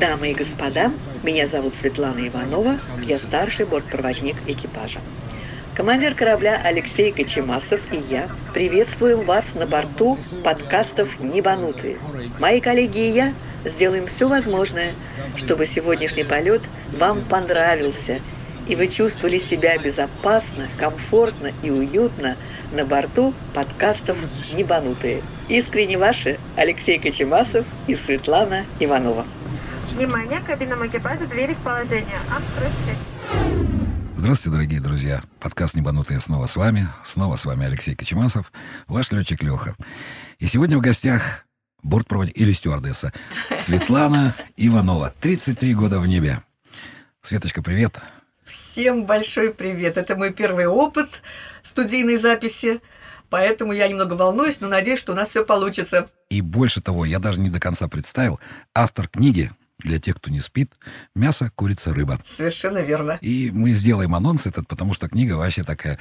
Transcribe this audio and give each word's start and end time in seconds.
Дамы 0.00 0.30
и 0.30 0.34
господа, 0.34 0.90
меня 1.22 1.46
зовут 1.46 1.74
Светлана 1.80 2.26
Иванова, 2.26 2.78
я 3.02 3.18
старший 3.18 3.66
бортпроводник 3.66 4.36
экипажа. 4.46 5.00
Командир 5.74 6.14
корабля 6.14 6.60
Алексей 6.64 7.12
Кочемасов 7.12 7.80
и 7.92 8.02
я 8.10 8.28
приветствуем 8.54 9.20
вас 9.20 9.54
на 9.54 9.66
борту 9.66 10.18
подкастов 10.42 11.20
«Небанутые». 11.20 11.98
Мои 12.40 12.60
коллеги 12.60 12.98
и 12.98 13.12
я 13.12 13.34
сделаем 13.64 14.06
все 14.06 14.28
возможное, 14.28 14.94
чтобы 15.36 15.66
сегодняшний 15.66 16.24
полет 16.24 16.62
вам 16.98 17.20
понравился, 17.22 18.20
и 18.68 18.76
вы 18.76 18.88
чувствовали 18.88 19.38
себя 19.38 19.76
безопасно, 19.78 20.68
комфортно 20.76 21.50
и 21.62 21.70
уютно 21.70 22.36
на 22.72 22.84
борту 22.84 23.34
подкастов 23.54 24.18
«Небанутые». 24.54 25.22
Искренне 25.48 25.96
ваши 25.96 26.38
Алексей 26.56 26.98
Кочемасов 26.98 27.66
и 27.86 27.94
Светлана 27.94 28.66
Иванова. 28.78 29.26
Внимание, 29.94 30.40
кабинам 30.40 30.86
экипажа, 30.86 31.26
двери 31.26 31.54
в 31.54 31.58
положение. 31.58 32.20
Открытие. 32.30 32.96
Здравствуйте, 34.14 34.54
дорогие 34.56 34.80
друзья. 34.80 35.22
Подкаст 35.40 35.74
«Небанутые» 35.74 36.20
снова 36.20 36.46
с 36.46 36.56
вами. 36.56 36.88
Снова 37.06 37.36
с 37.36 37.46
вами 37.46 37.64
Алексей 37.64 37.94
Кочемасов, 37.94 38.52
ваш 38.86 39.10
летчик 39.12 39.42
Леха. 39.42 39.74
И 40.38 40.46
сегодня 40.46 40.76
в 40.76 40.82
гостях 40.82 41.46
бортпроводник 41.82 42.36
или 42.36 42.52
стюардесса 42.52 43.12
Светлана 43.58 44.34
Иванова. 44.56 45.14
33 45.20 45.74
года 45.74 46.00
в 46.00 46.06
небе. 46.06 46.42
Светочка, 47.22 47.62
привет. 47.62 47.98
Всем 48.48 49.04
большой 49.04 49.52
привет. 49.52 49.98
Это 49.98 50.16
мой 50.16 50.32
первый 50.32 50.66
опыт 50.66 51.22
студийной 51.62 52.16
записи. 52.16 52.80
Поэтому 53.28 53.74
я 53.74 53.86
немного 53.88 54.14
волнуюсь, 54.14 54.60
но 54.60 54.68
надеюсь, 54.68 54.98
что 54.98 55.12
у 55.12 55.14
нас 55.14 55.28
все 55.28 55.44
получится. 55.44 56.08
И 56.30 56.40
больше 56.40 56.80
того, 56.80 57.04
я 57.04 57.18
даже 57.18 57.42
не 57.42 57.50
до 57.50 57.60
конца 57.60 57.88
представил, 57.88 58.40
автор 58.74 59.06
книги 59.06 59.50
для 59.80 60.00
тех, 60.00 60.16
кто 60.16 60.30
не 60.30 60.40
спит, 60.40 60.72
мясо, 61.14 61.52
курица, 61.54 61.92
рыба. 61.92 62.18
Совершенно 62.24 62.78
верно. 62.78 63.18
И 63.20 63.50
мы 63.52 63.72
сделаем 63.72 64.14
анонс 64.14 64.46
этот, 64.46 64.66
потому 64.66 64.94
что 64.94 65.08
книга 65.08 65.34
вообще 65.34 65.62
такая... 65.62 65.98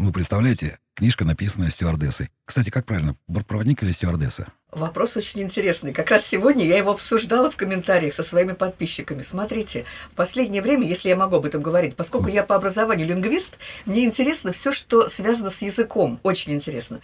Ну, 0.00 0.12
представляете, 0.12 0.78
книжка, 0.94 1.24
написанная 1.24 1.70
стюардессой. 1.70 2.30
Кстати, 2.44 2.70
как 2.70 2.86
правильно, 2.86 3.16
бортпроводник 3.26 3.82
или 3.82 3.90
стюардесса? 3.90 4.46
Вопрос 4.70 5.16
очень 5.16 5.40
интересный. 5.42 5.92
Как 5.92 6.08
раз 6.10 6.24
сегодня 6.24 6.64
я 6.64 6.76
его 6.76 6.92
обсуждала 6.92 7.50
в 7.50 7.56
комментариях 7.56 8.14
со 8.14 8.22
своими 8.22 8.52
подписчиками. 8.52 9.22
Смотрите, 9.22 9.86
в 10.12 10.14
последнее 10.14 10.62
время, 10.62 10.86
если 10.86 11.08
я 11.08 11.16
могу 11.16 11.34
об 11.34 11.46
этом 11.46 11.62
говорить, 11.62 11.96
поскольку 11.96 12.28
я 12.28 12.44
по 12.44 12.54
образованию 12.54 13.08
лингвист, 13.08 13.58
мне 13.86 14.04
интересно 14.04 14.52
все, 14.52 14.70
что 14.70 15.08
связано 15.08 15.50
с 15.50 15.62
языком. 15.62 16.20
Очень 16.22 16.52
интересно. 16.52 17.00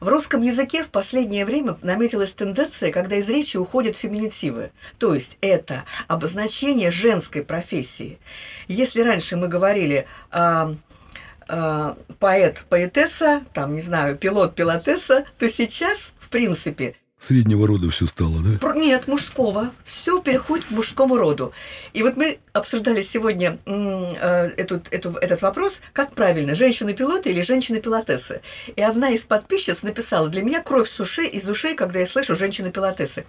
В 0.00 0.08
русском 0.08 0.42
языке 0.42 0.82
в 0.82 0.88
последнее 0.88 1.44
время 1.44 1.78
наметилась 1.82 2.32
тенденция, 2.32 2.90
когда 2.90 3.14
из 3.14 3.28
речи 3.28 3.58
уходят 3.58 3.96
феминитивы. 3.96 4.72
То 4.98 5.14
есть 5.14 5.38
это 5.40 5.84
обозначение 6.08 6.90
женской 6.90 7.44
профессии. 7.44 8.18
Если 8.66 9.02
раньше 9.02 9.36
мы 9.36 9.46
говорили 9.46 10.08
о 10.32 10.72
э, 10.72 10.74
поэт, 12.18 12.64
поэтесса, 12.68 13.42
там, 13.52 13.74
не 13.74 13.80
знаю, 13.80 14.16
пилот, 14.16 14.54
пилотесса, 14.54 15.26
то 15.38 15.48
сейчас, 15.48 16.12
в 16.18 16.28
принципе, 16.28 16.96
Среднего 17.26 17.66
рода 17.66 17.88
все 17.88 18.06
стало, 18.06 18.42
да? 18.42 18.74
Нет, 18.74 19.08
мужского. 19.08 19.70
Все 19.84 20.20
переходит 20.20 20.66
к 20.66 20.70
мужскому 20.70 21.16
роду. 21.16 21.54
И 21.94 22.02
вот 22.02 22.18
мы 22.18 22.38
обсуждали 22.52 23.00
сегодня 23.00 23.58
э, 23.64 24.50
эту, 24.58 24.82
эту, 24.90 25.12
этот 25.12 25.40
вопрос, 25.40 25.80
как 25.94 26.12
правильно, 26.12 26.54
женщины-пилоты 26.54 27.30
или 27.30 27.40
женщины-пилотессы. 27.40 28.42
И 28.76 28.82
одна 28.82 29.08
из 29.10 29.22
подписчиц 29.24 29.82
написала, 29.82 30.28
для 30.28 30.42
меня 30.42 30.62
кровь 30.62 30.86
с 30.86 31.00
ушей, 31.00 31.28
из 31.28 31.48
ушей, 31.48 31.74
когда 31.74 32.00
я 32.00 32.06
слышу 32.06 32.36
женщины-пилотессы. 32.36 33.24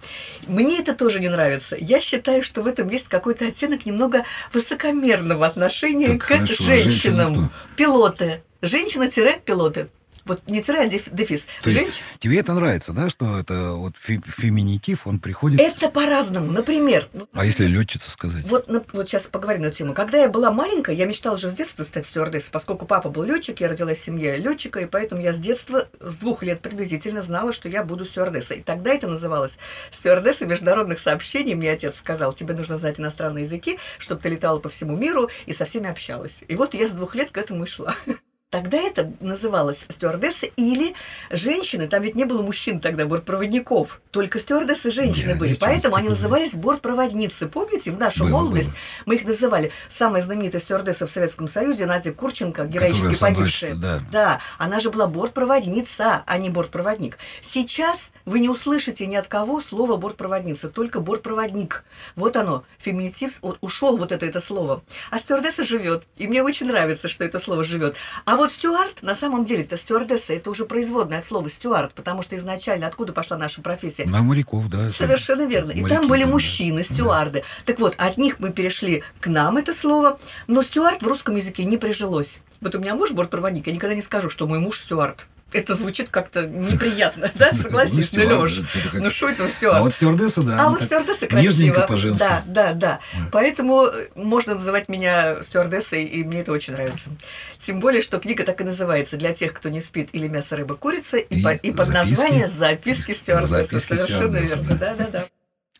Мне 0.46 0.80
это 0.80 0.94
тоже 0.94 1.18
не 1.18 1.30
нравится. 1.30 1.74
Я 1.78 2.00
считаю, 2.00 2.42
что 2.42 2.60
в 2.60 2.66
этом 2.66 2.90
есть 2.90 3.08
какой-то 3.08 3.46
оттенок 3.46 3.86
немного 3.86 4.26
высокомерного 4.52 5.46
отношения 5.46 6.08
так, 6.08 6.20
к 6.20 6.22
хорошо, 6.24 6.54
а 6.58 6.66
женщинам. 6.66 7.50
Пилоты. 7.76 8.42
Женщина-пилоты. 8.60 9.88
Вот 10.26 10.42
не 10.48 10.60
тире, 10.60 10.80
а 10.80 10.86
дефис. 10.88 11.46
То 11.62 11.70
Женщ... 11.70 11.86
есть, 11.86 12.02
тебе 12.18 12.40
это 12.40 12.52
нравится, 12.52 12.92
да, 12.92 13.08
что 13.08 13.38
это 13.38 13.72
вот 13.72 13.94
феминитив, 13.96 15.06
он 15.06 15.20
приходит... 15.20 15.60
Это 15.60 15.88
по-разному. 15.88 16.50
Например... 16.50 17.08
А 17.32 17.44
если 17.44 17.66
летчица 17.66 18.10
сказать? 18.10 18.44
Вот, 18.44 18.66
вот 18.92 19.08
сейчас 19.08 19.24
поговорим 19.24 19.62
на 19.62 19.66
эту 19.66 19.76
тему. 19.76 19.94
Когда 19.94 20.18
я 20.18 20.28
была 20.28 20.50
маленькая, 20.50 20.96
я 20.96 21.06
мечтала 21.06 21.38
же 21.38 21.48
с 21.48 21.54
детства 21.54 21.84
стать 21.84 22.06
стюардессой, 22.06 22.50
поскольку 22.50 22.86
папа 22.86 23.08
был 23.08 23.22
летчик, 23.22 23.60
я 23.60 23.68
родилась 23.68 23.98
в 23.98 24.04
семье 24.04 24.36
летчика, 24.36 24.80
и 24.80 24.86
поэтому 24.86 25.22
я 25.22 25.32
с 25.32 25.38
детства, 25.38 25.88
с 26.00 26.16
двух 26.16 26.42
лет 26.42 26.60
приблизительно 26.60 27.22
знала, 27.22 27.52
что 27.52 27.68
я 27.68 27.84
буду 27.84 28.04
стюардессой. 28.04 28.58
И 28.58 28.62
тогда 28.62 28.92
это 28.92 29.06
называлось 29.06 29.58
стюардесса 29.92 30.44
международных 30.46 30.98
сообщений. 30.98 31.54
Мне 31.54 31.70
отец 31.70 31.96
сказал, 31.96 32.32
тебе 32.32 32.54
нужно 32.54 32.78
знать 32.78 32.98
иностранные 32.98 33.44
языки, 33.44 33.78
чтобы 33.98 34.20
ты 34.20 34.28
летала 34.28 34.58
по 34.58 34.68
всему 34.68 34.96
миру 34.96 35.30
и 35.46 35.52
со 35.52 35.64
всеми 35.64 35.88
общалась. 35.88 36.42
И 36.48 36.56
вот 36.56 36.74
я 36.74 36.88
с 36.88 36.92
двух 36.92 37.14
лет 37.14 37.30
к 37.30 37.38
этому 37.38 37.64
и 37.64 37.66
шла. 37.66 37.94
Тогда 38.56 38.78
это 38.78 39.12
называлось 39.20 39.84
стюардесса 39.86 40.46
или 40.56 40.94
женщины, 41.30 41.86
там 41.86 42.00
ведь 42.00 42.14
не 42.14 42.24
было 42.24 42.40
мужчин 42.40 42.80
тогда, 42.80 43.04
бортпроводников, 43.04 44.00
только 44.10 44.38
стюардессы 44.38 44.90
женщины 44.90 45.32
Я 45.32 45.36
были, 45.36 45.52
поэтому 45.52 45.94
они 45.94 46.08
назывались 46.08 46.54
бортпроводницы. 46.54 47.48
Помните, 47.48 47.90
в 47.90 47.98
нашу 47.98 48.24
было, 48.24 48.30
молодость 48.30 48.68
было. 48.70 48.78
мы 49.04 49.16
их 49.16 49.26
называли. 49.26 49.72
Самая 49.90 50.22
знаменитая 50.22 50.62
стюардесса 50.62 51.06
в 51.06 51.10
Советском 51.10 51.48
Союзе, 51.48 51.84
Надя 51.84 52.14
Курченко, 52.14 52.64
героически 52.64 53.20
погибшая. 53.20 53.74
Да. 53.74 54.00
да, 54.10 54.40
она 54.56 54.80
же 54.80 54.90
была 54.90 55.06
бортпроводница, 55.06 56.22
а 56.24 56.38
не 56.38 56.48
бортпроводник. 56.48 57.18
Сейчас 57.42 58.10
вы 58.24 58.38
не 58.38 58.48
услышите 58.48 59.06
ни 59.06 59.16
от 59.16 59.28
кого 59.28 59.60
слово 59.60 59.98
бортпроводница, 59.98 60.70
только 60.70 61.00
бортпроводник. 61.00 61.84
Вот 62.14 62.38
оно, 62.38 62.64
феминитив, 62.78 63.38
ушел 63.60 63.98
вот 63.98 64.12
это, 64.12 64.24
это 64.24 64.40
слово. 64.40 64.82
А 65.10 65.18
стюардесса 65.18 65.62
живет, 65.62 66.04
и 66.16 66.26
мне 66.26 66.42
очень 66.42 66.68
нравится, 66.68 67.06
что 67.06 67.22
это 67.22 67.38
слово 67.38 67.62
живет. 67.62 67.96
А 68.24 68.36
а 68.45 68.45
вот 68.46 68.52
стюард, 68.52 69.02
на 69.02 69.16
самом 69.16 69.44
деле, 69.44 69.64
это 69.64 69.76
стюардесса, 69.76 70.32
это 70.32 70.50
уже 70.50 70.66
производное 70.66 71.18
от 71.18 71.24
слова 71.24 71.48
стюард, 71.48 71.92
потому 71.94 72.22
что 72.22 72.36
изначально 72.36 72.86
откуда 72.86 73.12
пошла 73.12 73.36
наша 73.36 73.60
профессия? 73.60 74.04
На 74.04 74.22
моряков, 74.22 74.68
да. 74.68 74.90
Совершенно 74.90 75.46
верно. 75.46 75.72
Моряки, 75.74 75.86
и 75.86 75.88
там 75.88 76.06
были 76.06 76.22
мужчины, 76.22 76.84
стюарды. 76.84 77.40
Да. 77.40 77.72
Так 77.72 77.80
вот, 77.80 77.94
от 77.98 78.16
них 78.18 78.38
мы 78.38 78.52
перешли 78.52 79.02
к 79.18 79.26
нам 79.26 79.56
это 79.56 79.74
слово, 79.74 80.20
но 80.46 80.62
стюард 80.62 81.02
в 81.02 81.06
русском 81.08 81.34
языке 81.34 81.64
не 81.64 81.76
прижилось. 81.76 82.40
Вот 82.60 82.74
у 82.76 82.78
меня 82.78 82.94
муж 82.94 83.10
бортпроводник, 83.10 83.66
я 83.66 83.72
никогда 83.72 83.96
не 83.96 84.02
скажу, 84.02 84.30
что 84.30 84.46
мой 84.46 84.60
муж 84.60 84.78
стюард 84.78 85.26
это 85.56 85.74
звучит 85.74 86.10
как-то 86.10 86.46
неприятно, 86.46 87.30
да, 87.34 87.52
согласись, 87.52 88.12
ну, 88.12 88.22
Лёш? 88.22 88.60
Ну, 88.92 89.10
что 89.10 89.28
это 89.28 89.48
стюард? 89.48 89.78
А 89.78 89.82
вот 89.82 89.94
стюардесса, 89.94 90.42
да. 90.42 90.60
А 90.60 90.68
вот 90.68 90.82
стюардесса 90.82 91.26
красиво. 91.26 91.86
по-женски. 91.88 92.18
Да, 92.18 92.42
да, 92.46 92.72
да. 92.72 93.00
Поэтому 93.32 93.90
можно 94.14 94.54
называть 94.54 94.88
меня 94.88 95.42
стюардессой, 95.42 96.04
и 96.04 96.22
мне 96.24 96.40
это 96.40 96.52
очень 96.52 96.74
нравится. 96.74 97.10
Тем 97.58 97.80
более, 97.80 98.02
что 98.02 98.18
книга 98.18 98.44
так 98.44 98.60
и 98.60 98.64
называется 98.64 99.16
«Для 99.16 99.32
тех, 99.32 99.52
кто 99.52 99.68
не 99.68 99.80
спит» 99.80 100.10
или 100.12 100.28
«Мясо, 100.28 100.56
рыба, 100.56 100.76
курица», 100.76 101.16
и, 101.16 101.42
и 101.62 101.72
под 101.72 101.88
названием 101.88 102.48
«Записки 102.48 103.12
стюардессы». 103.12 103.80
Совершенно 103.80 104.36
верно, 104.36 104.76
да, 104.76 104.94
да, 104.94 105.06
да. 105.08 105.24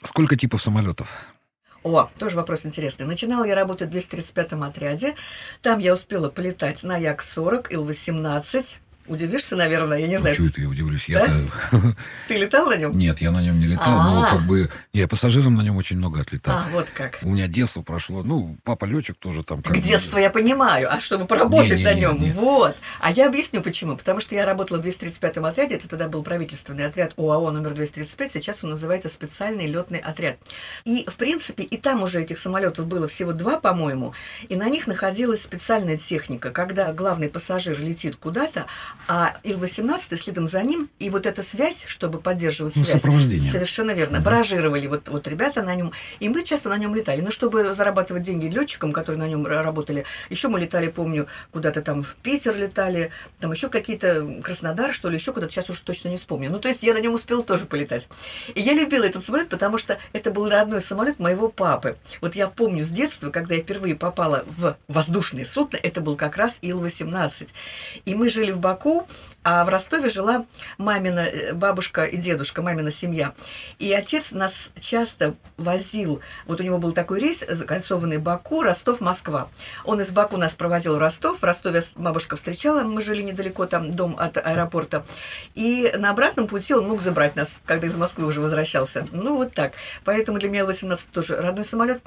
Сколько 0.03 0.37
типов 0.37 0.63
самолетов? 0.63 1.09
О, 1.83 2.09
тоже 2.19 2.37
вопрос 2.37 2.67
интересный. 2.67 3.07
Начинала 3.07 3.45
я 3.45 3.55
работать 3.55 3.91
в 3.91 3.95
235-м 3.95 4.65
отряде. 4.65 5.15
Там 5.63 5.79
я 5.79 5.95
успела 5.95 6.29
полетать 6.29 6.83
на 6.83 6.97
Як-40, 6.97 7.69
Ил-18, 7.71 8.67
Удивишься, 9.09 9.57
наверное, 9.57 9.99
я 9.99 10.07
не 10.07 10.19
знаю. 10.19 10.35
Почему 10.35 10.49
это 10.49 10.61
я 10.61 10.69
удивлюсь? 10.69 11.05
Да? 11.09 11.27
Я 11.73 11.81
Ты 12.29 12.37
летал 12.37 12.67
на 12.67 12.77
нем? 12.77 12.93
Нет, 12.93 13.21
я 13.21 13.31
на 13.31 13.43
нем 13.43 13.59
не 13.61 13.67
летал, 13.67 14.03
но 14.03 14.25
а. 14.25 14.31
как 14.31 14.43
бы 14.43 14.69
я 14.93 15.07
пассажиром 15.07 15.55
на 15.55 15.63
нем 15.63 15.77
очень 15.77 15.97
много 15.97 16.21
отлетал. 16.21 16.57
А, 16.59 16.67
вот 16.73 16.89
как. 16.93 17.19
У 17.23 17.31
меня 17.31 17.47
детство 17.47 17.83
прошло, 17.83 18.23
ну, 18.23 18.57
папа 18.65 18.85
летчик 18.85 19.17
тоже 19.17 19.43
там. 19.43 19.63
Как 19.63 19.79
детство 19.79 20.19
я 20.19 20.31
понимаю, 20.31 20.93
а 20.93 21.01
чтобы 21.01 21.27
поработать 21.27 21.83
на 21.83 21.95
нем, 21.95 22.17
вот. 22.33 22.77
А 23.01 23.13
я 23.13 23.27
объясню 23.27 23.63
почему. 23.63 23.97
Потому 23.97 24.21
что 24.21 24.35
я 24.35 24.45
работала 24.45 24.81
в 24.81 24.87
235-м 24.87 25.45
отряде, 25.45 25.77
это 25.77 25.89
тогда 25.89 26.09
был 26.09 26.23
правительственный 26.23 26.87
отряд 26.87 27.13
ОАО 27.17 27.51
номер 27.51 27.75
235, 27.75 28.33
сейчас 28.33 28.65
он 28.65 28.71
называется 28.71 29.09
специальный 29.09 29.67
летный 29.67 29.99
отряд. 29.99 30.39
И, 30.85 31.07
в 31.09 31.17
принципе, 31.17 31.63
и 31.63 31.77
там 31.77 32.03
уже 32.03 32.23
этих 32.23 32.39
самолетов 32.39 32.87
было 32.87 33.09
всего 33.09 33.33
два, 33.33 33.59
по-моему, 33.61 34.15
и 34.49 34.57
на 34.57 34.69
них 34.69 34.87
находилась 34.87 35.43
специальная 35.43 35.97
техника, 35.97 36.51
когда 36.51 36.93
главный 36.93 37.29
пассажир 37.29 37.81
летит 37.81 38.17
куда-то, 38.17 38.67
а 39.09 39.35
Ил-18 39.45 40.17
следом 40.17 40.49
за 40.49 40.63
ним, 40.63 40.91
и 40.99 41.11
вот 41.11 41.27
эта 41.27 41.43
связь, 41.43 41.85
чтобы 41.87 42.21
поддерживать 42.21 42.77
ну, 42.77 42.85
связь, 42.85 43.03
совершенно 43.03 43.93
верно, 43.93 44.19
угу. 44.19 44.25
баражировали 44.25 44.87
вот, 44.87 45.09
вот 45.09 45.29
ребята 45.29 45.63
на 45.63 45.75
нем, 45.75 45.93
и 46.21 46.29
мы 46.29 46.43
часто 46.43 46.69
на 46.69 46.77
нем 46.77 46.95
летали. 46.95 47.21
Но 47.21 47.31
чтобы 47.31 47.75
зарабатывать 47.75 48.23
деньги 48.23 48.47
летчикам, 48.47 48.93
которые 48.93 49.21
на 49.21 49.29
нем 49.29 49.47
работали, 49.47 50.05
еще 50.31 50.49
мы 50.49 50.61
летали, 50.61 50.89
помню, 50.89 51.27
куда-то 51.53 51.83
там 51.83 52.03
в 52.03 52.17
Питер 52.17 52.57
летали, 52.57 53.11
там 53.41 53.53
еще 53.53 53.69
какие-то 53.69 54.41
Краснодар, 54.43 54.93
что 54.93 55.09
ли, 55.09 55.17
еще 55.17 55.33
куда-то, 55.33 55.53
сейчас 55.53 55.71
уже 55.71 55.83
точно 55.83 56.09
не 56.09 56.17
вспомню. 56.17 56.51
Ну, 56.51 56.59
то 56.59 56.69
есть 56.69 56.83
я 56.83 56.95
на 56.95 56.99
нем 56.99 57.15
успела 57.15 57.43
тоже 57.43 57.67
полетать. 57.67 58.09
И 58.55 58.61
я 58.61 58.73
любила 58.73 59.05
этот 59.05 59.25
самолет, 59.25 59.49
потому 59.49 59.79
что 59.79 59.99
это 60.13 60.31
был 60.31 60.49
родной 60.49 60.81
самолет 60.81 61.19
моего 61.19 61.49
папы. 61.49 61.97
Вот 62.21 62.35
я 62.35 62.49
помню 62.49 62.83
с 62.83 62.89
детства, 62.89 63.31
когда 63.31 63.55
я 63.55 63.63
впервые 63.63 63.95
попала 63.95 64.45
в 64.47 64.77
воздушное 64.89 65.45
судно, 65.45 65.77
это 65.83 66.01
был 66.01 66.17
как 66.17 66.37
раз 66.37 66.59
Ил-18. 66.63 67.49
И 68.05 68.15
мы 68.15 68.29
жили 68.29 68.53
в 68.53 68.59
Баку, 68.59 68.86
Баку, 68.87 69.07
а 69.43 69.65
в 69.65 69.69
Ростове 69.69 70.11
жила 70.11 70.45
мамина 70.79 71.21
э, 71.21 71.53
бабушка 71.53 72.05
и 72.05 72.17
дедушка, 72.17 72.63
мамина 72.63 72.93
семья. 72.93 73.33
И 73.79 73.93
отец 73.93 74.31
нас 74.33 74.71
часто 74.81 75.35
возил, 75.57 76.21
вот 76.47 76.61
у 76.61 76.63
него 76.63 76.79
был 76.79 76.93
такой 76.93 77.21
рейс, 77.21 77.45
закольцованный 77.49 78.19
Баку, 78.19 78.63
Ростов, 78.63 79.01
Москва. 79.01 79.49
Он 79.85 80.01
из 80.01 80.11
Баку 80.11 80.37
нас 80.37 80.55
провозил 80.55 80.97
в 80.97 80.99
Ростов, 80.99 81.41
в 81.41 81.45
Ростове 81.45 81.83
бабушка 81.97 82.37
встречала, 82.37 82.83
мы 82.83 83.03
жили 83.03 83.23
недалеко, 83.23 83.67
там 83.67 83.91
дом 83.91 84.17
от 84.19 84.37
аэропорта. 84.37 85.05
И 85.55 85.93
на 85.97 86.11
обратном 86.11 86.47
пути 86.47 86.75
он 86.75 86.89
мог 86.89 87.01
забрать 87.03 87.35
нас, 87.37 87.61
когда 87.67 87.87
из 87.89 87.97
Москвы 87.97 88.27
уже 88.27 88.41
возвращался. 88.41 89.07
Ну, 89.13 89.37
вот 89.37 89.53
так. 89.53 89.73
Поэтому 90.05 90.39
для 90.39 90.49
меня 90.49 90.65
18 90.65 91.11
тоже 91.11 91.37
родной 91.37 91.65
самолет. 91.65 92.03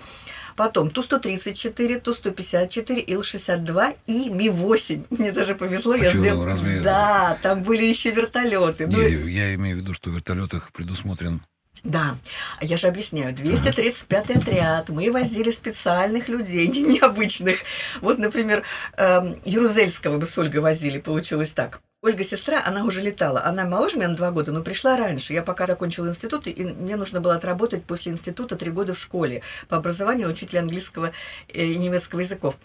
Потом 0.55 0.89
Ту-134, 0.89 1.99
Ту-154, 2.01 2.99
Ил-62 3.07 3.95
и 4.07 4.29
Ми-8. 4.29 5.05
Мне 5.09 5.31
даже 5.31 5.55
повезло, 5.55 5.93
А 5.93 5.97
я 5.97 6.09
сделала... 6.09 6.45
разве- 6.45 6.68
Да, 6.83 7.37
там 7.41 7.63
были 7.63 7.85
еще 7.85 8.11
вертолеты. 8.11 8.87
Ну, 8.87 8.97
Не, 8.97 9.31
я 9.31 9.55
имею 9.55 9.77
в 9.77 9.79
виду, 9.79 9.93
что 9.93 10.09
в 10.09 10.13
вертолетах 10.13 10.71
предусмотрен 10.71 11.41
Да, 11.83 12.17
А 12.59 12.65
я 12.65 12.77
же 12.77 12.87
объясняю, 12.87 13.33
235-й 13.35 14.37
отряд, 14.37 14.89
мы 14.89 15.11
возили 15.11 15.51
специальных 15.51 16.29
людей, 16.29 16.67
не 16.67 16.81
необычных. 16.81 17.59
Вот, 18.01 18.17
например, 18.17 18.63
эм, 18.97 19.39
Ярузельского 19.43 20.17
мы 20.17 20.25
с 20.25 20.37
Ольгой 20.37 20.61
возили, 20.61 20.99
получилось 20.99 21.53
так. 21.53 21.81
Ольга 22.01 22.23
сестра, 22.23 22.63
она 22.65 22.85
уже 22.85 23.01
летала. 23.01 23.43
Она 23.43 23.65
моложе 23.65 23.97
меня 23.97 24.07
на 24.07 24.15
два 24.15 24.31
года, 24.31 24.53
но 24.53 24.61
пришла 24.61 24.95
раньше. 24.95 25.33
Я 25.33 25.43
пока 25.43 25.67
закончила 25.67 26.07
институт, 26.07 26.47
и 26.47 26.63
мне 26.63 26.95
нужно 26.95 27.19
было 27.19 27.35
отработать 27.35 27.83
после 27.83 28.13
института 28.13 28.55
три 28.55 28.71
года 28.71 28.93
в 28.93 28.97
школе. 28.97 29.41
По 29.67 29.75
образованию 29.75 30.29
учитель 30.29 30.59
английского 30.59 31.11
э, 31.49 31.65
и 31.65 31.77
немецкого 31.77 32.21
языков. 32.21 32.55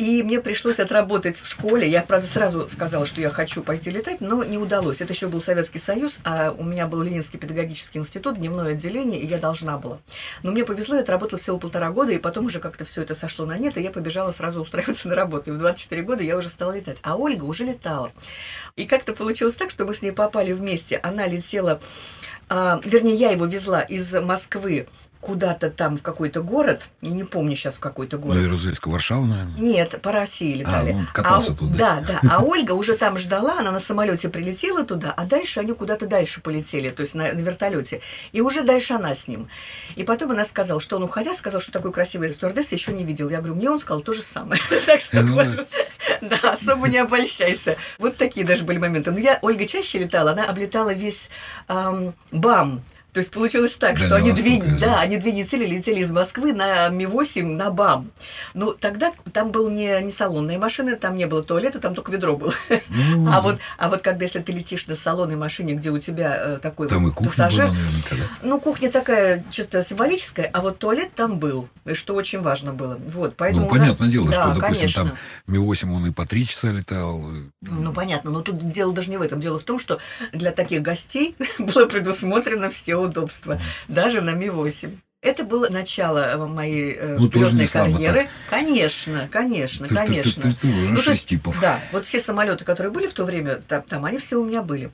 И 0.00 0.22
мне 0.22 0.40
пришлось 0.40 0.80
отработать 0.80 1.38
в 1.38 1.46
школе. 1.46 1.86
Я, 1.86 2.00
правда, 2.00 2.26
сразу 2.26 2.66
сказала, 2.70 3.04
что 3.04 3.20
я 3.20 3.28
хочу 3.28 3.62
пойти 3.62 3.90
летать, 3.90 4.22
но 4.22 4.42
не 4.42 4.56
удалось. 4.56 5.02
Это 5.02 5.12
еще 5.12 5.28
был 5.28 5.42
Советский 5.42 5.78
Союз, 5.78 6.20
а 6.24 6.54
у 6.56 6.64
меня 6.64 6.86
был 6.86 7.02
Ленинский 7.02 7.38
педагогический 7.38 7.98
институт, 7.98 8.38
дневное 8.38 8.72
отделение, 8.72 9.20
и 9.20 9.26
я 9.26 9.36
должна 9.36 9.76
была. 9.76 9.98
Но 10.42 10.52
мне 10.52 10.64
повезло, 10.64 10.94
я 10.94 11.02
отработала 11.02 11.38
всего 11.38 11.58
полтора 11.58 11.90
года, 11.90 12.12
и 12.12 12.18
потом 12.18 12.46
уже 12.46 12.60
как-то 12.60 12.86
все 12.86 13.02
это 13.02 13.14
сошло 13.14 13.44
на 13.44 13.58
нет, 13.58 13.76
и 13.76 13.82
я 13.82 13.90
побежала 13.90 14.32
сразу 14.32 14.62
устраиваться 14.62 15.06
на 15.06 15.14
работу. 15.14 15.50
И 15.50 15.52
в 15.52 15.58
24 15.58 16.00
года 16.00 16.22
я 16.22 16.38
уже 16.38 16.48
стала 16.48 16.72
летать. 16.72 16.96
А 17.02 17.16
Ольга 17.16 17.44
уже 17.44 17.64
летала. 17.64 18.10
И 18.76 18.86
как-то 18.86 19.12
получилось 19.12 19.56
так, 19.56 19.68
что 19.68 19.84
мы 19.84 19.92
с 19.92 20.00
ней 20.00 20.12
попали 20.12 20.52
вместе. 20.52 20.98
Она 21.02 21.26
летела, 21.26 21.78
а, 22.48 22.80
вернее, 22.86 23.16
я 23.16 23.32
его 23.32 23.44
везла 23.44 23.82
из 23.82 24.14
Москвы 24.14 24.86
куда-то 25.20 25.70
там 25.70 25.98
в 25.98 26.02
какой-то 26.02 26.42
город, 26.42 26.88
я 27.02 27.10
не 27.10 27.24
помню 27.24 27.54
сейчас 27.54 27.74
в 27.74 27.80
какой-то 27.80 28.16
город. 28.16 28.38
Ну, 28.38 28.44
Ярузельская 28.44 28.92
Варшава, 28.92 29.24
наверное. 29.24 29.60
Нет, 29.60 30.00
по 30.00 30.12
России 30.12 30.54
летали. 30.54 30.92
А, 30.92 30.96
он 30.96 31.06
катался 31.06 31.52
А, 31.52 31.54
туда. 31.54 31.76
Да, 31.76 32.20
да. 32.22 32.30
А 32.30 32.42
Ольга 32.42 32.72
уже 32.72 32.96
там 32.96 33.18
ждала, 33.18 33.58
она 33.58 33.70
на 33.70 33.80
самолете 33.80 34.30
прилетела 34.30 34.84
туда, 34.84 35.12
а 35.14 35.26
дальше 35.26 35.60
они 35.60 35.74
куда-то 35.74 36.06
дальше 36.06 36.40
полетели, 36.40 36.88
то 36.88 37.02
есть 37.02 37.14
на, 37.14 37.32
на 37.32 37.40
вертолете. 37.40 38.00
И 38.32 38.40
уже 38.40 38.62
дальше 38.62 38.94
она 38.94 39.14
с 39.14 39.28
ним. 39.28 39.48
И 39.96 40.04
потом 40.04 40.30
она 40.30 40.44
сказала, 40.46 40.80
что 40.80 40.96
он, 40.96 41.02
уходя, 41.02 41.34
сказал, 41.34 41.60
что 41.60 41.70
такой 41.70 41.92
красивый 41.92 42.32
стюардесс 42.32 42.72
еще 42.72 42.92
не 42.92 43.04
видел. 43.04 43.28
Я 43.28 43.38
говорю, 43.38 43.56
мне 43.56 43.70
он 43.70 43.80
сказал 43.80 44.00
то 44.00 44.12
же 44.12 44.22
самое. 44.22 44.60
Так 44.86 45.02
что 45.02 45.22
Ну, 45.22 45.36
да, 46.22 46.52
особо 46.52 46.88
не 46.88 46.98
обольщайся. 46.98 47.76
Вот 47.98 48.16
такие 48.16 48.44
даже 48.46 48.64
были 48.64 48.78
моменты. 48.78 49.10
Но 49.10 49.18
я, 49.18 49.38
Ольга 49.42 49.66
чаще 49.66 49.98
летала, 49.98 50.32
она 50.32 50.46
облетала 50.46 50.92
весь 50.92 51.28
ам, 51.68 52.14
БАМ. 52.32 52.82
То 53.12 53.18
есть 53.18 53.30
получилось 53.30 53.74
так, 53.74 53.98
что 53.98 54.16
они 54.16 54.32
две, 54.32 54.62
да, 54.80 55.00
они 55.00 55.16
две 55.16 55.32
недели 55.32 55.66
летели 55.66 56.00
из 56.00 56.12
Москвы 56.12 56.52
на 56.52 56.88
Ми-8 56.90 57.42
на 57.44 57.70
БАМ. 57.70 58.10
Ну, 58.54 58.72
тогда 58.72 59.12
там 59.32 59.50
был 59.50 59.68
не, 59.68 60.00
не 60.00 60.10
салонные 60.12 60.58
машины, 60.58 60.96
там 60.96 61.16
не 61.16 61.26
было 61.26 61.42
туалета, 61.42 61.80
там 61.80 61.94
только 61.94 62.12
ведро 62.12 62.36
было. 62.36 62.54
Ну, 62.88 63.30
А 63.32 63.40
вот, 63.40 63.58
а 63.78 63.88
вот 63.88 64.02
когда, 64.02 64.24
если 64.24 64.40
ты 64.40 64.52
летишь 64.52 64.86
на 64.86 64.94
салонной 64.94 65.36
машине, 65.36 65.74
где 65.74 65.90
у 65.90 65.98
тебя 65.98 66.36
э, 66.40 66.58
такой 66.62 66.88
Там 66.88 67.02
и 67.02 67.06
вот 67.06 67.14
кухня 67.14 67.30
пассажир, 67.30 67.66
была 67.66 67.74
наверняка, 67.74 68.16
да? 68.16 68.22
ну, 68.42 68.60
кухня 68.60 68.90
такая 68.92 69.44
чисто 69.50 69.82
символическая, 69.82 70.48
а 70.52 70.60
вот 70.60 70.78
туалет 70.78 71.10
там 71.16 71.38
был, 71.38 71.68
и 71.84 71.94
что 71.94 72.14
очень 72.14 72.40
важно 72.40 72.72
было. 72.72 72.96
Вот, 73.08 73.34
поэтому 73.36 73.62
Ну, 73.66 73.70
у 73.70 73.74
нас- 73.74 73.80
понятное 73.80 74.08
дело, 74.08 74.26
Да, 74.28 74.32
что, 74.32 74.48
допустим, 74.60 74.74
конечно. 74.76 75.02
там 75.04 75.12
Ми-8 75.48 75.90
он 75.92 76.06
и 76.06 76.12
по 76.12 76.26
три 76.26 76.46
часа 76.46 76.68
летал. 76.70 77.24
Ну, 77.62 77.92
понятно, 77.92 78.30
но 78.30 78.42
тут 78.42 78.56
дело 78.70 78.92
даже 78.92 79.10
не 79.10 79.16
в 79.16 79.22
этом. 79.22 79.40
Дело 79.40 79.58
в 79.58 79.64
том, 79.64 79.78
что 79.80 79.98
для 80.32 80.52
таких 80.52 80.82
гостей 80.82 81.34
было 81.58 81.86
предусмотрено 81.86 82.70
все 82.70 82.99
удобства, 83.00 83.60
даже 83.88 84.20
на 84.20 84.32
Ми-8. 84.34 84.96
Это 85.22 85.44
было 85.44 85.68
начало 85.68 86.18
э, 86.18 86.36
моей 86.46 86.94
э, 86.98 87.16
Ну, 87.18 87.30
слабо 87.30 87.66
карьеры. 87.92 88.28
Конечно, 88.48 89.28
конечно, 89.30 89.86
Ты- 89.86 89.94
ты- 89.94 90.00
ты- 90.00 90.06
конечно. 90.06 90.42
ты- 90.42 90.54
ты 90.56 90.68
уже 90.68 90.90
Ну, 90.92 90.96
шесть 90.96 91.08
есть, 91.08 91.26
типов. 91.26 91.60
Да, 91.60 91.78
вот 91.92 92.06
все 92.06 92.20
самолеты, 92.22 92.64
которые 92.64 92.90
были 92.90 93.06
в 93.06 93.12
то 93.12 93.24
время, 93.26 93.56
там, 93.56 93.82
там 93.82 94.04
они 94.06 94.18
все 94.18 94.36
у 94.40 94.44
меня 94.46 94.62
были. 94.62 94.90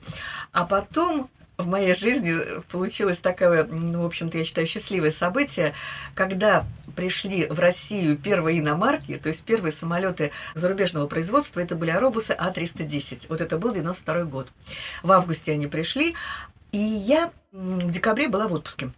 А 0.51 0.65
потом 0.65 1.29
в 1.57 1.65
моей 1.65 1.95
жизни 1.95 2.35
получилось 2.71 3.19
такое, 3.19 3.63
ну, 3.63 4.03
в 4.03 4.05
общем-то, 4.05 4.37
я 4.37 4.43
считаю, 4.43 4.67
счастливое 4.67 5.11
событие, 5.11 5.73
когда 6.13 6.65
пришли 6.95 7.47
в 7.47 7.57
Россию 7.59 8.17
первые 8.17 8.59
иномарки, 8.59 9.17
то 9.17 9.29
есть 9.29 9.43
первые 9.43 9.71
самолеты 9.71 10.31
зарубежного 10.55 11.07
производства, 11.07 11.59
это 11.61 11.75
были 11.75 11.91
аэробусы 11.91 12.35
А310. 12.37 13.27
Вот 13.29 13.39
это 13.41 13.57
был 13.57 13.71
92 13.73 14.23
год. 14.25 14.49
В 15.03 15.11
августе 15.11 15.53
они 15.53 15.67
пришли, 15.67 16.15
и 16.71 16.77
я 16.77 17.31
в 17.51 17.91
декабре 17.91 18.27
была 18.27 18.47
в 18.47 18.53
отпуске. 18.53 18.91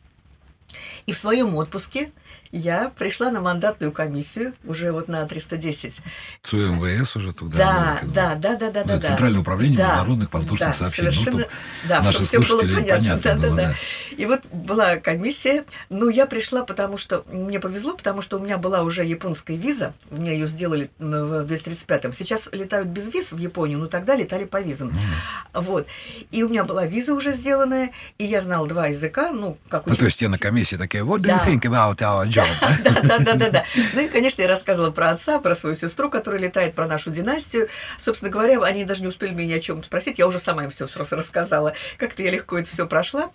И 1.05 1.13
в 1.13 1.17
своем 1.17 1.55
отпуске 1.55 2.11
я 2.51 2.91
пришла 2.97 3.31
на 3.31 3.41
мандатную 3.41 3.91
комиссию, 3.91 4.53
уже 4.65 4.91
вот 4.91 5.07
на 5.07 5.25
310. 5.25 6.01
ЦУ 6.43 6.57
МВС 6.73 7.15
уже 7.15 7.33
туда. 7.33 7.57
Да, 7.57 7.99
было, 8.01 8.13
да, 8.13 8.35
да, 8.35 8.55
да, 8.55 8.71
да, 8.71 8.81
Ну, 8.81 8.99
да. 8.99 9.07
Центральное 9.07 9.41
управление 9.41 9.77
Да, 9.77 9.87
международных 9.87 10.33
воздушных 10.33 10.69
да, 10.69 10.73
сообщений. 10.73 11.09
Ну, 11.09 11.13
Совершенно, 11.13 11.39
чтоб 11.41 11.87
да, 11.87 12.01
наши 12.01 12.25
чтобы 12.25 12.25
все 12.25 12.39
было 12.39 12.61
понятно. 12.61 12.95
понятно 12.97 13.21
да, 13.21 13.35
было, 13.35 13.55
да, 13.55 13.63
да. 13.63 13.75
И 14.17 14.25
вот 14.25 14.45
была 14.51 14.97
комиссия. 14.97 15.65
Ну, 15.89 16.09
я 16.09 16.25
пришла, 16.25 16.63
потому 16.63 16.97
что 16.97 17.23
мне 17.31 17.59
повезло, 17.59 17.95
потому 17.95 18.21
что 18.21 18.37
у 18.37 18.39
меня 18.39 18.57
была 18.57 18.81
уже 18.81 19.05
японская 19.05 19.55
виза. 19.55 19.93
У 20.09 20.17
меня 20.17 20.31
ее 20.33 20.47
сделали 20.47 20.89
в 20.97 21.45
235-м. 21.45 22.13
Сейчас 22.13 22.49
летают 22.51 22.87
без 22.87 23.13
виз 23.13 23.31
в 23.31 23.37
Японию, 23.37 23.79
но 23.79 23.87
тогда 23.87 24.15
летали 24.15 24.45
по 24.45 24.59
визам. 24.61 24.91
Вот. 25.53 25.87
И 26.31 26.43
у 26.43 26.49
меня 26.49 26.63
была 26.63 26.85
виза 26.85 27.13
уже 27.13 27.33
сделанная, 27.33 27.91
и 28.17 28.25
я 28.25 28.41
знала 28.41 28.67
два 28.67 28.87
языка, 28.87 29.31
ну, 29.31 29.57
как 29.69 29.85
Ну, 29.85 29.95
то 29.95 30.05
есть 30.05 30.17
те 30.17 30.27
на 30.27 30.37
комиссии 30.37 30.75
такие, 30.75 31.03
what 31.03 31.19
do 31.19 31.29
you 31.29 31.45
think 31.45 31.61
about 31.61 31.97
our 32.01 32.25
job? 32.27 32.38
да? 32.83 33.01
Да, 33.03 33.19
да, 33.19 33.33
да, 33.35 33.49
да. 33.49 33.65
Ну 33.93 34.01
и, 34.01 34.07
конечно, 34.07 34.41
я 34.41 34.47
рассказывала 34.47 34.91
про 34.91 35.11
отца, 35.11 35.39
про 35.39 35.55
свою 35.55 35.75
сестру, 35.75 36.09
которая 36.09 36.41
летает, 36.41 36.75
про 36.75 36.87
нашу 36.87 37.11
династию. 37.11 37.69
Собственно 37.97 38.31
говоря, 38.31 38.61
они 38.63 38.85
даже 38.85 39.01
не 39.01 39.07
успели 39.07 39.33
меня 39.33 39.57
о 39.57 39.59
чем 39.59 39.83
спросить, 39.83 40.19
я 40.19 40.27
уже 40.27 40.39
сама 40.39 40.63
им 40.65 40.69
все 40.69 40.87
сразу 40.87 41.15
рассказала. 41.15 41.73
Как-то 41.97 42.23
я 42.23 42.31
легко 42.31 42.57
это 42.57 42.69
все 42.69 42.87
прошла. 42.87 43.29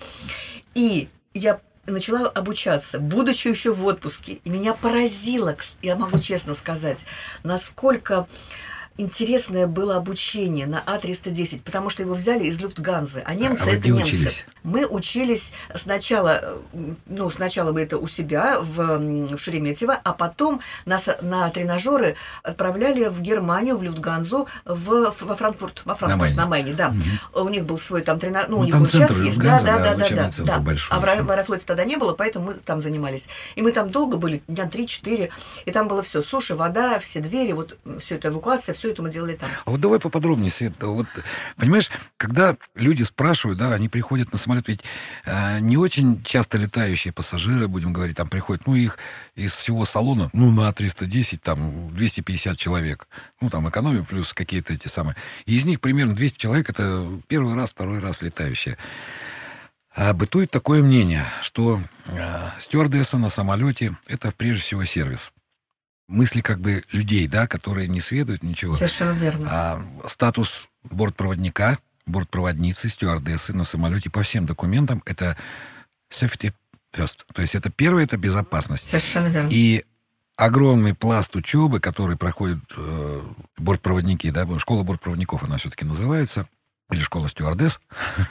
И 0.74 1.08
я 1.32 1.60
начала 1.86 2.28
обучаться, 2.28 2.98
будучи 2.98 3.48
еще 3.48 3.72
в 3.72 3.84
отпуске. 3.84 4.34
И 4.44 4.50
меня 4.50 4.74
поразило, 4.74 5.56
я 5.82 5.96
могу 5.96 6.18
честно 6.18 6.54
сказать, 6.54 7.04
насколько 7.42 8.26
интересное 8.96 9.66
было 9.66 9.96
обучение 9.96 10.66
на 10.66 10.82
А310, 10.86 11.62
потому 11.64 11.90
что 11.90 12.02
его 12.02 12.14
взяли 12.14 12.44
из 12.44 12.60
Люфтганзы, 12.60 13.22
а 13.24 13.34
немцы 13.34 13.68
А 13.68 13.70
это 13.72 13.88
немцы. 13.88 14.02
учились? 14.02 14.46
Мы 14.64 14.86
учились 14.86 15.52
сначала, 15.74 16.40
э, 16.42 16.56
ну, 17.06 17.30
сначала 17.30 17.72
мы 17.72 17.82
это 17.82 17.98
у 17.98 18.08
себя 18.08 18.58
в, 18.60 18.98
в 18.98 19.38
Шереметьево, 19.38 19.94
а 20.02 20.12
потом 20.12 20.60
нас 20.86 21.08
на 21.20 21.48
тренажеры 21.50 22.16
отправляли 22.42 23.06
в 23.08 23.20
Германию, 23.20 23.76
в 23.76 23.82
Люфтганзу, 23.82 24.48
в, 24.64 25.12
во 25.20 25.36
Франкфурт, 25.36 25.82
во 25.84 25.94
Франкфурт, 25.94 26.20
Майне. 26.20 26.36
на 26.36 26.46
Майне, 26.46 26.72
да. 26.72 26.94
У 27.34 27.48
них 27.48 27.66
был 27.66 27.78
свой 27.78 28.02
там 28.02 28.18
тренажер, 28.18 28.48
ну, 28.48 28.56
Ну, 28.56 28.62
у 28.62 28.64
них 28.64 28.72
там 28.72 28.82
он 28.82 28.86
сейчас 28.88 29.20
есть, 29.20 29.38
да, 29.38 29.60
да, 29.60 29.78
да, 29.78 29.94
да, 29.94 30.08
да, 30.08 30.30
да, 30.38 30.58
большой 30.58 30.96
А 30.96 31.00
в, 31.00 31.24
в 31.24 31.30
Аэрофлоте 31.30 31.64
тогда 31.66 31.84
не 31.84 31.96
было, 31.96 32.14
поэтому 32.14 32.46
мы 32.46 32.54
там 32.54 32.80
занимались. 32.80 33.28
И 33.56 33.62
мы 33.62 33.70
там 33.72 33.90
долго 33.90 34.16
были, 34.16 34.42
дня 34.48 34.64
3-4, 34.64 35.30
и 35.66 35.70
там 35.70 35.88
было 35.88 36.02
все, 36.02 36.22
суши, 36.22 36.54
вода, 36.54 36.98
все 37.00 37.20
двери, 37.20 37.52
вот 37.52 37.76
все 37.98 38.16
это 38.16 38.28
эвакуация, 38.28 38.74
все 38.74 38.90
это 38.90 39.02
мы 39.02 39.10
делали 39.10 39.34
там. 39.34 39.48
А 39.64 39.70
вот 39.70 39.80
давай 39.80 40.00
поподробнее, 40.00 40.50
Свет. 40.50 40.72
Вот, 40.80 41.06
понимаешь, 41.56 41.90
когда 42.16 42.56
люди 42.74 43.02
спрашивают, 43.02 43.58
да, 43.58 43.72
они 43.74 43.88
приходят 43.88 44.32
на 44.32 44.38
самолет, 44.38 44.53
ведь 44.66 44.80
э, 45.24 45.58
не 45.60 45.76
очень 45.76 46.22
часто 46.22 46.58
летающие 46.58 47.12
пассажиры, 47.12 47.68
будем 47.68 47.92
говорить, 47.92 48.16
там 48.16 48.28
приходят, 48.28 48.66
ну, 48.66 48.74
их 48.74 48.98
из 49.34 49.52
всего 49.52 49.84
салона, 49.84 50.30
ну, 50.32 50.50
на 50.50 50.72
310, 50.72 51.42
там, 51.42 51.88
250 51.94 52.58
человек. 52.58 53.08
Ну, 53.40 53.50
там, 53.50 53.68
экономия 53.68 54.02
плюс 54.02 54.32
какие-то 54.32 54.72
эти 54.72 54.88
самые. 54.88 55.16
И 55.46 55.56
из 55.56 55.64
них 55.64 55.80
примерно 55.80 56.14
200 56.14 56.38
человек, 56.38 56.70
это 56.70 57.06
первый 57.28 57.54
раз, 57.54 57.70
второй 57.70 58.00
раз 58.00 58.22
летающие. 58.22 58.76
А 59.96 60.12
бытует 60.12 60.50
такое 60.50 60.82
мнение, 60.82 61.24
что 61.42 61.80
э, 62.06 62.48
стюардесса 62.60 63.16
на 63.16 63.30
самолете– 63.30 63.96
это 64.08 64.32
прежде 64.32 64.62
всего 64.62 64.84
сервис. 64.84 65.32
Мысли 66.08 66.40
как 66.40 66.60
бы 66.60 66.82
людей, 66.92 67.28
да, 67.28 67.46
которые 67.46 67.86
не 67.86 68.00
сведают 68.00 68.42
ничего. 68.42 68.74
Совершенно 68.74 69.12
верно. 69.12 69.48
А, 69.50 70.08
статус 70.08 70.68
бортпроводника, 70.82 71.78
бортпроводницы, 72.06 72.88
стюардессы 72.88 73.52
на 73.52 73.64
самолете 73.64 74.10
по 74.10 74.22
всем 74.22 74.46
документам 74.46 75.02
это 75.06 75.36
safety 76.10 76.52
first. 76.92 77.20
То 77.32 77.42
есть 77.42 77.54
это 77.54 77.70
первое, 77.70 78.04
это 78.04 78.16
безопасность. 78.16 78.86
Совершенно 78.86 79.28
верно. 79.28 79.48
И 79.50 79.84
огромный 80.36 80.94
пласт 80.94 81.34
учебы, 81.36 81.80
который 81.80 82.16
проходят 82.16 82.58
э, 82.76 83.22
бортпроводники, 83.58 84.30
да, 84.30 84.46
школа 84.58 84.82
бортпроводников 84.82 85.42
она 85.42 85.58
все-таки 85.58 85.84
называется, 85.84 86.46
или 86.90 87.02
школа 87.02 87.28
стюардесс, 87.28 87.80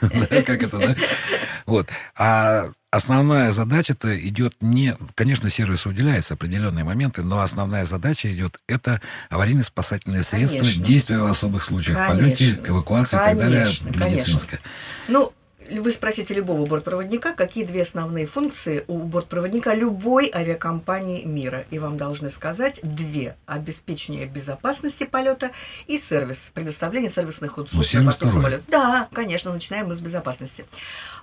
как 0.00 0.62
это, 0.62 0.78
да? 0.78 0.96
Вот. 1.66 1.88
А 2.16 2.70
основная 2.94 3.52
задача-то 3.52 4.16
идет 4.28 4.54
не... 4.60 4.94
Конечно, 5.14 5.50
сервис 5.50 5.84
уделяется 5.84 6.34
определенные 6.34 6.84
моменты, 6.84 7.22
но 7.22 7.40
основная 7.40 7.86
задача 7.86 8.32
идет 8.32 8.60
это 8.68 9.00
аварийно-спасательные 9.30 10.22
средства, 10.22 10.60
Конечно. 10.60 10.84
действия 10.84 11.18
в 11.18 11.26
особых 11.26 11.64
случаях, 11.64 11.98
в 11.98 12.06
полете, 12.06 12.50
Конечно. 12.50 12.66
эвакуации 12.68 13.16
и 13.16 13.18
так 13.18 13.38
далее, 13.38 13.64
Конечно, 13.64 13.92
конечно. 13.92 14.14
медицинское. 14.14 14.60
Ну, 15.08 15.32
вы 15.70 15.92
спросите 15.92 16.34
любого 16.34 16.66
бортпроводника, 16.66 17.32
какие 17.32 17.64
две 17.64 17.82
основные 17.82 18.26
функции 18.26 18.84
у 18.86 18.98
бортпроводника 18.98 19.74
любой 19.74 20.30
авиакомпании 20.34 21.24
мира. 21.24 21.64
И 21.70 21.78
вам 21.78 21.96
должны 21.96 22.30
сказать 22.30 22.80
две. 22.82 23.36
Обеспечение 23.46 24.26
безопасности 24.26 25.04
полета 25.04 25.50
и 25.86 25.98
сервис, 25.98 26.50
предоставление 26.54 27.10
сервисных 27.10 27.58
услуг 27.58 27.84
на 27.92 28.04
борту 28.04 28.28
самолета. 28.28 28.64
Да, 28.68 29.08
конечно, 29.12 29.52
начинаем 29.52 29.88
мы 29.88 29.94
с 29.94 30.00
безопасности. 30.00 30.64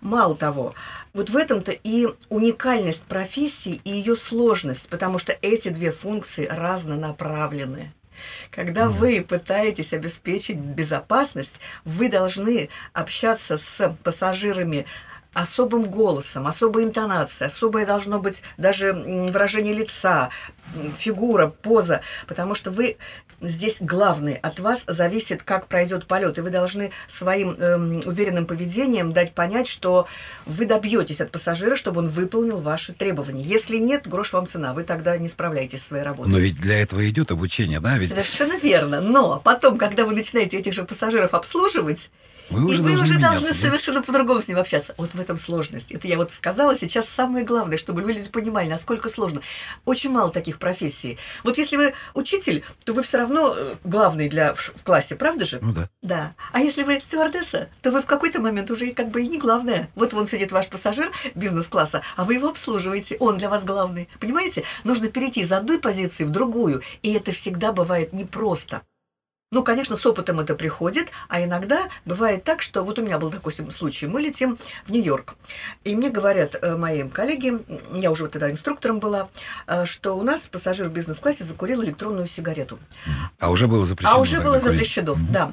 Мало 0.01 0.35
того, 0.35 0.73
вот 1.13 1.29
в 1.29 1.37
этом-то 1.37 1.71
и 1.71 2.07
уникальность 2.29 3.03
профессии 3.03 3.81
и 3.83 3.91
ее 3.91 4.15
сложность, 4.15 4.87
потому 4.89 5.19
что 5.19 5.37
эти 5.41 5.69
две 5.69 5.91
функции 5.91 6.47
разнонаправлены. 6.47 7.93
Когда 8.49 8.89
вы 8.89 9.21
пытаетесь 9.21 9.93
обеспечить 9.93 10.57
безопасность, 10.57 11.59
вы 11.85 12.09
должны 12.09 12.69
общаться 12.93 13.57
с 13.57 13.95
пассажирами 14.03 14.85
особым 15.33 15.83
голосом, 15.85 16.47
особой 16.47 16.83
интонацией, 16.83 17.47
особое 17.47 17.85
должно 17.85 18.19
быть 18.19 18.43
даже 18.57 18.93
выражение 18.93 19.73
лица, 19.73 20.29
фигура, 20.97 21.47
поза, 21.47 22.01
потому 22.27 22.53
что 22.53 22.69
вы 22.69 22.97
здесь 23.41 23.77
главный, 23.79 24.35
от 24.35 24.59
вас 24.59 24.83
зависит, 24.87 25.41
как 25.43 25.67
пройдет 25.67 26.05
полет, 26.05 26.37
и 26.37 26.41
вы 26.41 26.49
должны 26.49 26.91
своим 27.07 27.51
эм, 27.51 28.01
уверенным 28.05 28.45
поведением 28.45 29.13
дать 29.13 29.33
понять, 29.33 29.67
что 29.67 30.07
вы 30.45 30.65
добьетесь 30.65 31.21
от 31.21 31.31
пассажира, 31.31 31.75
чтобы 31.75 31.99
он 31.99 32.07
выполнил 32.07 32.59
ваши 32.59 32.93
требования. 32.93 33.41
Если 33.41 33.77
нет, 33.77 34.07
грош 34.07 34.33
вам 34.33 34.47
цена, 34.47 34.73
вы 34.73 34.83
тогда 34.83 35.17
не 35.17 35.27
справляетесь 35.27 35.81
со 35.81 35.89
своей 35.89 36.03
работой. 36.03 36.29
Но 36.29 36.37
ведь 36.37 36.59
для 36.59 36.81
этого 36.81 37.07
идет 37.09 37.31
обучение, 37.31 37.79
да? 37.79 37.97
Ведь 37.97 38.09
Совершенно 38.09 38.57
верно. 38.57 39.01
Но 39.01 39.41
потом, 39.43 39.77
когда 39.77 40.05
вы 40.05 40.13
начинаете 40.13 40.57
этих 40.57 40.73
же 40.73 40.83
пассажиров 40.83 41.33
обслуживать, 41.33 42.11
вы 42.51 42.61
и 42.61 42.63
уже 42.65 42.81
вы 42.81 42.95
должны 42.95 43.11
уже 43.11 43.19
должны 43.19 43.49
да? 43.49 43.53
совершенно 43.53 44.01
по-другому 44.01 44.41
с 44.41 44.47
ним 44.47 44.57
общаться. 44.57 44.93
Вот 44.97 45.13
в 45.13 45.19
этом 45.19 45.39
сложность. 45.39 45.91
Это 45.91 46.07
я 46.07 46.17
вот 46.17 46.31
сказала 46.31 46.75
сейчас 46.75 47.07
самое 47.07 47.45
главное, 47.45 47.77
чтобы 47.77 48.01
люди 48.01 48.27
понимали, 48.29 48.69
насколько 48.69 49.09
сложно. 49.09 49.41
Очень 49.85 50.11
мало 50.11 50.31
таких 50.31 50.59
профессий. 50.59 51.17
Вот 51.43 51.57
если 51.57 51.77
вы 51.77 51.93
учитель, 52.13 52.63
то 52.83 52.93
вы 52.93 53.03
все 53.03 53.17
равно 53.17 53.53
э, 53.55 53.75
главный 53.83 54.29
для 54.29 54.53
в 54.53 54.71
в 54.75 54.83
классе, 54.83 55.15
правда 55.15 55.45
же? 55.45 55.59
Ну 55.61 55.73
да. 55.73 55.89
Да. 56.01 56.33
А 56.51 56.59
если 56.59 56.83
вы 56.83 56.99
стюардесса, 56.99 57.69
то 57.81 57.91
вы 57.91 58.01
в 58.01 58.05
какой-то 58.05 58.41
момент 58.41 58.71
уже 58.71 58.89
и 58.89 58.93
как 58.93 59.09
бы 59.09 59.21
и 59.21 59.27
не 59.27 59.37
главное. 59.37 59.89
Вот 59.95 60.13
вон 60.13 60.27
сидит 60.27 60.51
ваш 60.51 60.69
пассажир 60.69 61.11
бизнес-класса, 61.35 62.01
а 62.15 62.23
вы 62.23 62.35
его 62.35 62.49
обслуживаете. 62.49 63.17
Он 63.19 63.37
для 63.37 63.49
вас 63.49 63.63
главный. 63.63 64.07
Понимаете? 64.19 64.63
Нужно 64.83 65.09
перейти 65.09 65.41
из 65.41 65.51
одной 65.51 65.79
позиции 65.79 66.23
в 66.23 66.29
другую. 66.29 66.81
И 67.01 67.13
это 67.13 67.31
всегда 67.31 67.71
бывает 67.71 68.13
непросто. 68.13 68.81
Ну, 69.53 69.63
конечно, 69.63 69.97
с 69.97 70.05
опытом 70.05 70.39
это 70.39 70.55
приходит, 70.55 71.09
а 71.27 71.43
иногда 71.43 71.89
бывает 72.05 72.45
так, 72.45 72.61
что 72.61 72.83
вот 72.83 72.99
у 72.99 73.01
меня 73.01 73.19
был 73.19 73.29
такой 73.29 73.51
случай. 73.51 74.07
Мы 74.07 74.21
летим 74.21 74.57
в 74.85 74.91
Нью-Йорк, 74.93 75.35
и 75.83 75.93
мне 75.93 76.09
говорят 76.09 76.55
э, 76.61 76.77
мои 76.77 77.03
коллеги, 77.09 77.59
я 77.93 78.11
уже 78.11 78.29
тогда 78.29 78.49
инструктором 78.49 78.99
была, 78.99 79.27
э, 79.67 79.85
что 79.85 80.13
у 80.17 80.23
нас 80.23 80.43
пассажир 80.43 80.87
в 80.87 80.93
бизнес-классе 80.93 81.43
закурил 81.43 81.83
электронную 81.83 82.27
сигарету. 82.27 82.79
А 83.39 83.51
уже 83.51 83.67
было 83.67 83.85
запрещено. 83.85 84.15
А 84.15 84.21
уже 84.21 84.39
было 84.39 84.57
курить? 84.57 84.63
запрещено, 84.63 85.17
да. 85.29 85.51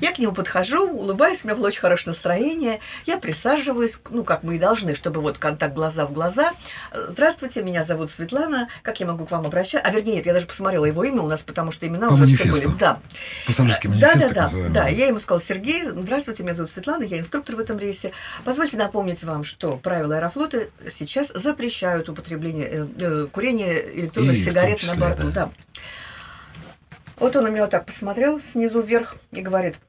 Я 0.00 0.12
к 0.12 0.18
нему 0.18 0.32
подхожу, 0.32 0.88
улыбаюсь, 0.90 1.40
у 1.42 1.46
меня 1.48 1.56
было 1.56 1.66
очень 1.68 1.80
хорошее 1.80 2.08
настроение. 2.08 2.80
Я 3.06 3.18
присаживаюсь, 3.18 3.98
ну, 4.10 4.22
как 4.24 4.42
мы 4.42 4.56
и 4.56 4.58
должны, 4.58 4.94
чтобы 4.94 5.20
вот 5.20 5.38
контакт 5.38 5.74
глаза 5.74 6.06
в 6.06 6.12
глаза. 6.12 6.52
Э, 6.92 7.06
Здравствуйте, 7.08 7.62
меня 7.62 7.84
зовут 7.84 8.10
Светлана. 8.10 8.68
Как 8.82 9.00
я 9.00 9.06
могу 9.06 9.26
к 9.26 9.30
вам 9.30 9.46
обращаться? 9.46 9.86
А 9.88 9.92
вернее, 9.92 10.16
нет, 10.16 10.26
я 10.26 10.34
даже 10.34 10.46
посмотрела 10.46 10.84
его 10.84 11.02
имя 11.04 11.22
у 11.22 11.26
нас, 11.26 11.42
потому 11.42 11.72
что 11.72 11.86
имена 11.86 12.08
По 12.08 12.14
уже 12.14 12.26
все 12.26 12.44
манифесту. 12.44 12.68
были. 12.68 12.78
Да. 12.78 13.00
Пассажирский 13.46 13.88
Да, 13.90 13.94
манифест, 14.08 14.28
да, 14.28 14.34
да, 14.34 14.42
называемый. 14.42 14.72
да. 14.74 14.88
Я 14.88 15.06
ему 15.08 15.18
сказала, 15.18 15.40
Сергей, 15.42 15.84
здравствуйте, 15.84 16.42
меня 16.42 16.54
зовут 16.54 16.70
Светлана, 16.70 17.02
я 17.02 17.18
инструктор 17.18 17.56
в 17.56 17.60
этом 17.60 17.78
рейсе. 17.78 18.12
Позвольте 18.44 18.76
напомнить 18.76 19.24
вам, 19.24 19.42
что 19.44 19.76
правила 19.76 20.16
Аэрофлота 20.16 20.68
сейчас 20.96 21.28
запрещают 21.34 22.08
употребление, 22.08 22.68
э, 22.70 22.86
э, 23.00 23.26
курение 23.32 23.98
электронных 24.00 24.36
И 24.36 24.44
сигарет 24.44 24.78
числе, 24.78 24.94
на 24.94 25.00
борту. 25.00 25.22
да. 25.30 25.46
Да. 25.46 25.50
Вот 27.16 27.34
он 27.34 27.44
на 27.44 27.48
меня 27.48 27.62
вот 27.62 27.70
так 27.70 27.84
посмотрел 27.84 28.40
снизу 28.40 28.80
вверх 28.80 29.16
и 29.32 29.40
говорит, 29.40 29.80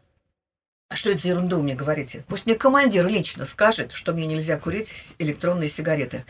а 0.90 0.96
что 0.96 1.12
это 1.12 1.22
за 1.22 1.30
ерунду 1.30 1.58
вы 1.58 1.64
мне 1.64 1.76
говорите? 1.76 2.24
Пусть 2.28 2.48
мне 2.48 2.56
командир 2.56 3.08
лично 3.08 3.46
скажет, 3.46 3.92
что 3.92 4.12
мне 4.12 4.26
нельзя 4.26 4.58
курить 4.58 4.92
электронные 5.20 5.70
сигареты. 5.70 6.26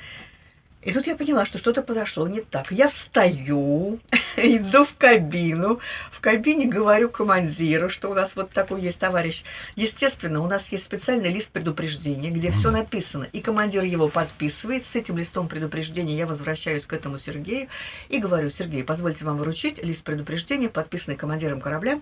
И 0.82 0.94
тут 0.94 1.08
я 1.08 1.18
поняла, 1.18 1.46
что 1.46 1.58
что-то 1.58 1.82
подошло 1.82 2.26
не 2.28 2.40
так. 2.40 2.72
Я 2.72 2.88
встаю, 2.88 4.00
иду 4.38 4.86
в 4.86 4.96
кабину. 4.96 5.80
В 6.10 6.22
кабине 6.22 6.68
говорю 6.68 7.10
командиру, 7.10 7.90
что 7.90 8.10
у 8.10 8.14
нас 8.14 8.36
вот 8.38 8.52
такой 8.52 8.82
есть 8.82 8.98
товарищ. 8.98 9.44
Естественно, 9.76 10.42
у 10.42 10.48
нас 10.48 10.72
есть 10.72 10.86
специальный 10.86 11.34
лист 11.34 11.50
предупреждения, 11.52 12.30
где 12.30 12.50
все 12.50 12.72
написано. 12.72 13.28
И 13.34 13.42
командир 13.42 13.84
его 13.84 14.08
подписывает. 14.08 14.86
С 14.86 14.96
этим 14.96 15.18
листом 15.18 15.50
предупреждения 15.50 16.16
я 16.16 16.26
возвращаюсь 16.26 16.86
к 16.86 16.94
этому 16.94 17.18
Сергею 17.18 17.68
и 18.08 18.20
говорю, 18.20 18.50
Сергей, 18.50 18.86
позвольте 18.86 19.26
вам 19.26 19.38
вручить 19.38 19.84
лист 19.84 20.04
предупреждения, 20.04 20.70
подписанный 20.70 21.18
командиром 21.18 21.60
корабля. 21.60 22.00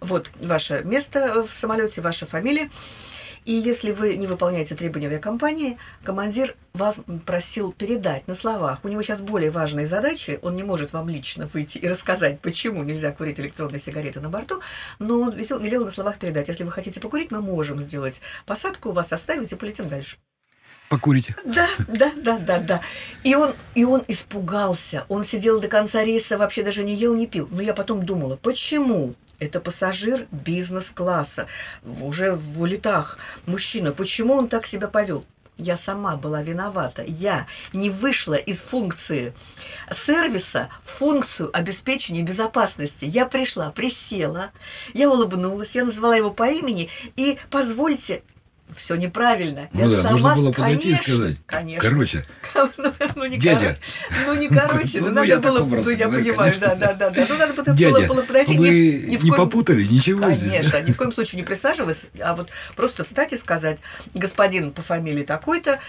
Вот 0.00 0.30
ваше 0.40 0.82
место 0.82 1.46
в 1.46 1.52
самолете, 1.52 2.00
ваша 2.00 2.24
фамилия. 2.24 2.70
И 3.48 3.52
если 3.54 3.92
вы 3.92 4.16
не 4.16 4.26
выполняете 4.26 4.74
требования 4.74 5.06
авиакомпании, 5.06 5.78
командир 6.04 6.54
вас 6.74 6.96
просил 7.24 7.72
передать 7.72 8.28
на 8.28 8.34
словах. 8.34 8.80
У 8.82 8.88
него 8.88 9.00
сейчас 9.00 9.22
более 9.22 9.50
важные 9.50 9.86
задачи, 9.86 10.38
он 10.42 10.54
не 10.54 10.62
может 10.62 10.92
вам 10.92 11.08
лично 11.08 11.48
выйти 11.54 11.78
и 11.78 11.88
рассказать, 11.88 12.40
почему 12.40 12.82
нельзя 12.82 13.10
курить 13.10 13.40
электронные 13.40 13.80
сигареты 13.80 14.20
на 14.20 14.28
борту, 14.28 14.60
но 14.98 15.18
он 15.18 15.30
велел, 15.30 15.58
велел 15.60 15.84
на 15.86 15.90
словах 15.90 16.18
передать. 16.18 16.48
Если 16.48 16.62
вы 16.62 16.70
хотите 16.70 17.00
покурить, 17.00 17.30
мы 17.30 17.40
можем 17.40 17.80
сделать 17.80 18.20
посадку, 18.44 18.92
вас 18.92 19.14
оставить 19.14 19.50
и 19.50 19.54
полетим 19.54 19.88
дальше. 19.88 20.18
Покурите. 20.90 21.34
Да, 21.46 21.68
да, 21.86 22.12
да, 22.16 22.38
да, 22.38 22.58
да. 22.58 22.80
И 23.24 23.34
он, 23.34 23.54
и 23.74 23.84
он 23.84 24.04
испугался. 24.08 25.06
Он 25.08 25.24
сидел 25.24 25.58
до 25.58 25.68
конца 25.68 26.04
рейса, 26.04 26.36
вообще 26.36 26.62
даже 26.62 26.84
не 26.84 26.94
ел, 26.94 27.14
не 27.14 27.26
пил. 27.26 27.48
Но 27.50 27.62
я 27.62 27.72
потом 27.72 28.04
думала, 28.04 28.36
почему? 28.36 29.14
Это 29.38 29.60
пассажир 29.60 30.26
бизнес-класса, 30.32 31.46
уже 32.00 32.34
в 32.34 32.64
летах, 32.66 33.18
мужчина. 33.46 33.92
Почему 33.92 34.34
он 34.34 34.48
так 34.48 34.66
себя 34.66 34.88
повел? 34.88 35.24
Я 35.58 35.76
сама 35.76 36.16
была 36.16 36.42
виновата. 36.42 37.02
Я 37.04 37.46
не 37.72 37.90
вышла 37.90 38.34
из 38.34 38.62
функции 38.62 39.34
сервиса 39.92 40.68
в 40.84 40.90
функцию 40.90 41.50
обеспечения 41.52 42.22
безопасности. 42.22 43.04
Я 43.04 43.26
пришла, 43.26 43.70
присела, 43.70 44.50
я 44.94 45.10
улыбнулась, 45.10 45.74
я 45.74 45.84
назвала 45.84 46.16
его 46.16 46.30
по 46.30 46.48
имени 46.48 46.90
и 47.16 47.38
позвольте, 47.50 48.22
все 48.76 48.94
неправильно. 48.96 49.68
Ну 49.72 49.90
я 49.90 50.02
да, 50.02 50.10
нужно 50.10 50.34
было 50.34 50.52
конечно, 50.52 50.62
подойти 50.62 50.90
и 50.90 50.96
сказать. 50.96 51.36
Конечно. 51.46 51.88
Короче, 51.90 52.26
Ну, 52.54 52.92
ну, 53.16 53.24
не 53.26 53.38
Дядя. 53.38 53.66
коро- 53.70 53.78
Ну, 54.26 54.34
не 54.34 54.48
короче, 54.48 55.00
Ну, 55.00 55.06
ну, 55.08 55.12
ну, 55.14 55.26
надо 55.26 55.40
было, 55.40 55.58
ну, 55.82 55.90
я 55.90 56.06
говорю, 56.08 56.24
понимаю, 56.24 56.36
конечно. 56.52 56.68
да, 56.68 56.74
да, 56.76 56.94
да, 56.94 57.10
да. 57.10 57.26
Ну, 57.28 57.36
надо 57.38 57.54
было, 57.54 57.76
дядя, 57.76 58.06
было 58.06 58.22
подойти. 58.22 58.56
вы 58.58 58.68
ни- 58.68 58.70
ни 59.06 59.10
не 59.16 59.18
коем- 59.30 59.36
попутали 59.36 59.82
ничего 59.84 60.30
здесь? 60.30 60.50
Конечно, 60.70 60.82
ни 60.82 60.92
в 60.92 60.96
коем 60.96 61.12
случае 61.18 61.40
не 61.40 61.46
присаживаясь, 61.46 62.06
а 62.20 62.34
вот 62.36 62.50
просто 62.76 63.04
встать 63.04 63.32
и 63.32 63.38
сказать, 63.38 63.78
господин 64.14 64.70
по 64.70 64.82
фамилии 64.82 65.24
такой-то, 65.24 65.80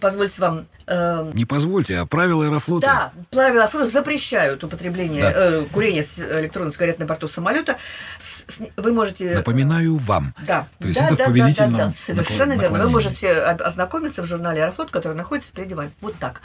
позвольте 0.00 0.40
вам... 0.40 0.66
э, 0.86 1.30
Не 1.34 1.44
позвольте, 1.44 1.98
а 1.98 2.06
правила 2.06 2.44
аэрофлота. 2.46 2.86
да, 2.86 3.12
правила 3.30 3.62
Аэрофлота 3.62 3.90
запрещают 3.90 4.62
употребление 4.64 5.22
Да. 5.22 5.32
э, 5.34 5.64
курения 5.72 6.02
с 6.02 6.18
электронных 6.18 6.74
сигарет 6.74 6.98
на 6.98 7.06
борту 7.06 7.28
самолета. 7.28 7.76
С- 8.20 8.44
с- 8.54 8.60
вы 8.76 8.92
можете... 8.92 9.34
Напоминаю 9.34 9.96
вам. 9.96 10.34
Да, 10.46 10.66
То 10.80 10.88
есть 10.88 10.98
да, 11.00 11.06
это 11.06 11.14
в 11.14 11.18
да, 11.18 11.24
да, 11.24 11.30
повелительном 11.30 11.76
да, 11.76 11.86
да, 11.86 11.92
совершенно 11.92 12.52
наклон- 12.54 12.60
верно. 12.60 12.78
Вы 12.84 12.90
можете 12.90 13.32
ознакомиться 13.32 14.22
в 14.22 14.26
журнале 14.26 14.62
Аэрофлот, 14.62 14.90
который 14.90 15.14
находится 15.16 15.50
впереди 15.50 15.74
вами. 15.74 15.90
Вот 16.00 16.14
так. 16.16 16.40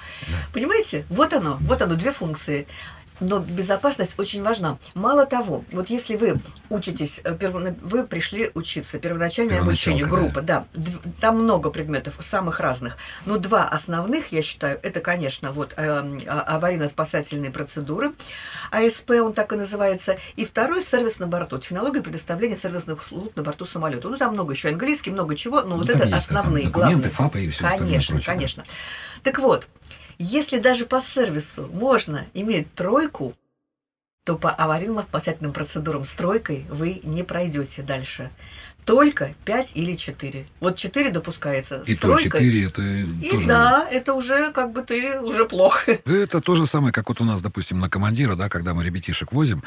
Понимаете? 0.54 1.06
Вот 1.10 1.34
оно, 1.34 1.58
вот 1.62 1.82
оно, 1.82 1.96
две 1.96 2.12
функции. 2.12 2.68
Но 3.22 3.40
безопасность 3.40 4.16
очень 4.18 4.42
важна. 4.44 4.78
Мало 4.96 5.26
того, 5.28 5.64
вот 5.72 5.90
если 5.92 6.16
вы 6.16 6.40
учитесь, 6.70 7.22
э, 7.24 7.38
вы 7.82 8.04
пришли 8.06 8.50
учиться, 8.56 8.98
первоначальное 8.98 9.62
обучение, 9.62 10.06
группа, 10.06 10.42
да, 10.42 10.66
дв- 10.74 11.00
там 11.22 11.44
много 11.44 11.70
предметов, 11.70 12.16
самых 12.22 12.60
разных. 12.60 12.98
Но 13.26 13.38
два 13.38 13.68
основных, 13.68 14.32
я 14.32 14.42
считаю, 14.42 14.80
это, 14.82 15.02
конечно, 15.02 15.52
вот 15.52 15.74
э, 15.78 16.02
а- 16.28 16.58
аварийно-спасательные 16.58 17.52
процедуры, 17.52 18.12
АСП, 18.72 19.12
он 19.22 19.34
так 19.34 19.54
и 19.54 19.56
называется, 19.56 20.18
и 20.36 20.44
второй 20.44 20.84
сервис 20.84 21.20
на 21.20 21.28
борту, 21.28 21.60
технология 21.60 22.02
предоставления 22.02 22.56
сервисных 22.56 23.02
услуг 23.02 23.36
на 23.36 23.44
борту 23.44 23.66
самолета. 23.66 24.10
Ну, 24.10 24.18
там 24.18 24.34
много 24.34 24.54
еще 24.54 24.70
английский, 24.70 25.12
много 25.12 25.36
чего, 25.36 25.62
но 25.62 25.70
Ну, 25.70 25.78
вот 25.78 25.90
это 25.90 26.08
да, 26.08 26.18
основные, 26.18 26.66
документы, 26.66 27.10
главные. 27.10 27.10
ФАПы 27.12 27.42
и 27.44 27.50
остальное 27.50 27.78
Конечно, 27.78 28.16
прочее, 28.16 28.26
да. 28.26 28.34
конечно. 28.34 28.64
Так 29.24 29.38
вот, 29.40 29.68
Если 30.22 30.60
даже 30.60 30.86
по 30.86 31.02
сервису 31.02 31.68
можно 31.74 32.28
иметь 32.36 32.72
тройку, 32.76 33.34
то 34.24 34.38
по 34.38 34.50
аварийно-спасательным 34.54 35.52
процедурам 35.52 36.06
с 36.06 36.14
тройкой 36.14 36.68
вы 36.70 37.02
не 37.04 37.24
пройдете 37.24 37.82
дальше. 37.82 38.30
Только 38.86 39.34
5 39.46 39.72
или 39.74 39.96
4. 39.96 40.46
Вот 40.60 40.76
4 40.76 41.10
допускается. 41.10 41.82
И 41.88 41.96
то 41.96 42.10
тройкой. 42.10 42.40
4 42.40 42.66
это 42.66 42.82
И 42.84 43.32
тоже... 43.32 43.48
да, 43.48 43.88
это 43.90 44.14
уже 44.14 44.52
как 44.52 44.74
бы 44.74 44.84
ты 44.84 45.20
уже 45.22 45.46
плохо. 45.46 46.00
Это 46.06 46.40
то 46.40 46.54
же 46.54 46.68
самое, 46.68 46.94
как 46.94 47.10
вот 47.10 47.20
у 47.20 47.24
нас, 47.24 47.42
допустим, 47.42 47.80
на 47.80 47.90
командира, 47.90 48.36
да, 48.36 48.48
когда 48.48 48.76
мы 48.76 48.84
ребятишек 48.84 49.32
возим, 49.32 49.64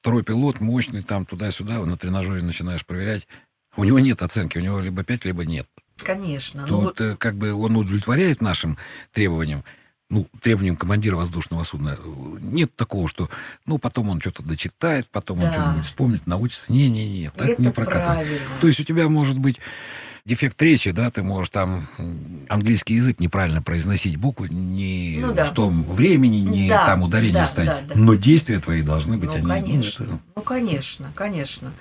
второй 0.00 0.22
пилот 0.22 0.60
мощный, 0.60 1.02
там 1.02 1.26
туда-сюда, 1.26 1.80
на 1.80 1.96
тренажере 1.96 2.42
начинаешь 2.42 2.86
проверять. 2.86 3.26
У 3.74 3.82
него 3.82 3.98
нет 3.98 4.22
оценки, 4.22 4.56
у 4.56 4.60
него 4.60 4.78
либо 4.78 5.02
5, 5.02 5.24
либо 5.24 5.44
нет. 5.44 5.66
Конечно. 5.96 6.66
То 6.66 6.68
ну 6.68 6.80
вот, 6.82 7.00
э, 7.00 7.16
как 7.16 7.34
бы 7.34 7.52
он 7.52 7.76
удовлетворяет 7.76 8.40
нашим 8.40 8.78
требованиям, 9.12 9.64
ну, 10.10 10.26
требованиям 10.42 10.76
командира 10.76 11.16
воздушного 11.16 11.64
судна. 11.64 11.96
Нет 12.40 12.74
такого, 12.76 13.08
что, 13.08 13.30
ну, 13.64 13.78
потом 13.78 14.08
он 14.10 14.20
что-то 14.20 14.42
дочитает, 14.42 15.06
потом 15.10 15.38
он 15.38 15.44
Да. 15.44 15.52
что-нибудь 15.54 15.84
вспомнит, 15.86 16.26
научится. 16.26 16.64
Не-не-не, 16.70 17.30
так 17.30 17.48
Это 17.48 17.62
не 17.62 17.70
прокатывает. 17.70 18.16
правильно. 18.26 18.46
То 18.60 18.66
есть 18.66 18.80
у 18.80 18.84
тебя 18.84 19.08
может 19.08 19.38
быть 19.38 19.60
дефект 20.24 20.60
речи, 20.62 20.90
да, 20.90 21.10
ты 21.10 21.22
можешь 21.22 21.50
там 21.50 21.86
английский 22.48 22.94
язык 22.94 23.20
неправильно 23.20 23.62
произносить 23.62 24.16
буквы, 24.16 24.48
не 24.48 25.18
Ну 25.20 25.32
да. 25.32 25.46
в 25.46 25.54
том 25.54 25.82
времени, 25.84 26.38
не 26.38 26.68
Да, 26.68 26.86
там 26.86 27.02
ударение 27.02 27.34
да, 27.42 27.46
ставить, 27.46 27.70
да, 27.70 27.80
да. 27.88 27.94
но 27.94 28.14
действия 28.14 28.58
твои 28.60 28.82
должны 28.82 29.16
быть, 29.18 29.30
Ну, 29.30 29.34
они, 29.36 29.42
ну, 29.42 29.48
конечно. 29.48 30.04
это- 30.04 30.18
Ну, 30.36 30.42
конечно, 30.42 31.12
конечно. 31.14 31.72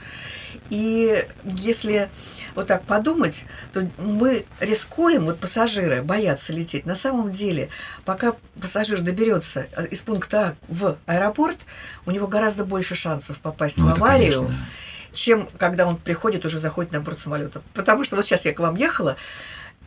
И 0.69 1.25
если 1.43 2.09
вот 2.55 2.67
так 2.67 2.83
подумать, 2.83 3.43
то 3.73 3.87
мы 3.97 4.45
рискуем, 4.59 5.25
вот 5.25 5.39
пассажиры 5.39 6.03
боятся 6.03 6.53
лететь. 6.53 6.85
На 6.85 6.95
самом 6.95 7.31
деле, 7.31 7.69
пока 8.05 8.33
пассажир 8.61 9.01
доберется 9.01 9.67
из 9.89 9.99
пункта 10.01 10.39
А 10.39 10.55
в 10.67 10.97
аэропорт, 11.05 11.57
у 12.05 12.11
него 12.11 12.27
гораздо 12.27 12.65
больше 12.65 12.95
шансов 12.95 13.39
попасть 13.39 13.77
Ну, 13.77 13.87
в 13.87 13.93
аварию, 13.93 14.45
конечно. 14.45 14.65
Чем 15.13 15.49
когда 15.57 15.87
он 15.87 15.97
приходит, 15.97 16.45
уже 16.45 16.59
заходит 16.59 16.91
на 16.91 17.01
борт 17.01 17.19
самолета. 17.19 17.61
Потому 17.73 18.03
что 18.03 18.15
вот 18.15 18.25
сейчас 18.25 18.45
я 18.45 18.53
к 18.53 18.59
вам 18.59 18.75
ехала, 18.75 19.17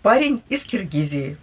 парень 0.02 0.42
из 0.48 0.64
Киргизии. 0.64 1.36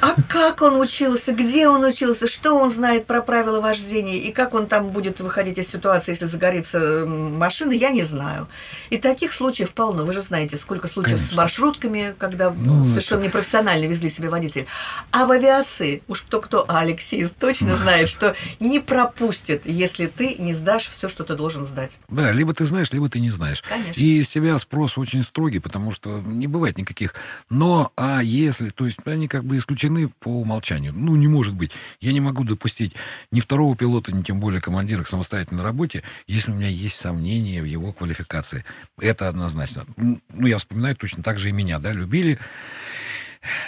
А 0.00 0.14
как 0.28 0.62
он 0.62 0.80
учился, 0.80 1.32
где 1.32 1.68
он 1.68 1.84
учился, 1.84 2.26
что 2.28 2.54
он 2.54 2.70
знает 2.70 3.06
про 3.06 3.22
правила 3.22 3.60
вождения 3.60 4.18
и 4.18 4.32
как 4.32 4.54
он 4.54 4.66
там 4.66 4.90
будет 4.90 5.20
выходить 5.20 5.58
из 5.58 5.68
ситуации, 5.68 6.12
если 6.12 6.26
загорится 6.26 7.04
машина, 7.06 7.72
я 7.72 7.90
не 7.90 8.02
знаю. 8.02 8.48
И 8.90 8.98
таких 8.98 9.32
случаев 9.32 9.72
полно. 9.72 10.04
Вы 10.04 10.12
же 10.12 10.20
знаете, 10.20 10.56
сколько 10.56 10.88
случаев 10.88 11.18
с 11.18 11.22
Конечно. 11.22 11.36
маршрутками, 11.36 12.14
когда 12.18 12.50
Ну, 12.50 12.84
совершенно 12.84 13.22
непрофессионально 13.22 13.86
везли 13.86 14.10
себе 14.10 14.28
водитель. 14.28 14.66
А 15.10 15.26
в 15.26 15.30
авиации, 15.30 16.02
уж 16.08 16.22
кто-кто, 16.22 16.64
а 16.68 16.80
Алексей 16.80 17.26
точно 17.26 17.76
знает, 17.76 18.08
что 18.08 18.34
не 18.60 18.80
пропустит, 18.80 19.62
если 19.64 20.06
ты 20.06 20.36
не 20.36 20.52
сдашь 20.52 20.88
все, 20.88 21.08
что 21.08 21.24
ты 21.24 21.34
должен 21.34 21.64
сдать. 21.64 21.98
Да, 22.08 22.32
либо 22.32 22.52
ты 22.54 22.66
знаешь, 22.66 22.92
либо 22.92 23.08
ты 23.08 23.20
не 23.20 23.30
знаешь. 23.30 23.62
Конечно. 23.68 24.00
И 24.00 24.22
с 24.22 24.28
тебя 24.28 24.58
спрос 24.58 24.98
очень 24.98 25.22
строгий, 25.22 25.58
потому 25.58 25.92
что 25.92 26.20
не 26.20 26.46
бывает 26.46 26.78
никаких 26.78 27.14
«но», 27.50 27.92
«а», 27.96 28.20
«если», 28.22 28.70
то 28.70 28.86
есть 28.86 28.98
они 29.04 29.28
как 29.28 29.44
бы 29.44 29.53
исключены 29.58 30.08
по 30.08 30.28
умолчанию. 30.40 30.92
Ну, 30.94 31.16
не 31.16 31.28
может 31.28 31.54
быть. 31.54 31.72
Я 32.00 32.12
не 32.12 32.20
могу 32.20 32.44
допустить 32.44 32.94
ни 33.30 33.40
второго 33.40 33.76
пилота, 33.76 34.14
ни 34.14 34.22
тем 34.22 34.40
более 34.40 34.60
командира 34.60 35.02
к 35.02 35.08
самостоятельной 35.08 35.62
работе, 35.62 36.02
если 36.26 36.50
у 36.50 36.54
меня 36.54 36.68
есть 36.68 36.96
сомнения 36.96 37.62
в 37.62 37.66
его 37.66 37.92
квалификации. 37.92 38.64
Это 39.00 39.28
однозначно. 39.28 39.84
Ну, 39.96 40.20
я 40.46 40.58
вспоминаю 40.58 40.96
точно 40.96 41.22
так 41.22 41.38
же 41.38 41.48
и 41.48 41.52
меня, 41.52 41.78
да, 41.78 41.92
любили 41.92 42.38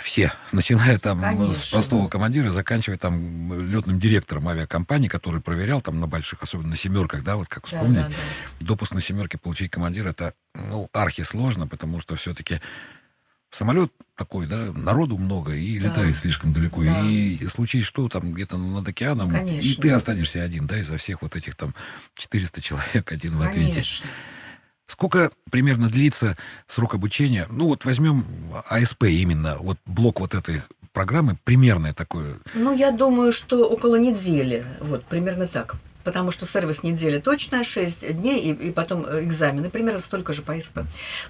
все, 0.02 0.32
начиная 0.52 0.98
там 0.98 1.18
с 1.20 1.22
Конечно. 1.22 1.76
простого 1.76 2.08
командира, 2.08 2.50
заканчивая 2.50 2.98
там 2.98 3.70
летным 3.70 4.00
директором 4.00 4.48
авиакомпании, 4.48 5.08
который 5.08 5.40
проверял 5.40 5.80
там 5.82 6.00
на 6.00 6.06
больших, 6.06 6.42
особенно 6.42 6.68
на 6.70 6.76
семерках, 6.76 7.22
да, 7.22 7.36
вот 7.36 7.48
как 7.48 7.64
Да, 7.64 7.76
вспомнить, 7.76 8.02
да, 8.02 8.08
да. 8.08 8.66
допуск 8.66 8.92
на 8.92 9.00
семерке 9.00 9.38
получить 9.38 9.70
командира, 9.70 10.10
это, 10.10 10.32
ну, 10.54 10.88
архи 10.92 11.22
сложно, 11.24 11.66
потому 11.66 12.00
что 12.00 12.16
все-таки 12.16 12.60
самолет 13.50 13.92
такой, 14.16 14.46
да, 14.46 14.72
народу 14.72 15.18
много 15.18 15.54
и 15.54 15.78
Да. 15.78 15.88
летает 15.88 16.16
слишком 16.16 16.52
далеко. 16.52 16.84
Да. 16.84 17.02
И 17.08 17.46
случись 17.48 17.84
что, 17.86 18.08
там 18.08 18.32
где-то 18.32 18.56
над 18.56 18.86
океаном, 18.88 19.30
и 19.34 19.38
Конечно. 19.38 19.82
ты 19.82 19.90
останешься 19.90 20.42
один, 20.42 20.66
да, 20.66 20.78
изо 20.78 20.96
всех 20.96 21.22
вот 21.22 21.36
этих 21.36 21.54
там 21.54 21.74
400 22.16 22.60
человек 22.60 23.10
один 23.12 23.36
в 23.36 23.42
ответе. 23.42 23.72
Конечно. 23.72 24.06
Сколько 24.86 25.32
примерно 25.50 25.88
длится 25.88 26.36
срок 26.68 26.94
обучения? 26.94 27.46
Ну, 27.50 27.66
вот 27.66 27.84
возьмем 27.84 28.24
АСП 28.68 29.04
именно, 29.04 29.56
вот 29.58 29.78
блок 29.84 30.20
вот 30.20 30.34
этой 30.34 30.62
программы, 30.92 31.36
примерное 31.44 31.92
такое. 31.92 32.38
Ну, 32.54 32.72
я 32.74 32.92
думаю, 32.92 33.32
что 33.32 33.68
около 33.68 33.96
недели. 33.96 34.64
Вот, 34.80 35.04
примерно 35.04 35.48
так. 35.48 35.76
Потому 36.06 36.30
что 36.30 36.46
сервис 36.46 36.84
неделя 36.84 37.20
точно, 37.20 37.64
6 37.64 38.14
дней, 38.14 38.38
и, 38.40 38.68
и 38.68 38.70
потом 38.70 39.04
э, 39.04 39.24
экзамены, 39.24 39.70
примерно 39.70 39.98
столько 39.98 40.32
же 40.32 40.42
по 40.42 40.52
АСП. 40.52 40.82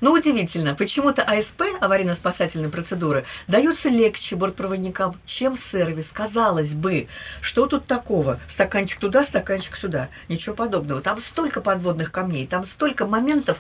Но 0.03 0.13
удивительно, 0.13 0.75
почему-то 0.75 1.23
АСП, 1.23 1.63
аварийно-спасательные 1.81 2.69
процедуры, 2.69 3.25
даются 3.49 3.89
легче 3.89 4.37
бортпроводникам, 4.37 5.19
чем 5.25 5.57
сервис. 5.57 6.11
Казалось 6.13 6.75
бы, 6.75 7.07
что 7.41 7.65
тут 7.65 7.87
такого? 7.87 8.39
Стаканчик 8.49 9.01
туда, 9.01 9.25
стаканчик 9.25 9.77
сюда. 9.77 10.11
Ничего 10.29 10.55
подобного. 10.55 11.01
Там 11.01 11.21
столько 11.21 11.63
подводных 11.63 12.13
камней, 12.13 12.47
там 12.47 12.63
столько 12.67 13.07
моментов, 13.07 13.59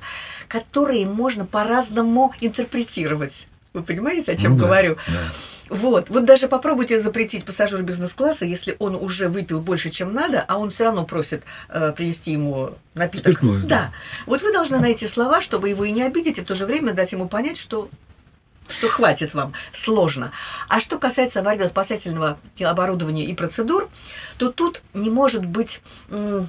которые 0.49 1.07
можно 1.07 1.47
по-разному 1.47 2.35
интерпретировать. 2.43 3.49
Вы 3.73 3.83
понимаете, 3.83 4.33
о 4.33 4.37
чем 4.37 4.53
Ну 4.53 4.59
да, 4.59 4.65
говорю? 4.65 4.97
да. 5.09 5.23
Вот, 5.69 6.11
вот 6.11 6.25
даже 6.25 6.49
попробуйте 6.49 6.99
запретить 7.01 7.45
пассажиру 7.45 7.83
бизнес-класса, 7.83 8.45
если 8.45 8.77
он 8.79 8.95
уже 8.95 9.29
выпил 9.29 9.61
больше, 9.61 9.91
чем 9.91 10.13
надо, 10.13 10.45
а 10.47 10.59
он 10.59 10.71
все 10.71 10.85
равно 10.85 11.05
просит 11.05 11.43
э, 11.69 11.93
принести 11.93 12.33
ему 12.33 12.71
напиток. 12.95 13.39
Спиртное, 13.39 13.63
да. 13.63 13.69
да. 13.69 13.93
Вот 14.27 14.43
вы 14.43 14.53
должны 14.53 14.79
найти 14.79 15.07
слова, 15.07 15.41
чтобы 15.41 15.69
его 15.69 15.85
и 15.85 15.91
не 15.91 16.03
обидеть, 16.03 16.39
и 16.39 16.41
в 16.41 16.45
то 16.45 16.55
же 16.55 16.67
время 16.67 16.93
дать 16.93 17.13
ему 17.13 17.29
понять, 17.29 17.57
что 17.57 17.89
что 18.69 18.89
хватит 18.89 19.35
вам, 19.35 19.53
сложно. 19.73 20.33
А 20.69 20.81
что 20.81 20.99
касается 20.99 21.41
аварийно-спасательного 21.41 22.37
оборудования 22.63 23.25
и 23.27 23.35
процедур, 23.35 23.89
то 24.39 24.51
тут 24.51 24.83
не 24.95 25.11
может 25.11 25.45
быть 25.45 25.81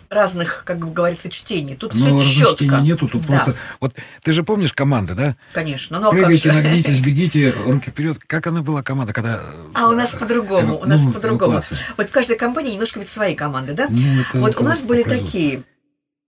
разных, 0.10 0.64
как 0.66 0.80
бы 0.80 0.92
говорится, 0.92 1.30
чтений. 1.30 1.76
Тут 1.76 1.94
Ну, 1.94 2.20
все 2.20 2.30
четко. 2.30 2.42
разночтения 2.44 2.80
нету, 2.82 3.08
тут 3.08 3.22
Да, 3.24 3.28
просто... 3.28 3.56
Вот 3.80 3.94
ты 4.24 4.34
же 4.34 4.44
помнишь 4.44 4.74
команды, 4.74 5.14
да? 5.14 5.36
конечно. 5.54 6.00
Ну, 6.00 6.08
а 6.10 6.12
Прыгайте, 6.12 6.52
нагнитесь, 6.52 7.00
бегите, 7.06 7.52
руки 7.52 7.90
вперед. 7.92 8.18
Как 8.20 8.48
она 8.48 8.62
была 8.62 8.84
команда, 8.84 9.14
когда... 9.14 9.42
А 9.74 9.88
у 9.90 9.94
нас 9.94 10.12
по-другому, 10.12 10.76
эва- 10.76 10.84
у 10.84 10.86
нас 10.86 11.04
ну, 11.04 11.14
по-другому. 11.14 11.62
Вот 11.98 12.10
в 12.10 12.12
каждой 12.12 12.38
компании 12.38 12.74
немножко 12.74 13.00
ведь 13.00 13.10
свои 13.10 13.36
команды, 13.36 13.74
да? 13.74 13.88
Ну, 13.90 14.24
вот 14.42 14.60
у 14.60 14.64
нас 14.64 14.82
были 14.82 15.04
такие. 15.04 15.64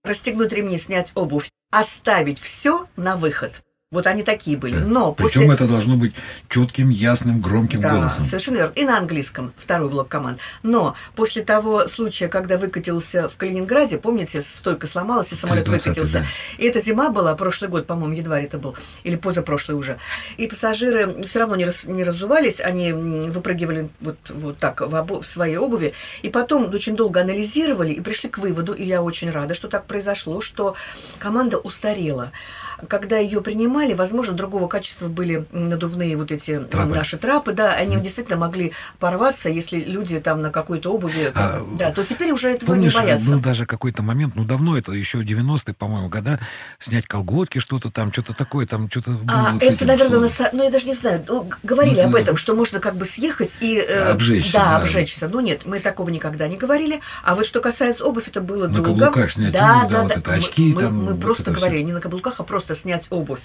Расстегнуть 0.03 0.53
ремни, 0.53 0.77
снять 0.77 1.11
обувь, 1.13 1.49
оставить 1.71 2.39
все 2.39 2.87
на 2.95 3.17
выход. 3.17 3.61
Вот 3.91 4.05
они 4.05 4.21
такие 4.21 4.55
были. 4.55 4.75
Да. 4.77 4.85
Но 4.85 5.13
Причем 5.13 5.47
после... 5.47 5.53
это 5.55 5.67
должно 5.67 5.95
быть 5.97 6.13
четким, 6.47 6.89
ясным, 6.89 7.41
громким 7.41 7.81
Да, 7.81 7.95
голосом. 7.95 8.23
совершенно 8.23 8.57
верно. 8.57 8.73
И 8.75 8.83
на 8.83 8.99
английском 8.99 9.51
второй 9.57 9.89
блок 9.89 10.07
команд. 10.07 10.37
Но 10.61 10.93
после 11.15 11.43
того 11.43 11.87
случая, 11.87 12.27
когда 12.27 12.59
выкатился 12.59 13.27
в 13.27 13.35
Калининграде, 13.35 13.97
помните, 13.97 14.43
стойка 14.43 14.85
сломалась, 14.85 15.31
и 15.31 15.35
самолет 15.35 15.65
320, 15.65 15.87
выкатился. 15.87 16.19
да. 16.19 16.25
И 16.63 16.67
эта 16.67 16.81
зима 16.81 17.09
была, 17.09 17.33
прошлый 17.33 17.67
год, 17.71 17.87
по-моему, 17.87 18.13
январь 18.13 18.43
это 18.45 18.59
был, 18.59 18.75
или 19.03 19.15
позапрошлый 19.15 19.75
уже. 19.75 19.97
И 20.37 20.45
пассажиры 20.45 21.23
все 21.23 21.39
равно 21.39 21.55
не, 21.55 21.65
раз- 21.65 21.85
не 21.85 22.03
разувались, 22.03 22.59
они 22.59 22.93
выпрыгивали 22.93 23.89
вот, 24.01 24.17
вот 24.29 24.59
так 24.59 24.81
в, 24.81 24.93
обу- 24.93 25.21
в 25.21 25.25
своей 25.25 25.57
обуви. 25.57 25.95
И 26.21 26.29
потом 26.29 26.71
очень 26.71 26.95
долго 26.95 27.21
анализировали 27.21 27.93
и 27.93 28.01
пришли 28.01 28.29
к 28.29 28.37
выводу, 28.37 28.73
и 28.73 28.83
я 28.83 29.01
очень 29.01 29.31
рада, 29.31 29.55
что 29.55 29.67
так 29.67 29.85
произошло, 29.87 30.41
что 30.41 30.75
команда 31.17 31.57
устарела. 31.57 32.31
Когда 32.87 33.17
ее 33.17 33.41
принимали, 33.41 33.93
возможно, 33.93 34.33
другого 34.33 34.67
качества 34.67 35.07
были 35.07 35.45
надувные 35.51 36.15
вот 36.17 36.31
эти 36.31 36.51
м, 36.51 36.65
Трапы. 36.65 36.89
наши 36.95 37.17
трапы, 37.17 37.53
да, 37.53 37.73
они 37.73 37.97
действительно 37.97 38.37
могли 38.37 38.71
порваться, 38.99 39.49
если 39.49 39.79
люди 39.79 40.19
там 40.19 40.41
на 40.41 40.49
какой-то 40.51 40.93
обуви, 40.93 41.31
А, 41.35 41.61
да, 41.77 41.91
то 41.91 42.03
теперь 42.03 42.31
уже 42.31 42.49
этого 42.51 42.71
Помнишь, 42.73 42.93
не 42.93 42.99
боятся. 42.99 43.31
был 43.31 43.39
даже 43.39 43.65
какой-то 43.65 44.01
момент, 44.03 44.35
ну 44.35 44.45
давно 44.45 44.77
это, 44.77 44.91
еще 44.93 45.19
90-е, 45.19 45.73
по-моему, 45.73 46.09
года, 46.09 46.39
снять 46.79 47.05
колготки, 47.07 47.59
что-то 47.59 47.91
там, 47.91 48.11
что-то 48.13 48.33
такое, 48.33 48.65
там 48.65 48.89
что-то 48.89 49.17
А, 49.27 49.51
вот 49.53 49.63
это, 49.63 49.85
наверное, 49.85 50.27
что- 50.29 50.43
на 50.43 50.49
ну 50.53 50.63
я 50.63 50.69
даже 50.71 50.85
не 50.85 50.93
знаю, 50.93 51.23
ну, 51.27 51.49
говорили 51.63 51.95
Ну, 52.01 52.07
об 52.07 52.15
это- 52.15 52.23
этом, 52.23 52.37
что 52.37 52.55
можно 52.55 52.79
как 52.79 52.95
бы 52.95 53.05
съехать 53.05 53.57
и... 53.59 53.77
э, 53.77 54.11
Обжечься, 54.11 54.53
Да, 54.53 54.65
да. 54.65 54.77
обжечься. 54.77 55.27
Ну 55.27 55.39
нет, 55.39 55.61
мы 55.65 55.79
такого 55.79 56.09
никогда 56.09 56.47
не 56.47 56.57
говорили. 56.57 56.99
А 57.23 57.35
вот 57.35 57.45
что 57.45 57.59
касается 57.61 58.03
обувь, 58.05 58.27
это 58.27 58.41
было 58.41 58.67
На 58.67 58.75
долго. 58.81 58.89
каблуках 59.05 59.31
снять 59.31 59.51
да, 59.51 59.79
обувь, 59.79 59.89
да, 59.91 59.95
да, 59.95 60.01
вот 60.03 60.09
да. 60.09 60.15
это 60.19 60.31
очки 60.33 60.73
Мы, 60.75 60.81
там, 60.81 60.97
мы 60.97 61.11
вот 61.13 61.21
просто 61.21 61.51
говорили 61.51 61.81
не 61.81 61.93
на 61.93 62.01
каблуках, 62.01 62.35
а 62.39 62.43
просто 62.43 62.68
снять 62.75 63.07
обувь. 63.09 63.43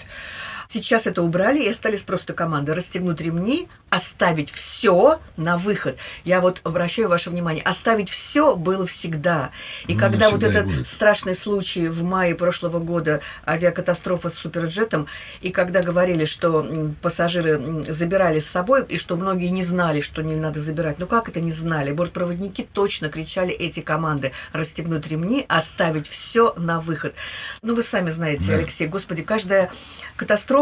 Сейчас 0.67 1.07
это 1.07 1.21
убрали 1.21 1.63
и 1.63 1.69
остались 1.69 2.01
просто 2.03 2.33
команды 2.33 2.73
расстегнуть 2.73 3.21
ремни, 3.21 3.67
оставить 3.89 4.49
все 4.51 5.19
на 5.37 5.57
выход. 5.57 5.97
Я 6.23 6.41
вот 6.41 6.61
обращаю 6.63 7.07
ваше 7.07 7.29
внимание, 7.29 7.63
оставить 7.63 8.09
все 8.09 8.55
было 8.55 8.85
всегда. 8.85 9.51
И 9.87 9.93
Ну, 9.93 9.99
когда 9.99 10.29
вот 10.29 10.43
этот 10.43 10.65
будет. 10.65 10.87
страшный 10.87 11.35
случай 11.35 11.87
в 11.87 12.03
мае 12.03 12.35
прошлого 12.35 12.79
года, 12.79 13.21
авиакатастрофа 13.47 14.29
с 14.29 14.33
суперджетом, 14.33 15.07
и 15.41 15.49
когда 15.51 15.81
говорили, 15.81 16.25
что 16.25 16.65
пассажиры 17.01 17.83
забирали 17.87 18.39
с 18.39 18.47
собой, 18.47 18.85
и 18.89 18.97
что 18.97 19.15
многие 19.15 19.49
не 19.49 19.63
знали, 19.63 20.01
что 20.01 20.21
не 20.21 20.35
надо 20.35 20.59
забирать. 20.59 20.99
Ну 20.99 21.07
как 21.07 21.29
это 21.29 21.39
не 21.39 21.51
знали? 21.51 21.91
Бортпроводники 21.91 22.67
точно 22.73 23.09
кричали 23.09 23.53
эти 23.53 23.79
команды 23.79 24.31
расстегнуть 24.51 25.07
ремни, 25.07 25.45
оставить 25.47 26.07
все 26.07 26.53
на 26.57 26.79
выход. 26.79 27.13
Ну 27.61 27.75
вы 27.75 27.83
сами 27.83 28.09
знаете, 28.09 28.45
Да. 28.47 28.53
Алексей, 28.55 28.87
господи, 28.87 29.21
каждая 29.23 29.71
катастрофа, 30.15 30.54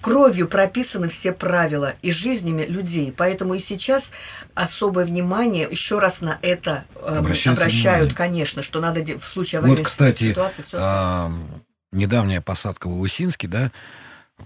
кровью 0.00 0.48
прописаны 0.48 1.08
все 1.08 1.32
правила 1.32 1.94
и 2.02 2.10
жизнями 2.12 2.64
людей. 2.64 3.12
Поэтому 3.16 3.54
и 3.54 3.58
сейчас 3.58 4.10
особое 4.54 5.04
внимание 5.04 5.68
еще 5.70 5.98
раз 5.98 6.20
на 6.20 6.38
это 6.42 6.84
Обращается 7.02 7.62
обращают, 7.62 8.10
внимание. 8.10 8.14
конечно, 8.16 8.62
что 8.62 8.80
надо 8.80 9.00
в 9.00 9.24
случае 9.24 9.60
аварийной 9.60 9.82
Вот, 9.82 9.86
кстати, 9.86 10.30
ситуации 10.30 10.62
все 10.62 10.78
а, 10.80 11.32
недавняя 11.92 12.40
посадка 12.40 12.88
в 12.88 13.00
Усинске, 13.00 13.48
да, 13.48 13.70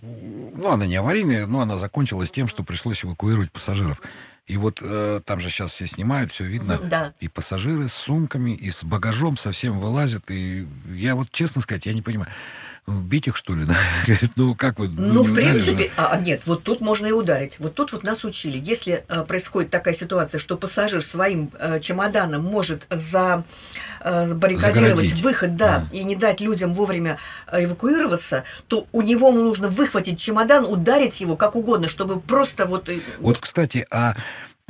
ну, 0.01 0.71
она 0.71 0.87
не 0.87 0.97
аварийная, 0.97 1.47
но 1.47 1.61
она 1.61 1.77
закончилась 1.79 2.31
тем, 2.31 2.49
что 2.49 2.63
пришлось 2.63 3.05
эвакуировать 3.05 3.53
пассажиров. 3.53 4.01
И 4.47 4.57
вот 4.57 4.81
э, 4.83 5.21
там 5.25 5.41
же 5.41 5.51
сейчас 5.51 5.73
все 5.73 5.87
снимают, 5.87 6.33
все 6.33 6.45
видно. 6.45 6.79
Да. 6.79 7.13
И 7.21 7.29
пассажиры 7.29 7.89
с 7.89 7.93
сумками, 7.93 8.51
и 8.53 8.71
с 8.71 8.83
багажом 8.83 9.37
совсем 9.37 9.79
вылазят. 9.79 10.31
И 10.31 10.67
я 10.93 11.15
вот, 11.15 11.31
честно 11.31 11.61
сказать, 11.61 11.87
я 11.87 11.93
не 11.93 12.03
понимаю, 12.03 12.31
бить 12.87 13.29
их, 13.29 13.37
что 13.37 13.55
ли? 13.55 13.67
Ну, 14.37 14.55
как 14.55 14.79
вы? 14.79 14.89
Ну, 14.89 15.23
не 15.23 15.27
в 15.27 15.29
же? 15.29 15.35
принципе, 15.35 15.91
а, 15.97 16.13
а, 16.13 16.21
нет, 16.21 16.43
вот 16.47 16.63
тут 16.63 16.81
можно 16.81 17.07
и 17.07 17.13
ударить. 17.13 17.57
Вот 17.59 17.75
тут 17.75 17.93
вот 17.93 18.03
нас 18.03 18.25
учили. 18.25 18.59
Если 18.59 19.05
э, 19.09 19.25
происходит 19.25 19.71
такая 19.71 19.95
ситуация, 19.95 20.39
что 20.39 20.57
пассажир 20.57 21.03
своим 21.03 21.51
э, 21.59 21.81
чемоданом 21.81 22.43
может 22.43 22.87
за, 22.91 23.45
э, 24.01 24.35
баррикадировать 24.35 25.09
Загородить. 25.09 25.23
выход, 25.23 25.57
да, 25.57 25.87
и 25.93 26.03
не 26.05 26.17
дать 26.17 26.41
людям 26.41 26.75
вовремя 26.75 27.19
э, 27.47 27.65
эвакуироваться, 27.65 28.45
то 28.69 28.87
у 28.93 29.03
него 29.03 29.31
нужно 29.31 29.69
выхватить 29.69 30.21
чемодан, 30.21 30.65
ударить 30.65 31.21
его 31.21 31.37
как 31.37 31.55
угодно, 31.57 31.89
чтобы 31.89 32.21
просто 32.21 32.67
вот... 32.67 32.89
Вот, 33.21 33.39
кстати, 33.39 33.87
а 33.91 34.15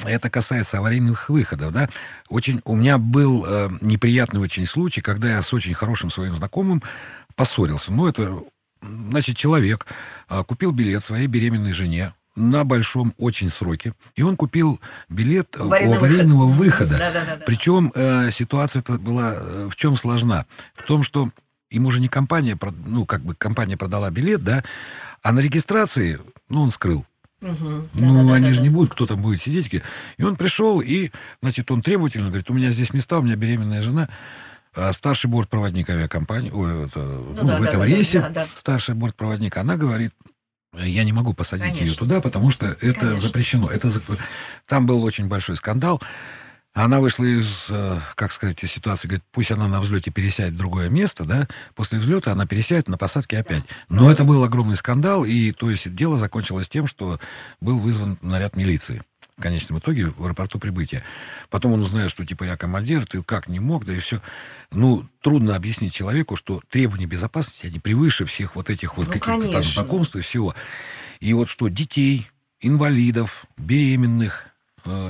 это 0.05 0.31
касается 0.31 0.79
аварийных 0.79 1.29
выходов, 1.29 1.73
да. 1.73 1.89
Очень 2.29 2.61
у 2.65 2.75
меня 2.75 2.99
был 2.99 3.45
э, 3.47 3.71
неприятный 3.81 4.41
очень 4.41 4.67
случай, 4.67 5.01
когда 5.01 5.31
я 5.31 5.43
с 5.43 5.53
очень 5.53 5.75
хорошим 5.75 6.11
своим 6.11 6.35
знакомым 6.37 6.83
поссорился. 7.35 7.93
Ну, 7.93 8.07
это, 8.07 8.39
значит, 8.83 9.37
человек 9.37 9.87
а, 10.29 10.45
купил 10.45 10.73
билет 10.73 11.03
своей 11.05 11.27
беременной 11.27 11.73
жене 11.73 12.15
на 12.35 12.65
большом 12.65 13.13
очень 13.19 13.51
сроке, 13.51 13.93
и 14.15 14.23
он 14.23 14.37
купил 14.37 14.81
билет 15.11 15.55
э, 15.57 15.61
Аварийный 15.61 15.93
у 15.93 15.97
аварийного 15.99 16.47
выход. 16.47 16.89
выхода. 16.89 16.99
Да-да-да-да. 16.99 17.45
Причем 17.45 17.93
э, 17.95 18.31
ситуация 18.31 18.81
это 18.81 18.95
была 18.95 19.35
э, 19.37 19.69
в 19.71 19.77
чем 19.77 19.97
сложна? 19.97 20.47
В 20.75 20.83
том, 20.85 21.03
что 21.03 21.29
ему 21.71 21.91
же 21.91 22.01
не 22.01 22.09
компания, 22.09 22.59
ну, 22.87 23.05
как 23.05 23.23
бы 23.23 23.35
компания 23.35 23.77
продала 23.77 24.11
билет, 24.11 24.43
да, 24.43 24.65
а 25.23 25.33
на 25.33 25.41
регистрации, 25.41 26.19
ну, 26.49 26.63
он 26.63 26.71
скрыл. 26.71 27.05
мгм, 27.43 27.55
Ну, 27.61 27.89
да-да-да-да-да. 27.93 28.35
они 28.35 28.53
же 28.55 28.63
не 28.63 28.71
будут, 28.71 28.95
кто 28.95 29.07
там 29.07 29.21
будет 29.21 29.41
сидеть. 29.41 29.71
И 30.17 30.23
он 30.23 30.37
пришел, 30.37 30.81
и, 30.81 31.11
значит, 31.43 31.71
он 31.71 31.83
требовательно 31.83 32.29
говорит, 32.29 32.49
у 32.51 32.55
меня 32.55 32.73
здесь 32.73 32.95
места, 32.95 33.19
у 33.19 33.23
меня 33.23 33.37
беременная 33.37 33.83
жена, 33.83 34.09
а 34.75 34.93
старший 34.93 35.29
бортпроводник 35.29 35.89
авиакомпании, 35.91 36.51
ой, 36.51 36.87
это, 36.87 37.01
ну, 37.01 37.35
да, 37.35 37.59
в 37.59 37.63
да, 37.63 37.69
этом 37.69 37.81
да, 37.81 37.87
рейсе, 37.87 38.21
да, 38.21 38.29
да. 38.31 38.47
старший 38.55 38.95
бортпроводник, 38.95 39.57
она 39.57 39.77
говорит, 39.77 40.13
я 40.75 41.05
не 41.05 41.13
могу 41.13 41.35
посадить 41.35 41.73
ее 41.73 41.79
Конечно. 41.81 41.99
туда, 41.99 42.21
потому 42.21 42.51
что 42.51 42.67
это 42.67 43.01
Конечно. 43.01 43.21
запрещено. 43.21 43.69
Это 43.69 43.89
зак- 43.89 44.19
Там 44.67 44.87
был 44.87 45.03
очень 45.05 45.29
большой 45.29 45.57
скандал. 45.57 46.01
Она 46.75 47.01
вышла 47.01 47.25
из, 47.25 47.67
э, 47.69 48.01
как 48.15 48.33
сказать, 48.33 48.65
из 48.65 48.73
ситуации, 48.73 49.07
говорит, 49.07 49.25
пусть 49.31 49.51
она 49.51 49.69
на 49.69 49.83
взлете 49.83 50.11
пересядет 50.11 50.55
в 50.55 50.57
другое 50.57 50.89
место, 50.89 51.27
да, 51.27 51.47
после 51.75 51.99
взлета 51.99 52.33
она 52.33 52.47
пересядет 52.47 52.89
на 52.89 52.97
посадке 52.97 53.39
опять. 53.39 53.65
Но 53.91 54.11
это 54.11 54.25
был 54.25 54.43
огромный 54.43 54.77
скандал, 54.77 55.27
и 55.27 55.53
то 55.53 55.69
есть 55.71 55.95
дело 55.95 56.19
закончилось 56.19 56.71
тем, 56.71 56.87
что 56.87 57.21
был 57.61 57.79
вызван 57.79 58.17
наряд 58.23 58.57
милиции. 58.57 59.03
В 59.37 59.43
конечном 59.43 59.79
итоге 59.79 60.07
в 60.07 60.25
аэропорту 60.25 60.59
прибытия. 60.59 61.03
Потом 61.49 61.73
он 61.73 61.81
узнает, 61.81 62.11
что 62.11 62.25
типа 62.25 62.45
я 62.45 62.57
командир, 62.57 63.07
ты 63.07 63.23
как 63.23 63.49
не 63.49 63.61
мог, 63.61 63.85
да 63.85 63.95
и 63.95 63.99
все. 63.99 64.21
Ну, 64.71 65.07
трудно 65.21 65.57
объяснить 65.57 65.95
человеку, 65.95 66.37
что 66.37 66.61
требования 66.69 67.07
безопасности, 67.07 67.67
они 67.67 67.79
превыше 67.79 68.27
всех 68.27 68.57
вот 68.57 68.71
этих 68.71 68.97
вот 68.97 69.07
Ну, 69.07 69.13
каких-то 69.13 69.51
там 69.51 69.63
знакомств 69.63 70.17
и 70.17 70.21
всего. 70.21 70.55
И 71.21 71.33
вот 71.33 71.49
что 71.49 71.69
детей, 71.69 72.29
инвалидов, 72.61 73.47
беременных, 73.57 74.52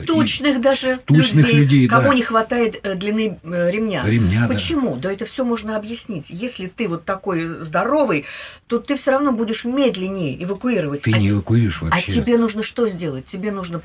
Тучных 0.06 0.60
даже 0.60 0.98
Тучных 1.06 1.52
людей, 1.52 1.88
кому 1.88 2.08
да. 2.08 2.14
не 2.14 2.22
хватает 2.22 2.80
э, 2.82 2.94
длины 2.94 3.38
э, 3.42 3.70
ремня. 3.70 4.02
Ремня, 4.04 4.42
да. 4.42 4.54
Почему? 4.54 4.96
Да. 4.96 5.10
это 5.12 5.24
все 5.24 5.44
можно 5.44 5.76
объяснить. 5.76 6.26
Если 6.28 6.66
ты 6.66 6.88
вот 6.88 7.04
такой 7.04 7.46
здоровый, 7.46 8.26
то 8.66 8.78
ты 8.78 8.96
все 8.96 9.12
равно 9.12 9.32
будешь 9.32 9.64
медленнее 9.64 10.42
эвакуировать. 10.42 11.02
ты 11.02 11.12
а, 11.14 11.18
не 11.18 11.30
эвакуируешь 11.30 11.78
а 11.80 11.86
вообще. 11.86 12.12
тебе 12.12 12.36
нужно 12.36 12.62
что 12.62 12.86
сделать? 12.86 13.24
Тебе 13.26 13.50
нужно 13.50 13.80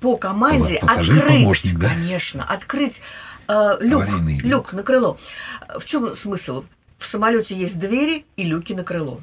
по 0.00 0.16
команде 0.16 0.80
Пассажир- 0.80 1.22
открыть, 1.22 1.78
да? 1.78 1.88
конечно, 1.88 2.44
открыть 2.44 3.00
э, 3.46 3.76
люк, 3.80 4.04
Аварийный 4.04 4.38
люк. 4.38 4.44
люк 4.44 4.72
на 4.72 4.82
крыло. 4.82 5.18
В 5.78 5.84
чем 5.84 6.16
смысл? 6.16 6.64
В 6.98 7.06
самолете 7.06 7.54
есть 7.54 7.78
двери 7.78 8.24
и 8.36 8.42
люки 8.42 8.72
на 8.72 8.82
крыло. 8.82 9.20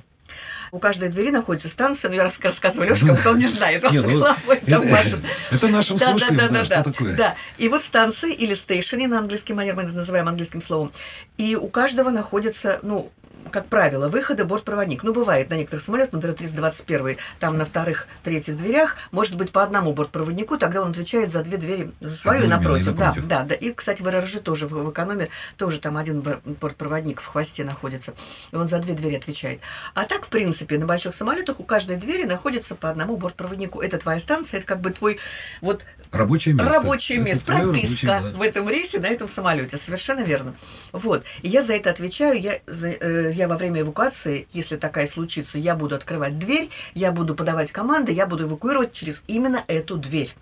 У 0.75 0.79
каждой 0.79 1.07
двери 1.07 1.31
находится 1.31 1.69
станция, 1.69 2.09
ну 2.09 2.15
я 2.15 2.23
рас- 2.25 2.38
рассказываю 2.41 2.89
Лёше, 2.89 3.07
как 3.07 3.15
будто 3.15 3.29
он 3.29 3.39
не 3.39 3.47
знает, 3.47 3.85
он 3.85 3.95
ну, 3.95 4.01
головой 4.19 4.59
там 4.67 4.91
машет. 4.91 5.19
это 5.49 5.67
нашим 5.69 5.97
слушателям, 5.97 6.35
да, 6.35 6.49
да, 6.49 6.65
да, 6.65 6.65
что 6.65 6.91
такое? 6.91 7.15
Да. 7.15 7.35
И 7.57 7.69
вот 7.69 7.81
станции 7.81 8.33
или 8.33 8.53
стейшены 8.53 9.07
на 9.07 9.19
английский 9.19 9.53
манер, 9.53 9.75
мы 9.75 9.83
это 9.83 9.93
называем 9.93 10.27
английским 10.27 10.61
словом. 10.61 10.91
И 11.38 11.55
у 11.55 11.69
каждого 11.69 12.09
находится, 12.09 12.79
ну, 12.81 13.09
как 13.51 13.67
правило, 13.67 14.09
выходы 14.09 14.43
бортпроводник. 14.43 15.03
Ну, 15.03 15.13
бывает 15.13 15.51
на 15.51 15.53
некоторых 15.53 15.83
самолетах, 15.85 16.13
например, 16.13 16.35
321 16.35 17.17
там 17.39 17.57
на 17.59 17.65
вторых, 17.65 18.07
третьих 18.23 18.57
дверях, 18.57 18.97
может 19.11 19.35
быть 19.35 19.51
по 19.51 19.61
одному 19.61 19.93
бортпроводнику, 19.93 20.57
тогда 20.57 20.81
он 20.81 20.91
отвечает 20.91 21.31
за 21.31 21.43
две 21.43 21.57
двери, 21.57 21.91
за 21.99 22.15
свою 22.15 22.41
и 22.41 22.43
Одновременно 22.45 22.77
и 22.77 22.83
напротив. 22.91 23.27
Да, 23.27 23.43
да, 23.43 23.45
да. 23.45 23.53
И, 23.55 23.71
кстати, 23.71 24.01
в 24.01 24.09
РРЖ 24.09 24.39
тоже, 24.43 24.65
в, 24.65 24.71
в 24.71 24.89
экономе 24.89 25.29
тоже 25.57 25.79
там 25.79 25.95
один 25.95 26.21
бор- 26.21 26.41
бортпроводник 26.43 27.21
в 27.21 27.25
хвосте 27.27 27.63
находится, 27.63 28.15
и 28.51 28.55
он 28.55 28.67
за 28.67 28.79
две 28.79 28.93
двери 28.95 29.15
отвечает. 29.17 29.59
А 29.93 30.05
так, 30.05 30.25
в 30.25 30.29
принципе, 30.29 30.64
на 30.73 30.86
больших 30.86 31.13
самолетах 31.13 31.60
у 31.60 31.63
каждой 31.63 31.97
двери 31.97 32.23
находится 32.23 32.75
по 32.75 32.89
одному 32.89 33.15
бортпроводнику. 33.17 33.82
Это 33.82 33.97
твоя 33.97 34.19
станция, 34.19 34.58
это 34.58 34.67
как 34.67 34.82
бы 34.82 34.89
твой 34.89 35.19
вот 35.62 35.86
Рабочее 36.12 36.54
место. 36.56 36.71
Рабочее 36.73 37.17
Это 37.19 37.28
место, 37.28 37.45
твое 37.45 37.71
прописка 37.71 38.08
рабочее, 38.08 38.32
да. 38.32 38.38
в 38.38 38.41
этом 38.41 38.69
рейсе, 38.69 38.99
на 38.99 39.08
этом 39.08 39.28
самолете. 39.30 39.78
Совершенно 39.78 40.21
верно. 40.21 40.56
Вот. 40.93 41.23
И 41.41 41.49
я 41.49 41.62
за 41.62 41.75
это 41.75 41.89
отвечаю. 41.89 42.39
Я, 42.39 42.60
за- 42.67 42.88
э, 42.89 43.32
я 43.34 43.47
во 43.47 43.58
время 43.58 43.82
эвакуации, 43.82 44.47
если 44.51 44.78
такая 44.78 45.08
случится, 45.08 45.58
я 45.58 45.75
буду 45.75 45.95
открывать 45.95 46.39
дверь, 46.39 46.69
я 46.93 47.12
буду 47.12 47.36
подавать 47.36 47.71
команды, 47.71 48.12
я 48.13 48.25
буду 48.28 48.45
эвакуировать 48.45 48.93
через 48.93 49.23
именно 49.28 49.63
эту 49.67 49.97
дверь. 49.97 50.34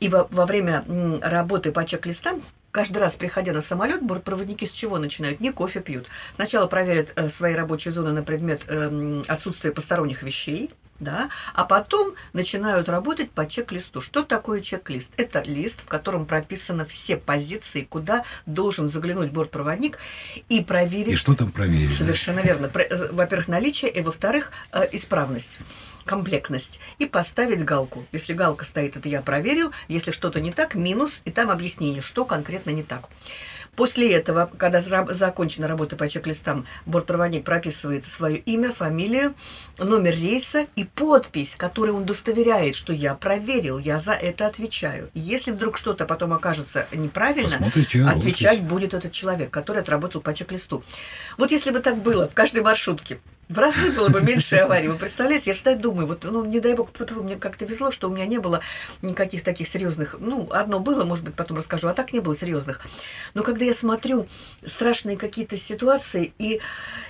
И 0.00 0.08
во, 0.08 0.26
во 0.30 0.46
время 0.46 0.84
м, 0.88 1.20
работы 1.22 1.70
по 1.72 1.84
чек-листам, 1.84 2.42
каждый 2.70 2.98
раз, 2.98 3.16
приходя 3.16 3.52
на 3.52 3.60
самолет, 3.60 4.02
бортпроводники 4.02 4.64
с 4.64 4.72
чего 4.72 4.98
начинают? 4.98 5.40
Не 5.40 5.52
кофе 5.52 5.80
пьют. 5.80 6.06
Сначала 6.34 6.66
проверят 6.66 7.12
э, 7.16 7.28
свои 7.28 7.54
рабочие 7.54 7.92
зоны 7.92 8.12
на 8.12 8.22
предмет 8.22 8.62
эм, 8.68 9.24
отсутствия 9.28 9.72
посторонних 9.72 10.22
вещей, 10.22 10.70
да, 11.00 11.30
а 11.54 11.64
потом 11.64 12.14
начинают 12.32 12.88
работать 12.88 13.30
по 13.30 13.46
чек-листу. 13.46 14.00
Что 14.00 14.24
такое 14.24 14.60
чек-лист? 14.60 15.12
Это 15.16 15.42
лист, 15.42 15.82
в 15.82 15.86
котором 15.86 16.26
прописаны 16.26 16.84
все 16.84 17.16
позиции, 17.16 17.82
куда 17.82 18.24
должен 18.46 18.88
заглянуть 18.88 19.30
бортпроводник 19.30 19.98
и 20.48 20.60
проверить 20.62 21.12
И 21.12 21.16
что 21.16 21.34
там 21.34 21.52
проверить? 21.52 21.96
Совершенно 21.96 22.40
верно. 22.40 22.70
Э, 22.74 23.12
Во-первых, 23.12 23.48
наличие, 23.48 23.90
и 23.90 24.02
во-вторых, 24.02 24.50
э, 24.72 24.86
исправность, 24.92 25.60
комплектность. 26.08 26.80
И 26.98 27.06
поставить 27.06 27.64
галку. 27.64 28.04
Если 28.10 28.32
галка 28.32 28.64
стоит, 28.64 28.96
это 28.96 29.08
я 29.08 29.22
проверил. 29.22 29.70
Если 29.86 30.10
что-то 30.10 30.40
не 30.40 30.50
так, 30.50 30.74
минус, 30.74 31.20
и 31.24 31.30
там 31.30 31.50
объяснение, 31.50 32.02
что 32.02 32.24
конкретно 32.24 32.70
не 32.70 32.82
так. 32.82 33.08
После 33.78 34.10
этого, 34.12 34.50
когда 34.58 34.82
закончена 34.82 35.68
работа 35.68 35.94
по 35.94 36.08
чек-листам, 36.08 36.66
бортпроводник 36.84 37.44
прописывает 37.44 38.04
свое 38.06 38.38
имя, 38.38 38.72
фамилию, 38.72 39.36
номер 39.78 40.14
рейса 40.14 40.66
и 40.74 40.82
подпись, 40.82 41.54
которой 41.54 41.90
он 41.90 42.02
удостоверяет, 42.02 42.74
что 42.74 42.92
я 42.92 43.14
проверил, 43.14 43.78
я 43.78 44.00
за 44.00 44.14
это 44.14 44.48
отвечаю. 44.48 45.10
Если 45.14 45.52
вдруг 45.52 45.78
что-то 45.78 46.06
потом 46.06 46.32
окажется 46.32 46.88
неправильно, 46.92 47.52
Посмотрите, 47.52 48.02
а, 48.02 48.10
отвечать 48.10 48.62
будет 48.62 48.94
этот 48.94 49.12
человек, 49.12 49.50
который 49.52 49.82
отработал 49.82 50.22
по 50.22 50.34
чек-листу. 50.34 50.82
Вот 51.36 51.52
если 51.52 51.70
бы 51.70 51.78
так 51.78 51.98
было 51.98 52.28
в 52.28 52.34
каждой 52.34 52.62
маршрутке, 52.62 53.20
В 53.48 53.58
разы 53.58 53.90
было 53.92 54.10
бы 54.10 54.20
меньше 54.20 54.56
аварий. 54.56 54.88
Вы 54.88 54.96
представляете, 54.96 55.50
я 55.50 55.54
всегда 55.54 55.74
думаю, 55.74 56.06
вот, 56.06 56.22
ну, 56.24 56.44
не 56.44 56.60
дай 56.60 56.74
бог, 56.74 56.90
мне 57.10 57.36
как-то 57.36 57.64
везло, 57.64 57.90
что 57.90 58.08
у 58.08 58.12
меня 58.12 58.26
не 58.26 58.38
было 58.38 58.60
никаких 59.00 59.42
таких 59.42 59.68
серьезных, 59.68 60.16
ну, 60.20 60.48
одно 60.50 60.80
было, 60.80 61.04
может 61.04 61.24
быть, 61.24 61.34
потом 61.34 61.56
расскажу, 61.56 61.88
а 61.88 61.94
так 61.94 62.12
не 62.12 62.20
было 62.20 62.34
серьезных. 62.34 62.80
Но 63.32 63.42
когда 63.42 63.64
я 63.64 63.72
смотрю 63.72 64.26
страшные 64.66 65.16
какие-то 65.16 65.56
ситуации, 65.56 66.34
и 66.38 66.60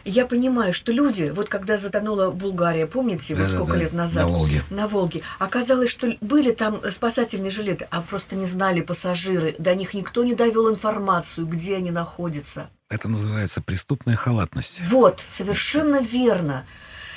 я 0.04 0.26
понимаю, 0.26 0.72
что 0.72 0.92
люди, 0.92 1.32
вот 1.34 1.48
когда 1.48 1.76
затонула 1.76 2.30
Булгария, 2.30 2.86
помните, 2.86 3.34
да, 3.34 3.42
вот 3.42 3.50
сколько 3.50 3.72
да, 3.72 3.78
лет 3.78 3.92
назад? 3.92 4.24
На 4.24 4.30
Волге. 4.30 4.62
На 4.70 4.86
Волге. 4.86 5.22
Оказалось, 5.40 5.90
что 5.90 6.16
были 6.20 6.52
там 6.52 6.80
спасательные 6.92 7.50
жилеты, 7.50 7.88
а 7.90 8.00
просто 8.00 8.36
не 8.36 8.46
знали 8.46 8.80
пассажиры, 8.80 9.56
до 9.58 9.74
них 9.74 9.92
никто 9.92 10.22
не 10.22 10.34
довел 10.34 10.70
информацию, 10.70 11.46
где 11.46 11.76
они 11.76 11.90
находятся. 11.90 12.70
Это 12.88 13.08
называется 13.08 13.60
преступная 13.60 14.16
халатность. 14.16 14.80
Вот, 14.88 15.20
совершенно 15.20 16.00
верно. 16.00 16.64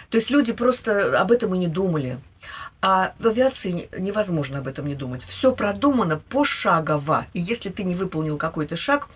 То 0.09 0.17
есть 0.17 0.29
люди 0.29 0.51
просто 0.51 1.19
об 1.19 1.31
этом 1.31 1.55
и 1.55 1.57
не 1.57 1.67
думали. 1.67 2.19
А 2.81 3.13
в 3.19 3.27
авиации 3.27 3.87
невозможно 3.97 4.59
об 4.59 4.67
этом 4.67 4.87
не 4.87 4.95
думать. 4.95 5.23
Все 5.23 5.55
продумано 5.55 6.17
пошагово. 6.17 7.25
И 7.33 7.39
если 7.39 7.69
ты 7.69 7.83
не 7.83 7.95
выполнил 7.95 8.37
какой-то 8.37 8.75
шаг, 8.75 9.07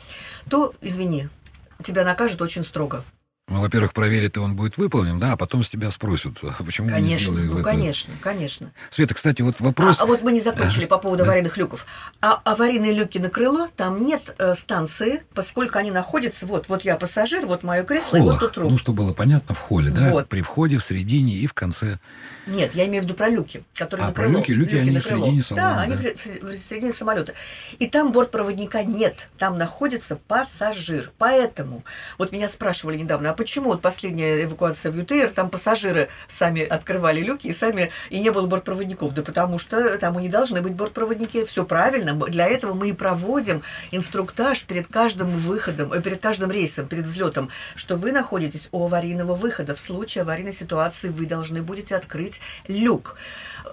то, 0.50 0.74
извини, 0.82 1.28
тебя 1.84 2.06
накажут 2.06 2.42
очень 2.42 2.64
строго. 2.64 3.04
Ну, 3.48 3.62
во-первых, 3.62 3.94
проверят, 3.94 4.38
и 4.38 4.40
он 4.40 4.56
будет 4.56 4.76
выполнен, 4.78 5.20
да, 5.20 5.34
а 5.34 5.38
потом 5.38 5.64
с 5.64 5.70
тебя 5.70 5.92
спросят, 5.92 6.34
а 6.42 6.64
почему 6.64 6.90
конечно, 6.90 7.32
не 7.32 7.44
ну, 7.44 7.54
это... 7.60 7.64
конечно, 7.64 8.12
конечно. 8.20 8.72
Света, 8.90 9.14
кстати, 9.14 9.44
вот 9.44 9.60
вопрос... 9.60 10.00
А, 10.00 10.04
а 10.04 10.06
вот 10.08 10.24
мы 10.24 10.32
не 10.32 10.42
закончили 10.42 10.86
а, 10.86 10.88
по 10.88 10.98
поводу 10.98 11.24
да. 11.24 11.30
аварийных 11.30 11.56
люков. 11.56 11.86
А 12.22 12.42
аварийные 12.44 12.92
люки 12.92 13.20
на 13.20 13.30
крыло, 13.30 13.70
там 13.76 14.04
нет 14.04 14.34
э, 14.40 14.56
станции, 14.56 15.22
поскольку 15.36 15.78
они 15.78 15.92
находятся, 15.92 16.48
вот, 16.48 16.70
вот 16.70 16.84
я 16.84 16.96
пассажир, 16.96 17.46
вот 17.46 17.62
мое 17.62 17.84
кресло, 17.84 18.18
Холлах. 18.18 18.26
и 18.26 18.40
вот 18.40 18.40
тут 18.40 18.58
рук. 18.58 18.72
Ну, 18.72 18.78
чтобы 18.80 19.04
было 19.04 19.14
понятно, 19.14 19.54
в 19.54 19.60
холле, 19.60 19.92
да? 19.92 20.10
Вот. 20.10 20.28
При 20.28 20.42
входе, 20.42 20.80
в 20.80 20.84
середине 20.84 21.34
и 21.34 21.46
в 21.46 21.54
конце. 21.54 22.00
Нет, 22.48 22.74
я 22.74 22.88
имею 22.88 23.04
в 23.04 23.06
виду 23.06 23.16
про 23.16 23.30
люки, 23.30 23.64
которые 23.76 24.06
а, 24.06 24.08
на 24.08 24.14
крыло. 24.16 24.32
про 24.32 24.38
люки, 24.40 24.52
люки, 24.52 24.74
люки 24.74 24.90
они 24.90 25.00
в 25.00 25.06
середине 25.06 25.44
салона. 25.44 25.76
Да, 25.76 25.82
они 25.82 25.96
в, 25.96 26.02
в 26.02 26.58
середине 26.58 26.94
самолета. 26.94 27.34
И 27.78 27.88
там 27.88 28.12
бортпроводника 28.12 28.84
нет, 28.84 29.30
там 29.38 29.60
находится 29.60 30.16
пассажир. 30.16 31.12
Поэтому, 31.20 31.84
вот 32.18 32.32
меня 32.32 32.50
спрашивали 32.50 32.98
недавно, 32.98 33.30
а 33.30 33.35
почему 33.36 33.70
вот 33.70 33.82
последняя 33.82 34.44
эвакуация 34.44 34.92
в 34.92 34.98
ЮТР, 34.98 35.32
там 35.32 35.50
пассажиры 35.50 36.10
сами 36.28 36.64
открывали 36.64 37.22
люки 37.22 37.48
и 37.48 37.54
сами, 37.54 37.92
и 38.10 38.20
не 38.20 38.32
было 38.32 38.48
бортпроводников? 38.48 39.14
Да 39.14 39.22
потому 39.22 39.60
что 39.60 39.98
там 39.98 40.18
и 40.20 40.24
не 40.24 40.30
должны 40.30 40.62
быть 40.62 40.74
бортпроводники, 40.74 41.46
все 41.46 41.66
правильно. 41.66 42.14
Для 42.14 42.48
этого 42.48 42.74
мы 42.74 42.90
и 42.90 42.94
проводим 42.94 43.62
инструктаж 43.92 44.64
перед 44.66 44.88
каждым 44.88 45.38
выходом, 45.38 45.94
э, 45.94 46.02
перед 46.02 46.22
каждым 46.22 46.52
рейсом, 46.52 46.88
перед 46.88 47.06
взлетом, 47.06 47.50
что 47.76 47.96
вы 47.96 48.12
находитесь 48.12 48.70
у 48.72 48.86
аварийного 48.86 49.36
выхода. 49.36 49.76
В 49.76 49.80
случае 49.80 50.24
аварийной 50.24 50.54
ситуации 50.54 51.10
вы 51.10 51.26
должны 51.26 51.62
будете 51.62 51.96
открыть 51.96 52.42
люк. 52.68 53.18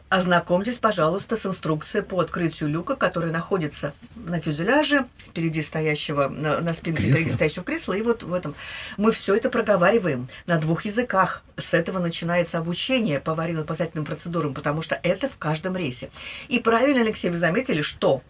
Ознакомьтесь, 0.08 0.78
пожалуйста, 0.78 1.36
с 1.36 1.46
инструкцией 1.46 2.04
по 2.04 2.20
открытию 2.20 2.68
люка, 2.68 2.96
который 2.96 3.30
находится 3.30 3.94
на 4.14 4.40
фюзеляже, 4.40 5.06
впереди 5.18 5.62
стоящего, 5.62 6.28
на, 6.28 6.60
на 6.60 6.74
спинке 6.74 7.02
впереди 7.02 7.30
стоящего 7.30 7.64
кресла, 7.64 7.94
и 7.94 8.02
вот 8.02 8.22
в 8.22 8.32
этом. 8.34 8.54
Мы 8.96 9.12
все 9.12 9.34
это 9.34 9.50
проговариваем 9.50 10.28
на 10.46 10.58
двух 10.58 10.84
языках. 10.84 11.42
С 11.56 11.74
этого 11.74 11.98
начинается 11.98 12.58
обучение 12.58 13.20
по 13.20 13.32
аварийно-спасательным 13.32 14.04
процедурам, 14.04 14.54
потому 14.54 14.82
что 14.82 14.98
это 15.02 15.28
в 15.28 15.36
каждом 15.36 15.76
рейсе. 15.76 16.10
И 16.48 16.58
правильно, 16.58 17.00
Алексей, 17.00 17.30
вы 17.30 17.36
заметили, 17.36 17.82
что 17.82 18.22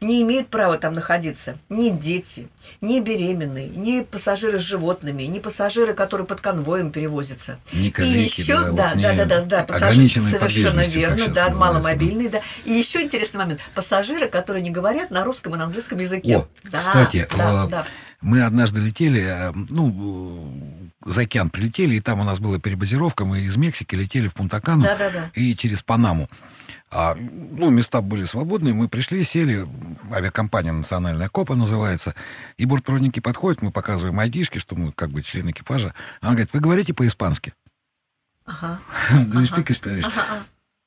не 0.00 0.22
имеют 0.22 0.48
права 0.48 0.78
там 0.78 0.94
находиться 0.94 1.58
ни 1.68 1.90
дети, 1.90 2.48
ни 2.80 3.00
беременные, 3.00 3.68
ни 3.68 4.02
пассажиры 4.02 4.58
с 4.58 4.62
животными, 4.62 5.24
ни 5.24 5.38
пассажиры, 5.38 5.94
которые 5.94 6.26
под 6.26 6.40
конвоем 6.40 6.90
перевозятся. 6.90 7.58
Ни 7.72 7.90
козлики, 7.90 8.18
и 8.18 8.42
еще, 8.42 8.72
да, 8.72 8.94
да, 8.94 9.14
да, 9.14 9.24
да, 9.24 9.42
да, 9.42 9.62
пассажиры 9.64 10.08
совершенно 10.08 10.82
верно, 10.82 11.28
да, 11.28 11.50
маломобильные, 11.50 12.28
да. 12.28 12.40
И 12.64 12.72
еще 12.72 13.02
интересный 13.02 13.38
момент: 13.38 13.60
пассажиры, 13.74 14.28
которые 14.28 14.62
не 14.62 14.70
говорят 14.70 15.10
на 15.10 15.24
русском 15.24 15.54
и 15.54 15.58
на 15.58 15.64
английском 15.64 15.98
языке. 15.98 16.38
О, 16.38 16.48
да, 16.70 16.78
кстати, 16.78 17.28
да, 17.36 17.66
э, 17.66 17.68
да. 17.68 17.84
мы 18.20 18.42
однажды 18.42 18.80
летели, 18.80 19.22
э, 19.22 19.52
ну 19.70 20.69
за 21.04 21.22
океан 21.22 21.50
прилетели, 21.50 21.94
и 21.94 22.00
там 22.00 22.20
у 22.20 22.24
нас 22.24 22.38
была 22.38 22.58
перебазировка, 22.58 23.24
мы 23.24 23.40
из 23.40 23.56
Мексики 23.56 23.94
летели 23.94 24.28
в 24.28 24.34
Пунтакану 24.34 24.82
да, 24.82 24.96
да, 24.96 25.10
да. 25.10 25.30
и 25.34 25.54
через 25.56 25.82
Панаму. 25.82 26.28
А, 26.90 27.14
ну, 27.14 27.70
места 27.70 28.02
были 28.02 28.24
свободные, 28.24 28.74
мы 28.74 28.88
пришли, 28.88 29.22
сели, 29.22 29.66
авиакомпания 30.10 30.72
«Национальная 30.72 31.28
Копа» 31.28 31.54
называется, 31.54 32.14
и 32.58 32.66
бортпроводники 32.66 33.20
подходят, 33.20 33.62
мы 33.62 33.70
показываем 33.70 34.18
айдишки, 34.18 34.58
что 34.58 34.74
мы 34.74 34.92
как 34.92 35.10
бы 35.10 35.22
член 35.22 35.48
экипажа. 35.50 35.94
Она 36.20 36.32
говорит, 36.32 36.52
вы 36.52 36.60
говорите 36.60 36.92
по-испански? 36.92 37.54
Ага. 38.44 38.80
Do 39.12 39.40
you 39.40 39.48
speak 39.48 39.68
Spanish? 39.68 40.12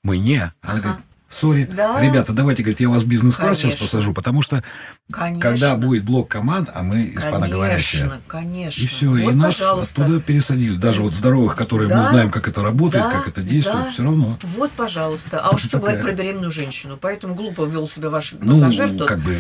Мы 0.04 0.18
не. 0.18 0.52
Она 0.62 0.80
говорит, 0.82 1.02
Сори, 1.34 1.66
да. 1.66 2.00
ребята, 2.02 2.32
давайте, 2.34 2.62
говорит, 2.62 2.80
я 2.80 2.90
вас 2.90 3.04
бизнес-класс 3.04 3.58
сейчас 3.58 3.76
посажу, 3.76 4.14
потому 4.14 4.42
что 4.42 4.64
конечно. 5.12 5.42
когда 5.42 5.76
будет 5.76 6.04
блок 6.04 6.30
команд, 6.30 6.70
а 6.74 6.84
мы 6.84 7.12
испаноговорящие. 7.16 8.02
Конечно, 8.02 8.22
конечно. 8.28 8.82
И 8.82 8.88
все, 8.88 9.08
вот, 9.08 9.18
и 9.18 9.32
нас 9.32 9.56
пожалуйста. 9.56 10.04
оттуда 10.04 10.22
пересадили. 10.22 10.76
Даже 10.76 11.02
вот 11.02 11.14
здоровых, 11.14 11.56
которые 11.56 11.90
да. 11.90 11.98
мы 11.98 12.10
знаем, 12.10 12.32
как 12.32 12.48
это 12.48 12.62
работает, 12.62 13.06
да. 13.06 13.12
как 13.12 13.28
это 13.28 13.42
действует, 13.42 13.86
да. 13.86 13.92
все 13.92 14.04
равно. 14.04 14.38
Вот, 14.44 14.72
пожалуйста. 14.72 15.40
А 15.40 15.56
уж 15.56 15.64
что 15.64 15.80
говорить 15.80 16.02
про 16.02 16.12
беременную 16.12 16.52
женщину. 16.52 16.98
Поэтому 17.00 17.34
глупо 17.34 17.66
вел 17.66 17.88
себя 17.88 18.10
ваш 18.10 18.36
ну, 18.40 18.60
пассажир. 18.60 18.92
Ну, 18.92 19.06
как 19.06 19.20
бы 19.20 19.36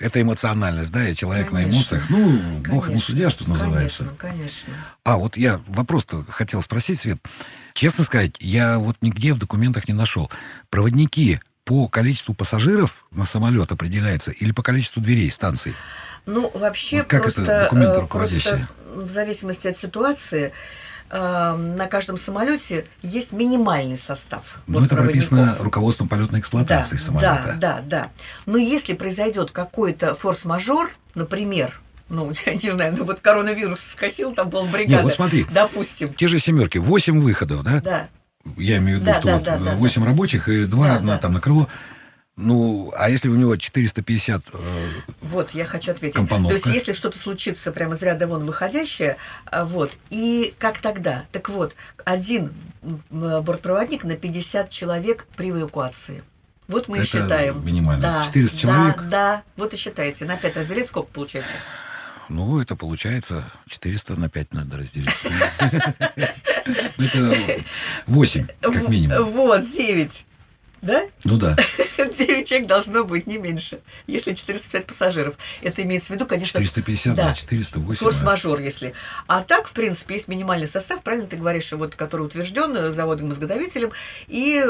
это 0.00 0.20
эмоциональность, 0.20 0.90
да, 0.90 1.08
и 1.08 1.14
человек 1.14 1.50
конечно. 1.50 1.68
на 1.68 1.74
эмоциях. 1.74 2.10
Ну, 2.10 2.26
конечно. 2.26 2.74
бог 2.74 2.88
ему 2.88 3.00
судья, 3.00 3.30
что 3.30 3.48
называется. 3.48 4.08
Конечно, 4.18 4.18
конечно. 4.18 4.72
А 5.04 5.16
вот 5.16 5.36
я 5.36 5.60
вопрос-то 5.66 6.24
хотел 6.28 6.62
спросить, 6.62 6.98
Свет. 6.98 7.18
Честно 7.80 8.04
сказать, 8.04 8.32
я 8.40 8.78
вот 8.78 8.96
нигде 9.00 9.32
в 9.32 9.38
документах 9.38 9.88
не 9.88 9.94
нашел. 9.94 10.30
Проводники 10.68 11.40
по 11.64 11.88
количеству 11.88 12.34
пассажиров 12.34 13.06
на 13.10 13.24
самолет 13.24 13.72
определяется 13.72 14.32
или 14.32 14.52
по 14.52 14.62
количеству 14.62 15.00
дверей 15.00 15.30
станций? 15.30 15.74
Ну, 16.26 16.50
вообще 16.52 16.98
вот 16.98 17.06
как 17.06 17.22
просто, 17.22 17.40
это 17.40 17.60
документы 17.62 18.00
руководящие? 18.00 18.68
просто 18.84 19.06
в 19.06 19.08
зависимости 19.08 19.66
от 19.66 19.78
ситуации 19.78 20.52
э, 21.08 21.56
на 21.56 21.86
каждом 21.86 22.18
самолете 22.18 22.84
есть 23.00 23.32
минимальный 23.32 23.96
состав. 23.96 24.58
Ну, 24.66 24.84
это 24.84 24.94
прописано 24.94 25.56
руководством 25.58 26.06
полетной 26.06 26.40
эксплуатации 26.40 26.96
да, 26.96 27.02
самолета. 27.02 27.56
Да, 27.56 27.76
да, 27.76 27.82
да. 27.82 28.10
Но 28.44 28.58
если 28.58 28.92
произойдет 28.92 29.52
какой-то 29.52 30.14
форс-мажор, 30.14 30.90
например, 31.14 31.80
ну, 32.10 32.32
я 32.46 32.54
не 32.54 32.70
знаю, 32.70 32.94
ну 32.96 33.04
вот 33.04 33.20
коронавирус 33.20 33.80
скосил, 33.80 34.34
там 34.34 34.50
был 34.50 34.66
бригада. 34.66 34.96
Нет, 34.96 35.04
вот 35.04 35.14
смотри, 35.14 35.46
допустим. 35.50 36.12
Те 36.14 36.28
же 36.28 36.38
семерки, 36.38 36.78
8 36.78 37.20
выходов, 37.20 37.62
да? 37.62 37.80
Да. 37.80 38.08
Я 38.56 38.78
имею 38.78 38.98
в 38.98 39.00
виду, 39.00 39.12
да, 39.12 39.14
что 39.14 39.26
да, 39.26 39.34
вот 39.34 39.64
да, 39.64 39.74
8 39.76 40.02
да, 40.02 40.08
рабочих 40.08 40.48
и 40.48 40.64
2 40.64 40.86
да, 40.86 40.94
одна 40.96 41.12
да. 41.14 41.18
там 41.18 41.32
на 41.32 41.40
крыло. 41.40 41.68
Ну, 42.36 42.90
а 42.96 43.10
если 43.10 43.28
у 43.28 43.34
него 43.34 43.54
450 43.56 44.42
э, 44.52 44.88
Вот, 45.20 45.50
я 45.50 45.66
хочу 45.66 45.90
ответить. 45.90 46.16
Компоновка. 46.16 46.48
То 46.48 46.54
есть, 46.54 46.74
если 46.74 46.94
что-то 46.94 47.18
случится 47.18 47.70
прямо 47.70 47.96
из 47.96 48.02
ряда 48.02 48.26
вон 48.26 48.46
выходящее, 48.46 49.18
а, 49.44 49.66
вот, 49.66 49.92
и 50.08 50.54
как 50.58 50.80
тогда? 50.80 51.26
Так 51.32 51.50
вот, 51.50 51.74
один 52.04 52.52
бортпроводник 53.10 54.04
на 54.04 54.16
50 54.16 54.70
человек 54.70 55.26
при 55.36 55.50
эвакуации. 55.50 56.22
Вот 56.66 56.88
мы 56.88 56.98
Это 56.98 57.04
и 57.04 57.08
считаем. 57.08 57.66
минимально. 57.66 58.00
Да, 58.00 58.24
400 58.24 58.58
человек? 58.58 58.96
Да, 58.96 59.08
да. 59.10 59.42
Вот 59.56 59.74
и 59.74 59.76
считайте. 59.76 60.24
На 60.24 60.36
5 60.36 60.56
разделить 60.56 60.86
сколько 60.86 61.12
получается? 61.12 61.52
Ну, 62.30 62.60
это 62.60 62.76
получается 62.76 63.52
400 63.68 64.14
на 64.14 64.28
5 64.28 64.54
надо 64.54 64.76
разделить. 64.76 65.08
Это 66.96 67.34
8, 68.06 68.46
как 68.60 68.88
минимум. 68.88 69.24
Вот, 69.30 69.64
9. 69.64 70.26
Да? 70.82 71.02
Ну 71.24 71.36
да. 71.36 71.56
9 71.98 72.48
человек 72.48 72.68
должно 72.68 73.04
быть, 73.04 73.26
не 73.26 73.38
меньше. 73.38 73.80
Если 74.06 74.34
450 74.34 74.86
пассажиров. 74.86 75.34
Это 75.62 75.82
имеется 75.82 76.08
в 76.08 76.10
виду, 76.10 76.26
конечно... 76.26 76.60
450, 76.62 77.14
да, 77.14 77.34
408. 77.34 78.00
Форс-мажор, 78.00 78.60
если. 78.60 78.94
А 79.26 79.42
так, 79.42 79.68
в 79.68 79.72
принципе, 79.72 80.14
есть 80.14 80.28
минимальный 80.28 80.66
состав, 80.66 81.02
правильно 81.02 81.26
ты 81.26 81.36
говоришь, 81.36 81.70
вот, 81.72 81.94
который 81.94 82.22
утвержден 82.22 82.92
заводом-изготовителем. 82.92 83.90
И 84.28 84.64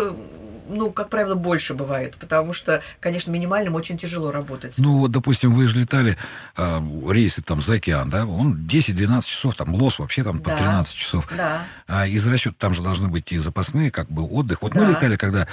ну, 0.70 0.90
как 0.90 1.10
правило, 1.10 1.34
больше 1.34 1.74
бывает, 1.74 2.16
потому 2.16 2.52
что, 2.52 2.82
конечно, 3.00 3.30
минимальным 3.30 3.74
очень 3.74 3.98
тяжело 3.98 4.30
работать. 4.30 4.74
Ну, 4.78 4.98
вот, 4.98 5.10
допустим, 5.10 5.52
вы 5.54 5.68
же 5.68 5.80
летали 5.80 6.16
э, 6.56 6.80
рейсы 7.08 7.42
там 7.42 7.60
за 7.60 7.74
океан, 7.74 8.08
да, 8.08 8.24
он 8.24 8.54
10-12 8.70 9.24
часов, 9.24 9.56
там 9.56 9.74
лос 9.74 9.98
вообще 9.98 10.22
там 10.22 10.38
по 10.38 10.50
да, 10.50 10.56
13 10.56 10.94
часов. 10.94 11.28
Да. 11.36 11.64
А 11.86 12.06
из 12.06 12.26
расчета 12.26 12.54
там 12.58 12.74
же 12.74 12.82
должны 12.82 13.08
быть 13.08 13.32
и 13.32 13.38
запасные, 13.38 13.90
как 13.90 14.08
бы, 14.10 14.22
отдых. 14.22 14.62
Вот 14.62 14.72
да. 14.72 14.80
мы 14.80 14.92
летали, 14.92 15.16
когда 15.16 15.48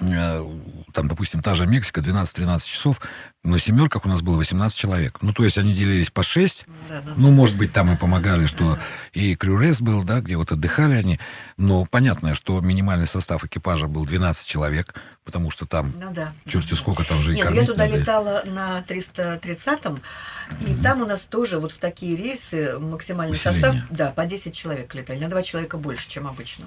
там, 0.00 1.08
допустим, 1.08 1.42
та 1.42 1.54
же 1.54 1.66
Мексика, 1.66 2.00
12-13 2.00 2.66
часов, 2.66 3.00
на 3.44 3.58
семерках 3.58 4.06
у 4.06 4.08
нас 4.08 4.22
было 4.22 4.36
18 4.36 4.76
человек. 4.76 5.18
Ну, 5.20 5.32
то 5.32 5.44
есть 5.44 5.58
они 5.58 5.74
делились 5.74 6.10
по 6.10 6.22
6. 6.22 6.64
Да, 6.88 7.00
да. 7.02 7.12
Ну, 7.16 7.30
может 7.30 7.56
быть, 7.56 7.72
там 7.72 7.92
и 7.92 7.96
помогали, 7.96 8.46
что 8.46 8.78
и 9.12 9.34
крюрес 9.36 9.80
был, 9.80 10.02
да, 10.02 10.20
где 10.20 10.36
вот 10.36 10.52
отдыхали 10.52 10.94
они. 10.94 11.20
Но 11.56 11.84
понятно, 11.84 12.34
что 12.34 12.60
минимальный 12.60 13.06
состав 13.06 13.44
экипажа 13.44 13.86
был 13.86 14.04
12 14.06 14.46
человек, 14.46 14.94
потому 15.24 15.50
что 15.50 15.66
там 15.66 15.92
Ну 15.98 16.12
да. 16.12 16.32
черти 16.48 16.74
сколько 16.74 17.04
там 17.04 17.22
же 17.22 17.32
и 17.32 17.36
Нет, 17.36 17.44
кормить 17.44 17.60
я 17.62 17.66
туда 17.66 17.84
надо. 17.84 17.96
летала 17.98 18.42
на 18.46 18.80
330-м, 18.88 20.00
и 20.66 20.74
там 20.82 21.02
у 21.02 21.06
нас 21.06 21.20
тоже 21.20 21.58
вот 21.58 21.72
в 21.72 21.78
такие 21.78 22.16
рейсы 22.16 22.78
максимальный 22.78 23.34
Усиление. 23.36 23.62
состав, 23.72 23.84
да, 23.90 24.10
по 24.10 24.24
10 24.26 24.54
человек 24.54 24.94
летали, 24.94 25.18
на 25.20 25.28
2 25.28 25.42
человека 25.42 25.76
больше, 25.76 26.08
чем 26.08 26.26
обычно. 26.26 26.64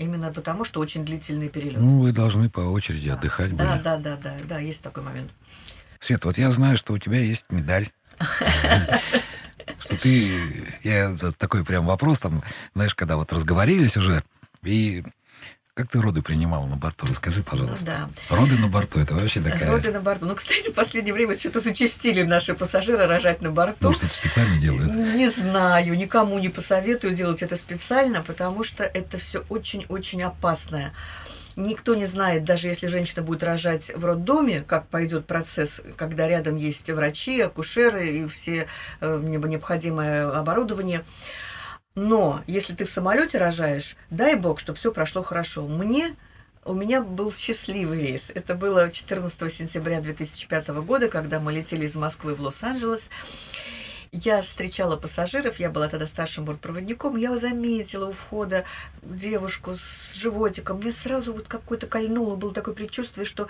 Именно 0.00 0.32
потому, 0.32 0.64
что 0.64 0.80
очень 0.80 1.04
длительный 1.04 1.50
перелет. 1.50 1.78
Ну, 1.78 2.00
вы 2.00 2.12
должны 2.12 2.48
по 2.48 2.60
очереди 2.60 3.10
отдыхать 3.10 3.54
да, 3.54 3.72
были. 3.74 3.82
да, 3.82 3.98
да, 3.98 4.16
да, 4.16 4.34
да, 4.48 4.58
есть 4.58 4.82
такой 4.82 5.02
момент. 5.02 5.30
Свет, 5.98 6.24
вот 6.24 6.38
я 6.38 6.50
знаю, 6.52 6.78
что 6.78 6.94
у 6.94 6.98
тебя 6.98 7.18
есть 7.18 7.44
медаль. 7.50 7.90
Что 9.78 9.96
ты... 9.98 10.40
Я 10.82 11.14
такой 11.36 11.66
прям 11.66 11.84
вопрос, 11.84 12.18
там, 12.18 12.42
знаешь, 12.74 12.94
когда 12.94 13.16
вот 13.16 13.30
разговорились 13.30 13.98
уже, 13.98 14.24
и 14.62 15.04
как 15.80 15.88
ты 15.88 16.00
роды 16.02 16.20
принимала 16.20 16.66
на 16.66 16.76
борту? 16.76 17.06
Расскажи, 17.06 17.42
пожалуйста. 17.42 17.86
Да. 17.86 18.36
Роды 18.36 18.58
на 18.58 18.68
борту, 18.68 19.00
это 19.00 19.14
вообще 19.14 19.40
такая... 19.40 19.70
Роды 19.70 19.90
на 19.90 20.00
борту. 20.00 20.26
Ну, 20.26 20.34
кстати, 20.34 20.70
в 20.70 20.74
последнее 20.74 21.14
время 21.14 21.38
что-то 21.38 21.60
зачастили 21.60 22.22
наши 22.22 22.52
пассажиры 22.52 23.06
рожать 23.06 23.40
на 23.40 23.50
борту. 23.50 23.86
Может, 23.86 24.04
это 24.04 24.12
специально 24.12 24.60
делают? 24.60 24.92
Не 24.92 25.30
знаю, 25.30 25.96
никому 25.96 26.38
не 26.38 26.50
посоветую 26.50 27.14
делать 27.14 27.40
это 27.40 27.56
специально, 27.56 28.20
потому 28.22 28.62
что 28.62 28.84
это 28.84 29.16
все 29.16 29.42
очень-очень 29.48 30.22
опасное. 30.22 30.92
Никто 31.56 31.94
не 31.94 32.04
знает, 32.04 32.44
даже 32.44 32.68
если 32.68 32.86
женщина 32.86 33.22
будет 33.22 33.42
рожать 33.42 33.90
в 33.94 34.04
роддоме, 34.04 34.60
как 34.60 34.86
пойдет 34.88 35.24
процесс, 35.24 35.80
когда 35.96 36.28
рядом 36.28 36.56
есть 36.56 36.90
врачи, 36.90 37.40
акушеры 37.40 38.06
и 38.06 38.26
все 38.26 38.66
э, 39.00 39.20
необходимое 39.22 40.28
оборудование. 40.28 41.04
Но 41.94 42.42
если 42.46 42.74
ты 42.74 42.84
в 42.84 42.90
самолете 42.90 43.38
рожаешь, 43.38 43.96
дай 44.10 44.34
бог, 44.36 44.60
чтобы 44.60 44.78
все 44.78 44.92
прошло 44.92 45.22
хорошо. 45.22 45.66
Мне 45.66 46.14
у 46.64 46.74
меня 46.74 47.02
был 47.02 47.32
счастливый 47.32 48.00
рейс. 48.02 48.30
Это 48.34 48.54
было 48.54 48.90
14 48.90 49.52
сентября 49.52 50.00
2005 50.00 50.68
года, 50.84 51.08
когда 51.08 51.40
мы 51.40 51.52
летели 51.52 51.86
из 51.86 51.96
Москвы 51.96 52.34
в 52.34 52.40
Лос-Анджелес. 52.40 53.10
Я 54.12 54.42
встречала 54.42 54.96
пассажиров, 54.96 55.60
я 55.60 55.70
была 55.70 55.86
тогда 55.86 56.04
старшим 56.04 56.44
бортпроводником, 56.44 57.16
я 57.16 57.36
заметила 57.38 58.06
у 58.06 58.12
входа 58.12 58.64
девушку 59.02 59.74
с 59.76 60.14
животиком. 60.16 60.78
Мне 60.78 60.90
сразу 60.90 61.32
вот 61.32 61.46
какое-то 61.46 61.86
кольнуло, 61.86 62.34
было 62.34 62.52
такое 62.52 62.74
предчувствие, 62.74 63.24
что... 63.24 63.46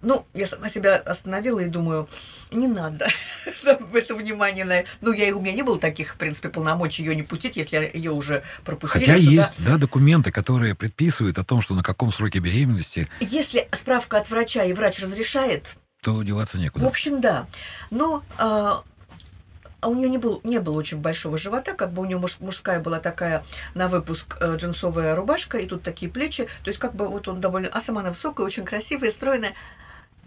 Ну, 0.00 0.26
я 0.32 0.46
сама 0.46 0.70
себя 0.70 0.96
остановила 0.96 1.60
и 1.60 1.66
думаю, 1.66 2.08
не 2.50 2.66
надо 2.66 3.08
это 3.92 4.14
внимание 4.14 4.64
на... 4.64 4.84
Ну, 5.02 5.12
я, 5.12 5.36
у 5.36 5.40
меня 5.40 5.52
не 5.52 5.62
было 5.62 5.78
таких, 5.78 6.14
в 6.14 6.16
принципе, 6.16 6.48
полномочий 6.48 7.02
ее 7.02 7.14
не 7.14 7.22
пустить, 7.22 7.58
если 7.58 7.90
ее 7.92 8.12
уже 8.12 8.42
пропустили 8.64 9.04
Хотя 9.04 9.18
сюда. 9.18 9.30
есть, 9.30 9.64
да, 9.64 9.76
документы, 9.76 10.32
которые 10.32 10.74
предписывают 10.74 11.36
о 11.36 11.44
том, 11.44 11.60
что 11.60 11.74
на 11.74 11.82
каком 11.82 12.10
сроке 12.10 12.38
беременности, 12.38 13.06
Если 13.20 13.68
справка 13.72 14.16
от 14.16 14.30
врача 14.30 14.64
и 14.64 14.72
врач 14.72 14.98
разрешает, 15.00 15.76
то 16.02 16.22
деваться 16.22 16.56
В 16.56 16.60
некуда. 16.60 16.86
общем, 16.86 17.20
да. 17.20 17.46
Но 17.90 18.22
а, 18.38 18.82
а 19.80 19.88
у 19.88 19.94
нее 19.94 20.08
не, 20.08 20.18
был, 20.18 20.40
не 20.44 20.60
было 20.60 20.76
очень 20.78 20.98
большого 20.98 21.38
живота, 21.38 21.74
как 21.74 21.92
бы 21.92 22.02
у 22.02 22.04
нее 22.04 22.18
муж- 22.18 22.38
мужская 22.40 22.80
была 22.80 23.00
такая 23.00 23.44
на 23.74 23.88
выпуск 23.88 24.36
э, 24.40 24.56
джинсовая 24.56 25.14
рубашка, 25.16 25.58
и 25.58 25.66
тут 25.66 25.82
такие 25.82 26.10
плечи. 26.10 26.48
То 26.62 26.68
есть 26.68 26.78
как 26.78 26.94
бы 26.94 27.08
вот 27.08 27.28
он 27.28 27.40
довольно... 27.40 27.68
А 27.68 27.80
сама 27.80 28.00
она 28.00 28.10
высокая, 28.10 28.46
очень 28.46 28.64
красивая, 28.64 29.10
стройная. 29.10 29.54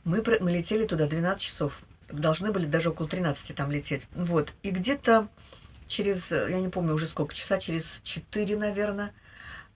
Мы, 0.03 0.23
мы 0.39 0.51
летели 0.51 0.85
туда 0.85 1.07
12 1.07 1.41
часов. 1.41 1.83
Должны 2.09 2.51
были 2.51 2.65
даже 2.65 2.89
около 2.89 3.07
13 3.07 3.55
там 3.55 3.71
лететь. 3.71 4.07
Вот. 4.15 4.53
И 4.63 4.71
где-то 4.71 5.27
через, 5.87 6.31
э, 6.31 6.47
я 6.49 6.59
не 6.59 6.69
помню 6.69 6.93
уже 6.93 7.05
сколько, 7.05 7.35
часа 7.35 7.59
через 7.59 8.01
4, 8.03 8.57
наверное, 8.57 9.13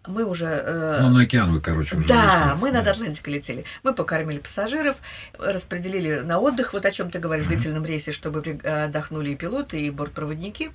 мы 0.07 0.23
уже... 0.25 0.45
э, 0.45 0.99
Ну, 1.01 1.09
на 1.09 1.21
океан 1.21 1.51
вы, 1.53 1.61
короче, 1.61 1.95
уже 1.95 2.07
да, 2.07 2.53
вышли. 2.53 2.61
мы 2.65 2.71
над 2.71 2.85
Да. 2.85 2.91
Атлантикой 2.91 3.33
летели. 3.35 3.65
Мы 3.83 3.93
покормили 3.93 4.39
пассажиров, 4.39 5.01
распределили 5.37 6.19
на 6.19 6.39
отдых, 6.39 6.73
вот 6.73 6.85
о 6.85 6.91
чем 6.91 7.11
ты 7.11 7.19
говоришь, 7.19 7.45
в 7.45 7.49
длительном 7.49 7.85
рейсе, 7.85 8.11
чтобы 8.11 8.39
отдохнули 8.63 9.29
и 9.31 9.35
пилоты, 9.35 9.79
и 9.81 9.89
бортпроводники. 9.89 10.71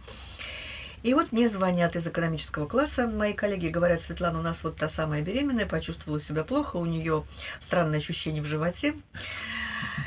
И 1.03 1.15
вот 1.15 1.33
мне 1.33 1.49
звонят 1.49 1.97
из 1.97 2.07
экономического 2.07 2.67
класса, 2.69 3.09
мои 3.09 3.33
коллеги 3.33 3.67
говорят, 3.67 4.03
Светлана, 4.03 4.39
у 4.39 4.43
нас 4.43 4.63
вот 4.63 4.77
та 4.77 4.89
самая 4.89 5.21
беременная, 5.21 5.67
почувствовала 5.67 6.21
себя 6.21 6.45
плохо, 6.45 6.77
у 6.77 6.87
нее 6.87 7.25
странное 7.59 7.99
ощущение 7.99 8.41
в 8.41 8.47
животе. 8.47 8.95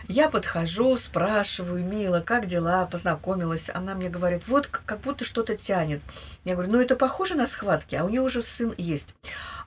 Я 0.07 0.29
подхожу, 0.29 0.97
спрашиваю, 0.97 1.83
Мила, 1.83 2.21
как 2.21 2.47
дела, 2.47 2.85
познакомилась. 2.85 3.69
Она 3.73 3.95
мне 3.95 4.09
говорит, 4.09 4.47
вот 4.47 4.67
как 4.67 5.01
будто 5.01 5.25
что-то 5.25 5.55
тянет. 5.55 6.01
Я 6.43 6.53
говорю, 6.53 6.71
ну 6.71 6.79
это 6.79 6.95
похоже 6.95 7.35
на 7.35 7.47
схватки, 7.47 7.95
а 7.95 8.05
у 8.05 8.09
нее 8.09 8.21
уже 8.21 8.41
сын 8.41 8.73
есть. 8.77 9.15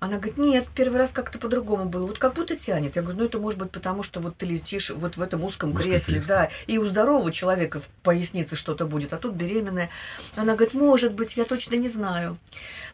Она 0.01 0.16
говорит, 0.16 0.38
нет, 0.38 0.66
первый 0.75 0.99
раз 0.99 1.11
как-то 1.11 1.38
по-другому 1.38 1.87
было, 1.87 2.07
вот 2.07 2.18
как 2.18 2.35
будто 2.35 2.57
тянет. 2.57 2.97
Я 2.97 3.03
говорю, 3.03 3.18
ну 3.18 3.25
это 3.27 3.38
может 3.38 3.59
быть 3.59 3.71
потому, 3.71 4.03
что 4.03 4.21
вот 4.21 4.37
ты 4.37 4.47
летишь 4.47 4.90
вот 4.90 5.16
в 5.16 5.23
этом 5.23 5.44
узком 5.44 5.59
Узком 5.71 5.83
кресле, 5.83 6.14
кресле. 6.14 6.29
да, 6.29 6.49
и 6.66 6.79
у 6.79 6.87
здорового 6.87 7.33
человека 7.33 7.81
в 7.81 7.88
пояснице 8.03 8.55
что-то 8.55 8.87
будет, 8.87 9.12
а 9.12 9.16
тут 9.16 9.35
беременная. 9.35 9.90
Она 10.37 10.55
говорит, 10.55 10.75
может 10.75 11.14
быть, 11.14 11.37
я 11.37 11.44
точно 11.44 11.75
не 11.75 11.88
знаю. 11.88 12.38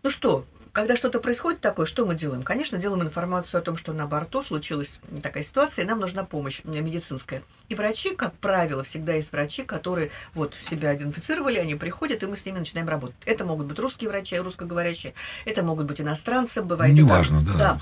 Ну 0.03 0.11
что, 0.11 0.47
когда 0.75 0.97
что-то 0.97 1.21
происходит 1.21 1.61
такое, 1.61 1.87
что 1.87 2.05
мы 2.05 2.17
делаем? 2.17 2.43
Конечно, 2.43 2.79
делаем 2.79 3.05
информацию 3.05 3.61
о 3.61 3.63
том, 3.63 3.77
что 3.77 3.93
на 3.93 4.09
борту 4.09 4.43
случилась 4.43 5.01
такая 5.23 5.45
ситуация, 5.45 5.85
и 5.85 5.89
нам 5.89 6.01
нужна 6.01 6.25
помощь 6.25 6.63
медицинская. 6.65 7.43
И 7.69 7.77
врачи, 7.77 8.17
как 8.17 8.35
правило, 8.35 8.83
всегда 8.83 9.13
есть 9.13 9.31
врачи, 9.31 9.63
которые 9.63 10.11
вот 10.35 10.55
себя 10.61 10.97
идентифицировали, 10.97 11.59
они 11.59 11.77
приходят, 11.77 12.25
и 12.25 12.27
мы 12.27 12.35
с 12.35 12.45
ними 12.45 12.59
начинаем 12.59 12.89
работать. 12.89 13.17
Это 13.25 13.45
могут 13.45 13.69
быть 13.69 13.79
русские 13.79 14.11
врачи, 14.11 14.37
русскоговорящие, 14.37 15.15
это 15.45 15.63
могут 15.63 15.87
быть 15.87 16.01
иностранцы, 16.01 16.61
бывает. 16.61 16.93
неважно, 16.93 17.41
да. 17.41 17.57
да. 17.57 17.79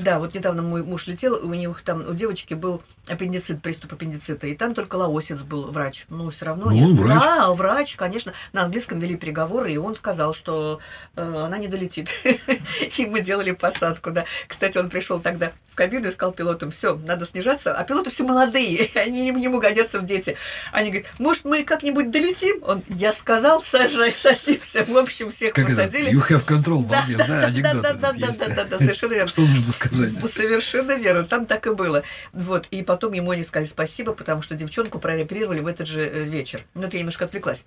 Да, 0.00 0.18
вот 0.18 0.34
недавно 0.34 0.62
мой 0.62 0.82
муж 0.82 1.06
летел, 1.06 1.38
у 1.40 1.54
них 1.54 1.82
там, 1.82 2.04
у 2.04 2.14
девочки 2.14 2.54
был 2.54 2.82
аппендицит, 3.06 3.62
приступ 3.62 3.92
аппендицита, 3.92 4.48
и 4.48 4.56
там 4.56 4.74
только 4.74 4.96
лаосец 4.96 5.42
был 5.42 5.70
врач. 5.70 6.06
Ну, 6.08 6.30
все 6.30 6.46
равно... 6.46 6.70
Ну, 6.70 6.84
он 6.84 6.96
врач. 6.96 7.20
Да, 7.20 7.52
врач, 7.52 7.94
конечно. 7.94 8.32
На 8.52 8.64
английском 8.64 8.98
вели 8.98 9.14
переговоры, 9.14 9.72
и 9.72 9.76
он 9.76 9.94
сказал, 9.94 10.34
что 10.34 10.80
э, 11.14 11.22
она 11.22 11.58
не 11.58 11.68
долетит. 11.68 12.10
И 12.96 13.06
мы 13.06 13.20
делали 13.20 13.52
посадку, 13.52 14.10
да. 14.10 14.24
Кстати, 14.48 14.78
он 14.78 14.88
пришел 14.88 15.20
тогда 15.20 15.52
в 15.70 15.74
кабину 15.74 16.08
и 16.08 16.12
сказал 16.12 16.32
пилотам, 16.32 16.70
все, 16.70 16.94
надо 16.96 17.26
снижаться, 17.26 17.74
а 17.74 17.84
пилоты 17.84 18.10
все 18.10 18.24
молодые, 18.24 18.90
они 18.94 19.28
им 19.28 19.36
ему 19.36 19.60
годятся 19.60 20.00
в 20.00 20.06
дети. 20.06 20.36
Они 20.72 20.90
говорят, 20.90 21.08
может, 21.18 21.44
мы 21.44 21.64
как-нибудь 21.64 22.10
долетим? 22.10 22.62
Он, 22.62 22.82
я 22.88 23.12
сказал, 23.12 23.62
сажай, 23.62 24.12
садимся. 24.22 24.84
В 24.84 24.96
общем, 24.96 25.30
всех 25.30 25.52
Как 25.54 25.66
это? 25.66 25.74
посадили. 25.74 26.12
You 26.12 26.26
have 26.28 26.44
control, 26.46 26.82
балбес, 26.84 27.16
да, 27.16 27.26
да, 27.26 27.50
да, 27.50 27.92
да, 27.92 27.92
да, 27.94 28.10
есть. 28.12 28.38
да, 28.38 28.48
да, 28.48 28.64
да, 28.64 28.78
совершенно 28.78 29.14
верно. 29.14 29.28
Что 29.28 29.42
нужно 29.42 29.72
сказать? 29.72 30.10
Ну, 30.20 30.28
Совершенно 30.28 30.92
верно, 30.96 31.24
там 31.24 31.46
так 31.46 31.66
и 31.66 31.70
было. 31.70 32.02
Вот, 32.32 32.66
и 32.70 32.82
потом 32.82 33.12
ему 33.12 33.30
они 33.32 33.42
сказали 33.44 33.66
спасибо, 33.68 34.12
потому 34.12 34.42
что 34.42 34.54
девчонку 34.54 34.98
прооперировали 34.98 35.60
в 35.60 35.66
этот 35.66 35.86
же 35.86 36.00
э, 36.02 36.24
вечер. 36.24 36.62
Ну, 36.74 36.82
это 36.82 36.96
я 36.96 37.00
немножко 37.00 37.24
отвлеклась. 37.24 37.64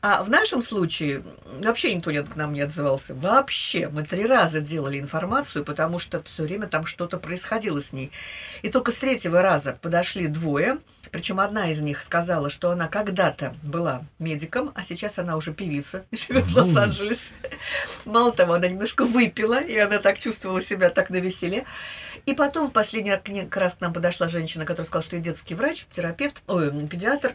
А 0.00 0.22
в 0.22 0.30
нашем 0.30 0.62
случае 0.62 1.22
вообще 1.62 1.94
никто 1.94 2.10
не- 2.10 2.22
к 2.22 2.36
нам 2.36 2.52
не 2.52 2.60
отзывался. 2.60 3.14
Вообще. 3.14 3.88
Мы 3.92 4.04
три 4.04 4.24
раза 4.24 4.62
делали 4.62 4.98
информацию, 4.98 5.66
потому 5.66 5.98
что 5.98 6.22
все 6.22 6.44
время 6.44 6.66
там 6.66 6.86
что-то 6.86 7.18
происходило 7.18 7.82
с 7.82 7.92
ней. 7.92 8.10
И 8.62 8.70
только 8.70 8.90
с 8.90 8.96
третьего 8.96 9.42
раза 9.42 9.78
подошли 9.82 10.28
двое, 10.28 10.78
причем 11.10 11.40
одна 11.40 11.70
из 11.70 11.82
них 11.82 12.02
сказала, 12.02 12.48
что 12.48 12.70
она 12.70 12.88
когда-то 12.88 13.54
была 13.62 14.02
медиком, 14.18 14.72
а 14.74 14.82
сейчас 14.82 15.18
она 15.18 15.36
уже 15.36 15.52
певица, 15.52 16.06
живет 16.10 16.44
в. 16.44 16.56
Лос-Анджелесе. 16.56 17.34
Мало 18.06 18.32
того, 18.32 18.54
она 18.54 18.66
немножко 18.66 19.04
выпила, 19.04 19.62
и 19.62 19.76
она 19.76 19.98
так 19.98 20.18
чувствовала 20.18 20.62
себя 20.62 20.88
так 20.88 21.10
на 21.10 21.16
веселе. 21.16 21.66
И 22.24 22.32
потом 22.32 22.68
в 22.68 22.72
последний 22.72 23.10
раз 23.10 23.74
к 23.74 23.80
нам 23.82 23.92
подошла 23.92 24.28
женщина, 24.28 24.64
которая 24.64 24.86
сказала, 24.86 25.04
что 25.04 25.16
я 25.16 25.22
детский 25.22 25.54
врач, 25.54 25.84
терапевт, 25.92 26.42
ой, 26.46 26.70
педиатр. 26.86 27.34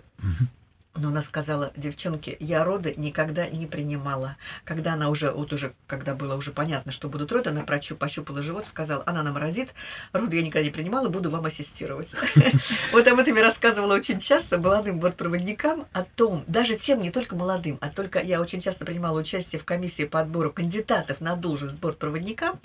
Но 0.97 1.09
она 1.09 1.21
сказала, 1.21 1.71
девчонки, 1.75 2.35
я 2.39 2.63
роды 2.63 2.93
никогда 2.97 3.47
не 3.47 3.67
принимала. 3.67 4.37
Когда 4.65 4.93
она 4.93 5.09
уже, 5.09 5.31
вот 5.31 5.53
уже, 5.53 5.73
когда 5.85 6.15
было 6.15 6.35
уже 6.35 6.51
понятно, 6.51 6.91
что 6.91 7.07
будут 7.07 7.31
роды, 7.31 7.51
она 7.51 7.61
прощу- 7.61 7.95
пощупала 7.95 8.41
живот, 8.41 8.67
сказала, 8.67 9.03
она 9.05 9.23
нам 9.23 9.37
разит, 9.37 9.73
роды 10.11 10.37
я 10.37 10.41
никогда 10.41 10.65
не 10.65 10.71
принимала, 10.71 11.09
буду 11.09 11.29
вам 11.29 11.45
ассистировать. 11.45 12.13
Вот 12.91 13.05
об 13.07 13.19
этом 13.19 13.35
я 13.35 13.43
рассказывала 13.43 13.93
очень 13.93 14.19
часто 14.19 14.57
молодым 14.57 14.99
бортпроводникам 14.99 15.85
о 15.93 16.03
том, 16.03 16.43
даже 16.47 16.75
тем, 16.75 17.01
не 17.01 17.11
только 17.11 17.35
молодым, 17.35 17.77
а 17.81 17.89
только 17.89 18.19
я 18.19 18.41
очень 18.41 18.59
часто 18.59 18.85
принимала 18.85 19.19
участие 19.19 19.59
в 19.59 19.65
комиссии 19.65 20.05
по 20.05 20.19
отбору 20.19 20.51
кандидатов 20.51 21.21
на 21.21 21.35
должность 21.35 21.75
бортпроводника. 21.75 22.57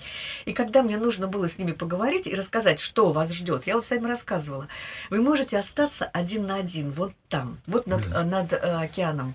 И 0.45 0.53
когда 0.53 0.83
мне 0.83 0.97
нужно 0.97 1.27
было 1.27 1.49
с 1.49 1.59
ними 1.59 1.73
поговорить 1.73 2.27
и 2.27 2.35
рассказать, 2.35 2.81
что 2.81 3.13
вас 3.13 3.33
ждет, 3.33 3.67
я 3.67 3.77
вот 3.77 3.85
с 3.85 3.91
вами 3.91 4.09
рассказывала. 4.09 4.69
Вы 5.11 5.21
можете 5.21 5.59
остаться 5.59 6.07
один 6.07 6.47
на 6.47 6.57
один, 6.57 6.91
вот 6.91 7.13
там, 7.29 7.59
вот 7.67 7.87
над, 7.87 8.07
э, 8.13 8.22
над 8.25 8.53
э, 8.53 8.57
океаном. 8.57 9.35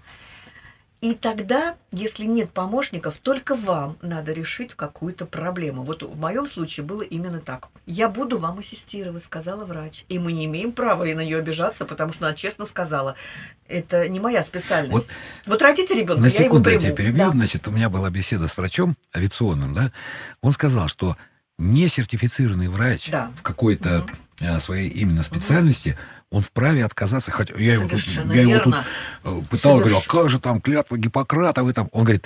И 0.99 1.13
тогда, 1.13 1.75
если 1.91 2.25
нет 2.25 2.49
помощников, 2.49 3.19
только 3.19 3.53
вам 3.53 3.97
надо 4.01 4.31
решить 4.31 4.73
какую-то 4.73 5.27
проблему. 5.27 5.83
Вот 5.83 6.01
в 6.01 6.17
моем 6.19 6.49
случае 6.49 6.87
было 6.87 7.03
именно 7.03 7.39
так. 7.39 7.67
Я 7.85 8.09
буду 8.09 8.39
вам 8.39 8.57
ассистировать, 8.59 9.23
сказала 9.23 9.63
врач. 9.63 10.05
И 10.09 10.17
мы 10.17 10.31
не 10.31 10.45
имеем 10.45 10.71
права 10.71 11.03
на 11.05 11.23
нее 11.23 11.37
обижаться, 11.37 11.85
потому 11.85 12.13
что 12.13 12.25
она 12.25 12.35
честно 12.35 12.65
сказала, 12.65 13.15
это 13.67 14.09
не 14.09 14.19
моя 14.19 14.41
специальность. 14.41 14.91
Вот, 14.91 15.07
вот 15.45 15.61
родите 15.61 15.93
ребенка, 15.93 16.19
на 16.19 16.25
я 16.25 16.31
его 16.33 16.43
секунду 16.45 16.69
я 16.71 16.79
приму. 16.79 16.95
тебя 16.95 16.97
перебью. 16.97 17.25
Да. 17.25 17.31
Значит, 17.31 17.67
у 17.67 17.71
меня 17.71 17.89
была 17.91 18.09
беседа 18.09 18.47
с 18.47 18.57
врачом 18.57 18.97
авиационным, 19.15 19.75
да. 19.75 19.91
Он 20.41 20.51
сказал, 20.51 20.87
что 20.87 21.15
не 21.59 21.87
сертифицированный 21.89 22.69
врач 22.69 23.11
Да. 23.11 23.31
в 23.37 23.43
какой-то 23.43 24.03
а, 24.41 24.59
своей 24.59 24.89
именно 24.89 25.21
специальности, 25.21 25.95
он 26.29 26.41
вправе 26.41 26.83
отказаться. 26.83 27.31
Хотя 27.31 27.53
я 27.55 27.73
его, 27.73 27.87
тут, 27.87 27.99
Совершенно 27.99 28.33
я 28.33 28.41
его 28.41 28.59
тут 28.59 28.75
э, 29.23 29.41
пытал, 29.49 29.79
говорю, 29.79 29.97
а 29.97 30.01
как 30.01 30.29
же 30.29 30.39
там 30.39 30.61
клятва 30.61 30.97
Гиппократа, 30.97 31.63
вы 31.63 31.73
там... 31.73 31.89
Он 31.91 32.03
говорит, 32.03 32.25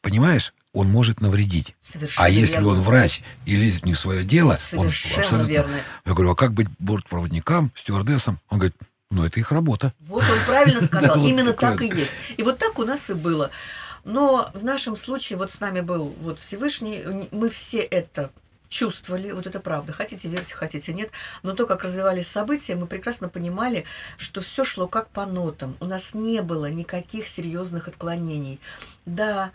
понимаешь, 0.00 0.52
он 0.72 0.88
может 0.88 1.20
навредить. 1.20 1.74
Совершенно 1.80 2.26
А 2.26 2.28
если 2.28 2.54
верно. 2.54 2.68
он 2.68 2.82
врач 2.82 3.22
и 3.46 3.56
лезет 3.56 3.86
не 3.86 3.94
в 3.94 3.98
свое 3.98 4.24
дело, 4.24 4.58
он 4.74 4.90
Совершенно 4.90 5.20
абсолютно... 5.22 5.50
верно. 5.50 5.76
Я 6.04 6.12
говорю, 6.12 6.30
а 6.32 6.36
как 6.36 6.52
быть 6.52 6.68
бортпроводникам, 6.78 7.72
стюардессам? 7.74 8.38
Он 8.50 8.58
говорит, 8.58 8.76
ну 9.10 9.24
это 9.24 9.40
их 9.40 9.52
работа. 9.52 9.92
Вот 10.00 10.22
он 10.22 10.38
правильно 10.46 10.80
сказал, 10.84 11.24
именно 11.24 11.52
так 11.52 11.80
и 11.80 11.86
есть. 11.86 12.12
И 12.36 12.42
вот 12.42 12.58
так 12.58 12.78
у 12.78 12.84
нас 12.84 13.08
и 13.10 13.14
было. 13.14 13.50
Но 14.04 14.50
в 14.54 14.64
нашем 14.64 14.96
случае 14.96 15.38
вот 15.38 15.50
с 15.50 15.60
нами 15.60 15.80
был 15.80 16.14
вот 16.20 16.38
Всевышний, 16.38 17.02
мы 17.30 17.48
все 17.48 17.78
это 17.78 18.30
чувствовали, 18.68 19.30
вот 19.32 19.46
это 19.46 19.60
правда. 19.60 19.92
Хотите 19.92 20.28
верьте, 20.28 20.54
хотите 20.54 20.92
нет. 20.92 21.10
Но 21.42 21.52
то, 21.54 21.66
как 21.66 21.82
развивались 21.82 22.26
события, 22.26 22.74
мы 22.74 22.86
прекрасно 22.86 23.28
понимали, 23.28 23.84
что 24.16 24.40
все 24.40 24.64
шло 24.64 24.86
как 24.88 25.08
по 25.10 25.26
нотам. 25.26 25.76
У 25.80 25.86
нас 25.86 26.14
не 26.14 26.42
было 26.42 26.70
никаких 26.70 27.28
серьезных 27.28 27.88
отклонений. 27.88 28.60
Да, 29.04 29.52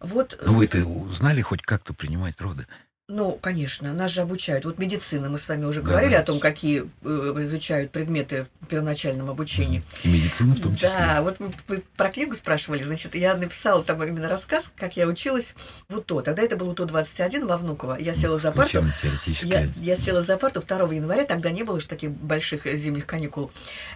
вот... 0.00 0.38
Ну 0.44 0.54
вы-то 0.54 0.78
знали 1.14 1.40
хоть 1.40 1.62
как-то 1.62 1.94
принимать 1.94 2.40
роды? 2.40 2.66
Ну, 3.08 3.38
конечно, 3.40 3.92
нас 3.92 4.10
же 4.10 4.22
обучают. 4.22 4.64
Вот 4.64 4.78
медицина, 4.80 5.28
мы 5.30 5.38
с 5.38 5.46
вами 5.48 5.64
уже 5.64 5.80
Да. 5.80 5.90
говорили 5.90 6.14
о 6.14 6.24
том, 6.24 6.40
какие 6.40 6.90
э, 7.04 7.34
изучают 7.44 7.92
предметы 7.92 8.48
в 8.60 8.66
первоначальном 8.66 9.30
обучении. 9.30 9.84
И 10.02 10.08
медицина 10.08 10.56
в 10.56 10.60
том 10.60 10.74
числе. 10.74 10.88
Да, 10.88 11.22
вот 11.22 11.38
вы, 11.38 11.52
вы 11.68 11.84
про 11.96 12.10
книгу 12.10 12.34
спрашивали, 12.34 12.82
значит, 12.82 13.14
я 13.14 13.36
написала 13.36 13.84
там 13.84 14.02
именно 14.02 14.28
рассказ, 14.28 14.72
как 14.74 14.96
я 14.96 15.06
училась 15.06 15.54
в 15.88 15.98
УТО. 15.98 16.20
Тогда 16.22 16.42
это 16.42 16.56
был 16.56 16.68
УТО-21 16.70 17.46
во 17.46 17.56
Внуково. 17.56 17.96
Я 17.96 18.12
села 18.12 18.38
за 18.38 18.50
парту. 18.50 18.78
Я, 18.78 18.80
Учебно-теоретическое. 18.80 19.68
я 19.76 19.94
села 19.96 20.22
за 20.24 20.36
парту 20.36 20.60
2 20.60 20.92
января, 20.94 21.24
тогда 21.26 21.52
не 21.52 21.62
было 21.62 21.80
же 21.80 21.86
таких 21.86 22.10
больших 22.10 22.66
э, 22.66 22.74
зимних 22.76 23.06
каникул, 23.06 23.52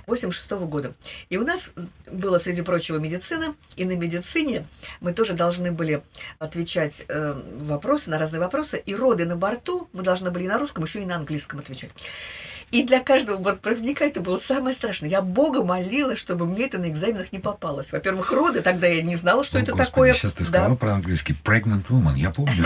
86 0.06 0.52
года. 0.52 0.94
И 1.30 1.36
у 1.36 1.44
нас 1.44 1.72
было, 2.08 2.38
среди 2.38 2.62
прочего, 2.62 2.98
медицина, 2.98 3.56
и 3.74 3.84
на 3.84 3.96
медицине 3.96 4.68
мы 5.00 5.12
тоже 5.12 5.32
должны 5.32 5.72
были 5.72 6.00
отвечать 6.38 7.04
э, 7.08 7.34
вопросы, 7.58 8.08
на 8.08 8.16
разные 8.16 8.38
вопросы, 8.38 8.76
и 8.78 8.99
роды 9.00 9.24
на 9.24 9.34
борту 9.36 9.88
мы 9.92 10.02
должны 10.04 10.30
были 10.30 10.44
и 10.44 10.48
на 10.48 10.58
русском, 10.58 10.84
еще 10.84 11.02
и 11.02 11.06
на 11.06 11.16
английском 11.16 11.58
отвечать. 11.58 11.90
И 12.70 12.84
для 12.84 13.00
каждого 13.00 13.36
бортпроводника 13.38 14.04
это 14.04 14.20
было 14.20 14.38
самое 14.38 14.72
страшное. 14.76 15.08
Я 15.10 15.22
Бога 15.22 15.64
молила, 15.64 16.14
чтобы 16.14 16.46
мне 16.46 16.66
это 16.66 16.78
на 16.78 16.88
экзаменах 16.88 17.32
не 17.32 17.40
попалось. 17.40 17.90
Во-первых, 17.90 18.30
роды, 18.30 18.62
тогда 18.62 18.86
я 18.86 19.02
не 19.02 19.16
знала, 19.16 19.42
что 19.42 19.58
О, 19.58 19.60
это 19.60 19.72
Господи, 19.72 19.90
такое. 19.90 20.14
Сейчас 20.14 20.32
ты 20.34 20.44
Да. 20.44 20.50
сказал 20.50 20.76
про 20.76 20.92
английский 20.92 21.32
pregnant 21.44 21.86
woman, 21.88 22.16
я 22.16 22.30
помню. 22.30 22.64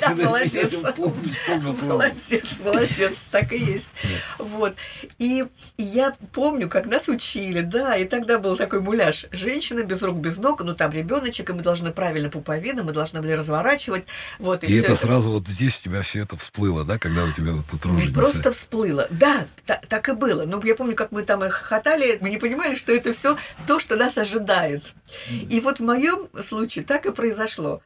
молодец. 0.16 0.72
Вспомнил 0.72 1.74
слово. 1.74 1.92
Молодец, 1.92 2.44
молодец, 2.64 3.26
так 3.30 3.52
и 3.52 3.58
есть. 3.58 3.90
Вот. 4.38 4.74
И 5.18 5.44
и 5.76 5.82
я 5.82 6.14
помню, 6.32 6.68
как 6.68 6.86
нас 6.86 7.08
учили, 7.08 7.60
да, 7.60 7.96
и 7.96 8.04
тогда 8.04 8.38
был 8.38 8.56
такой 8.56 8.80
муляж. 8.80 9.26
Женщина 9.32 9.82
без 9.82 10.02
рук, 10.02 10.16
без 10.16 10.36
ног, 10.36 10.62
ну 10.62 10.74
там 10.74 10.92
ребеночек, 10.92 11.50
и 11.50 11.52
мы 11.52 11.62
должны 11.62 11.92
правильно 11.92 12.28
пуповину, 12.30 12.84
мы 12.84 12.92
должны 12.92 13.20
были 13.20 13.32
разворачивать. 13.32 14.04
Вот, 14.38 14.64
И 14.64 14.66
всё 14.68 14.82
это 14.82 14.94
сразу 14.94 15.30
вот 15.30 15.46
здесь 15.48 15.78
у 15.80 15.84
тебя 15.84 16.02
все 16.02 16.20
это 16.20 16.36
всплыло, 16.36 16.84
да, 16.84 16.98
когда 16.98 17.24
у 17.24 17.32
тебя 17.32 17.52
вот 17.52 17.66
тут 17.70 17.84
роженица. 17.86 18.12
просто 18.12 18.52
всплыло. 18.52 19.06
Да, 19.10 19.46
та- 19.66 19.80
так 19.88 20.08
и 20.08 20.12
было. 20.12 20.44
Но 20.44 20.60
я 20.64 20.74
помню, 20.74 20.94
как 20.94 21.12
мы 21.12 21.22
там 21.22 21.44
и 21.44 21.48
хохотали, 21.48 22.18
мы 22.20 22.30
не 22.30 22.38
понимали, 22.38 22.76
что 22.76 22.92
это 22.92 23.12
все 23.12 23.36
то, 23.66 23.78
что 23.78 23.96
нас 23.96 24.18
ожидает. 24.18 24.94
И 25.28 25.60
вот 25.60 25.80
в 25.80 25.82
моем 25.82 26.28
случае 26.42 26.84
так 26.84 27.06
и 27.06 27.12
произошло. 27.12 27.82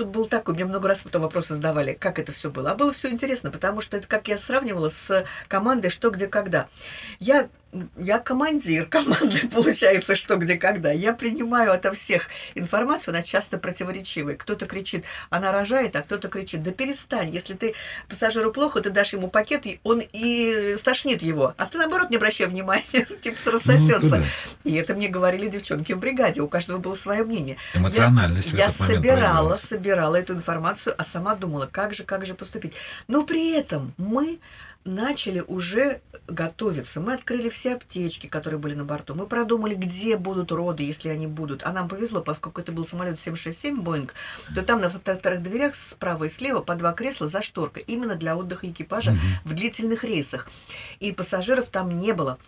Тут 0.00 0.08
был 0.08 0.24
такой, 0.24 0.54
мне 0.54 0.64
много 0.64 0.88
раз 0.88 1.02
потом 1.02 1.20
вопросы 1.20 1.56
задавали, 1.56 1.92
как 1.92 2.18
это 2.18 2.32
все 2.32 2.50
было. 2.50 2.70
А 2.70 2.74
было 2.74 2.90
все 2.90 3.10
интересно, 3.10 3.50
потому 3.50 3.82
что 3.82 3.98
это 3.98 4.08
как 4.08 4.28
я 4.28 4.38
сравнивала 4.38 4.88
с 4.88 5.26
командой 5.46 5.90
«Что, 5.90 6.08
где, 6.08 6.26
когда». 6.26 6.68
Я, 7.18 7.50
я 7.96 8.18
командир 8.18 8.86
команды, 8.86 9.48
получается, 9.54 10.16
«Что, 10.16 10.36
где, 10.36 10.56
когда». 10.56 10.90
Я 10.90 11.12
принимаю 11.12 11.72
ото 11.72 11.92
всех 11.92 12.28
информацию, 12.54 13.14
она 13.14 13.22
часто 13.22 13.58
противоречивая. 13.58 14.36
Кто-то 14.36 14.66
кричит, 14.66 15.04
она 15.30 15.52
рожает, 15.52 15.94
а 15.96 16.02
кто-то 16.02 16.28
кричит, 16.28 16.62
да 16.62 16.72
перестань, 16.72 17.30
если 17.30 17.54
ты 17.54 17.74
пассажиру 18.08 18.52
плохо, 18.52 18.80
ты 18.80 18.90
дашь 18.90 19.12
ему 19.12 19.28
пакет, 19.28 19.66
и 19.66 19.80
он 19.84 20.02
и 20.12 20.74
стошнит 20.78 21.22
его. 21.22 21.54
А 21.56 21.66
ты, 21.66 21.78
наоборот, 21.78 22.10
не 22.10 22.16
обращай 22.16 22.46
внимания, 22.46 23.06
типа 23.20 23.38
рассосется. 23.50 24.16
Ну. 24.18 24.24
И 24.64 24.74
это 24.74 24.94
мне 24.94 25.08
говорили 25.08 25.48
девчонки 25.48 25.92
в 25.92 26.00
бригаде, 26.00 26.40
у 26.40 26.48
каждого 26.48 26.78
было 26.78 26.94
свое 26.94 27.24
мнение. 27.24 27.56
Эмоциональность 27.74 28.52
я, 28.52 28.64
я 28.64 28.70
собирала, 28.70 29.56
собирала 29.56 30.16
эту 30.16 30.34
информацию, 30.34 30.94
а 30.98 31.04
сама 31.04 31.34
думала, 31.34 31.68
как 31.70 31.94
же, 31.94 32.04
как 32.04 32.26
же 32.26 32.34
поступить. 32.34 32.74
Но 33.06 33.24
при 33.24 33.52
этом 33.52 33.92
мы 33.96 34.40
начали 34.84 35.40
уже 35.40 36.00
готовиться. 36.26 37.00
Мы 37.00 37.14
открыли 37.14 37.48
все 37.48 37.74
аптечки, 37.74 38.26
которые 38.26 38.58
были 38.58 38.74
на 38.74 38.84
борту. 38.84 39.14
Мы 39.14 39.26
продумали, 39.26 39.74
где 39.74 40.16
будут 40.16 40.52
роды, 40.52 40.82
если 40.82 41.08
они 41.08 41.26
будут. 41.26 41.62
А 41.64 41.72
нам 41.72 41.88
повезло, 41.88 42.22
поскольку 42.22 42.60
это 42.60 42.72
был 42.72 42.86
самолет 42.86 43.18
767 43.18 43.80
Боинг, 43.80 44.14
то 44.54 44.62
там 44.62 44.80
на 44.80 44.88
вторых 44.88 45.42
дверях 45.42 45.74
справа 45.74 46.24
и 46.24 46.28
слева 46.28 46.60
по 46.60 46.74
два 46.76 46.92
кресла 46.92 47.28
за 47.28 47.42
шторкой, 47.42 47.84
именно 47.86 48.14
для 48.14 48.36
отдыха 48.36 48.68
экипажа 48.68 49.16
в 49.44 49.54
длительных 49.54 50.04
рейсах. 50.04 50.48
И 51.00 51.12
пассажиров 51.12 51.68
там 51.68 51.98
не 51.98 52.12
было. 52.12 52.38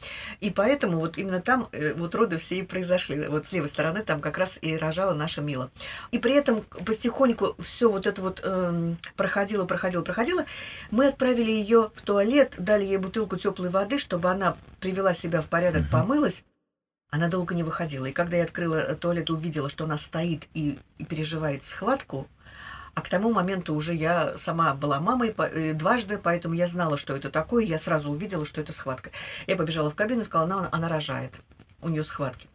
И 0.40 0.50
поэтому 0.50 0.98
вот 0.98 1.18
именно 1.18 1.40
там 1.40 1.68
э, 1.72 1.92
вот 1.94 2.14
роды 2.14 2.38
все 2.38 2.58
и 2.58 2.62
произошли. 2.62 3.26
Вот 3.26 3.46
с 3.46 3.52
левой 3.52 3.68
стороны 3.68 4.02
там 4.02 4.20
как 4.20 4.38
раз 4.38 4.58
и 4.62 4.76
рожала 4.76 5.14
наша 5.14 5.42
Мила. 5.42 5.70
И 6.12 6.18
при 6.18 6.34
этом 6.34 6.62
потихоньку 6.62 7.56
все 7.60 7.90
вот 7.90 8.06
это 8.06 8.22
вот 8.22 8.40
эм, 8.44 8.96
проходило, 9.16 9.64
проходило, 9.64 10.02
проходило. 10.02 10.44
Мы 10.90 11.08
отправили 11.08 11.50
ее 11.50 11.90
в 11.94 12.02
туалет, 12.02 12.21
дали 12.58 12.84
ей 12.84 12.96
бутылку 12.96 13.36
теплой 13.36 13.70
воды, 13.70 13.98
чтобы 13.98 14.30
она 14.30 14.56
привела 14.80 15.14
себя 15.14 15.40
в 15.40 15.48
порядок, 15.48 15.84
помылась. 15.90 16.44
Она 17.10 17.28
долго 17.28 17.54
не 17.54 17.62
выходила. 17.62 18.06
И 18.06 18.12
когда 18.12 18.38
я 18.38 18.44
открыла 18.44 18.94
туалет 18.94 19.28
и 19.28 19.32
увидела, 19.32 19.68
что 19.68 19.84
она 19.84 19.98
стоит 19.98 20.48
и, 20.54 20.78
и 20.98 21.04
переживает 21.04 21.64
схватку, 21.64 22.26
а 22.94 23.00
к 23.00 23.08
тому 23.08 23.32
моменту 23.32 23.74
уже 23.74 23.94
я 23.94 24.36
сама 24.36 24.74
была 24.74 25.00
мамой 25.00 25.34
э, 25.36 25.72
дважды, 25.72 26.18
поэтому 26.18 26.54
я 26.54 26.66
знала, 26.66 26.96
что 26.98 27.16
это 27.16 27.30
такое. 27.30 27.64
Я 27.64 27.78
сразу 27.78 28.10
увидела, 28.10 28.44
что 28.44 28.60
это 28.60 28.72
схватка. 28.72 29.10
Я 29.46 29.56
побежала 29.56 29.90
в 29.90 29.94
кабину 29.94 30.22
и 30.22 30.24
сказала, 30.24 30.44
она, 30.44 30.68
она 30.72 30.88
рожает. 30.88 31.32
У 31.80 31.88
нее 31.88 32.04
схватки. 32.04 32.48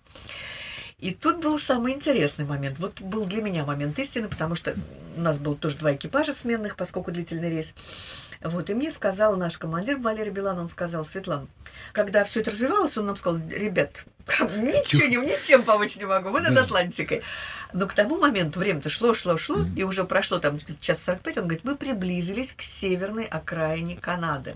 И 0.99 1.13
тут 1.13 1.41
был 1.41 1.59
самый 1.59 1.93
интересный 1.93 2.45
момент. 2.45 2.79
Вот 2.79 3.01
был 3.01 3.25
для 3.25 3.41
меня 3.41 3.65
момент 3.65 3.99
истины, 3.99 4.27
потому 4.27 4.55
что 4.55 4.75
у 5.15 5.21
нас 5.21 5.37
было 5.37 5.55
тоже 5.55 5.77
два 5.77 5.93
экипажа 5.93 6.33
сменных, 6.33 6.75
поскольку 6.75 7.11
длительный 7.11 7.49
рейс. 7.51 7.75
Вот, 8.41 8.69
и 8.69 8.73
мне 8.73 8.91
сказал 8.91 9.35
наш 9.35 9.57
командир 9.57 9.97
Валерий 9.97 10.31
Билан, 10.31 10.59
он 10.59 10.69
сказал, 10.69 11.05
Светлана, 11.05 11.47
когда 11.91 12.23
все 12.23 12.41
это 12.41 12.51
развивалось, 12.51 12.97
он 12.97 13.07
нам 13.07 13.15
сказал, 13.15 13.41
ребят, 13.49 14.05
ничего, 14.39 15.07
не- 15.07 15.17
ничем 15.31 15.63
помочь 15.63 15.95
не 15.97 16.05
могу, 16.05 16.29
вы 16.29 16.41
над 16.41 16.53
Да. 16.53 16.63
Атлантикой. 16.63 17.23
Но 17.73 17.87
к 17.87 17.93
тому 17.93 18.17
моменту 18.17 18.59
время-то 18.59 18.89
шло, 18.89 19.13
шло, 19.13 19.37
шло, 19.37 19.57
и 19.75 19.83
уже 19.83 20.03
прошло 20.05 20.39
там 20.39 20.59
час 20.79 21.03
45, 21.03 21.37
он 21.37 21.43
говорит, 21.45 21.63
мы 21.63 21.75
приблизились 21.75 22.53
к 22.53 22.61
северной 22.61 23.25
окраине 23.25 23.97
Канады. 23.97 24.55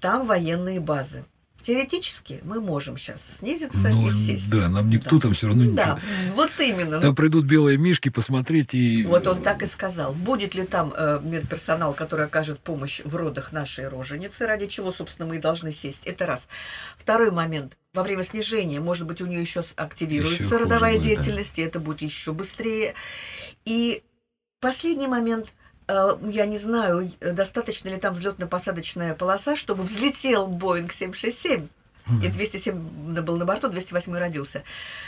Там 0.00 0.26
военные 0.26 0.80
базы. 0.80 1.24
Теоретически 1.64 2.40
мы 2.44 2.60
можем 2.60 2.98
сейчас 2.98 3.38
снизиться 3.38 3.88
Ну, 3.88 4.08
и 4.08 4.10
сесть. 4.10 4.50
да, 4.50 4.68
нам 4.68 4.90
никто 4.90 5.18
там 5.18 5.32
все 5.32 5.46
равно 5.46 5.64
Да, 5.70 5.94
ничего. 5.94 6.34
вот 6.36 6.50
именно. 6.60 7.00
Там 7.00 7.14
придут 7.14 7.46
белые 7.46 7.78
мишки 7.78 8.10
посмотреть 8.10 8.74
и... 8.74 9.02
Вот 9.06 9.26
он 9.26 9.40
так 9.40 9.62
и 9.62 9.66
сказал. 9.66 10.12
Будет 10.12 10.54
ли 10.54 10.66
там 10.66 10.92
э, 10.94 11.20
медперсонал, 11.22 11.94
который 11.94 12.26
окажет 12.26 12.60
помощь 12.60 13.00
в 13.04 13.16
родах 13.16 13.52
нашей 13.52 13.88
роженицы, 13.88 14.46
ради 14.46 14.66
чего, 14.66 14.92
собственно, 14.92 15.26
мы 15.26 15.36
и 15.36 15.38
должны 15.38 15.72
сесть. 15.72 16.04
Это 16.06 16.26
раз. 16.26 16.48
Второй 16.98 17.30
момент. 17.30 17.78
Во 17.94 18.02
время 18.02 18.24
снижения, 18.24 18.78
может 18.78 19.06
быть, 19.06 19.22
у 19.22 19.26
нее 19.26 19.40
еще 19.40 19.62
активируется 19.76 20.42
хуже 20.44 20.58
родовая 20.58 20.98
будет, 20.98 21.02
да. 21.02 21.08
деятельность, 21.14 21.58
и 21.58 21.62
это 21.62 21.80
будет 21.80 22.02
еще 22.02 22.34
быстрее. 22.34 22.92
И 23.64 24.02
последний 24.60 25.06
момент. 25.08 25.48
Э, 25.88 26.16
Я 26.30 26.46
не 26.46 26.58
знаю, 26.58 27.10
э, 27.20 27.32
достаточно 27.32 27.88
ли 27.88 27.96
там 27.96 28.14
взлетно-посадочная 28.14 29.14
полоса, 29.14 29.56
чтобы 29.56 29.82
взлетел 29.82 30.46
Боинг 30.46 30.92
767. 30.92 31.68
И 32.22 32.28
207 32.28 33.22
был 33.22 33.38
на 33.38 33.46
борту, 33.46 33.68
208 33.68 34.14
родился. 34.18 34.62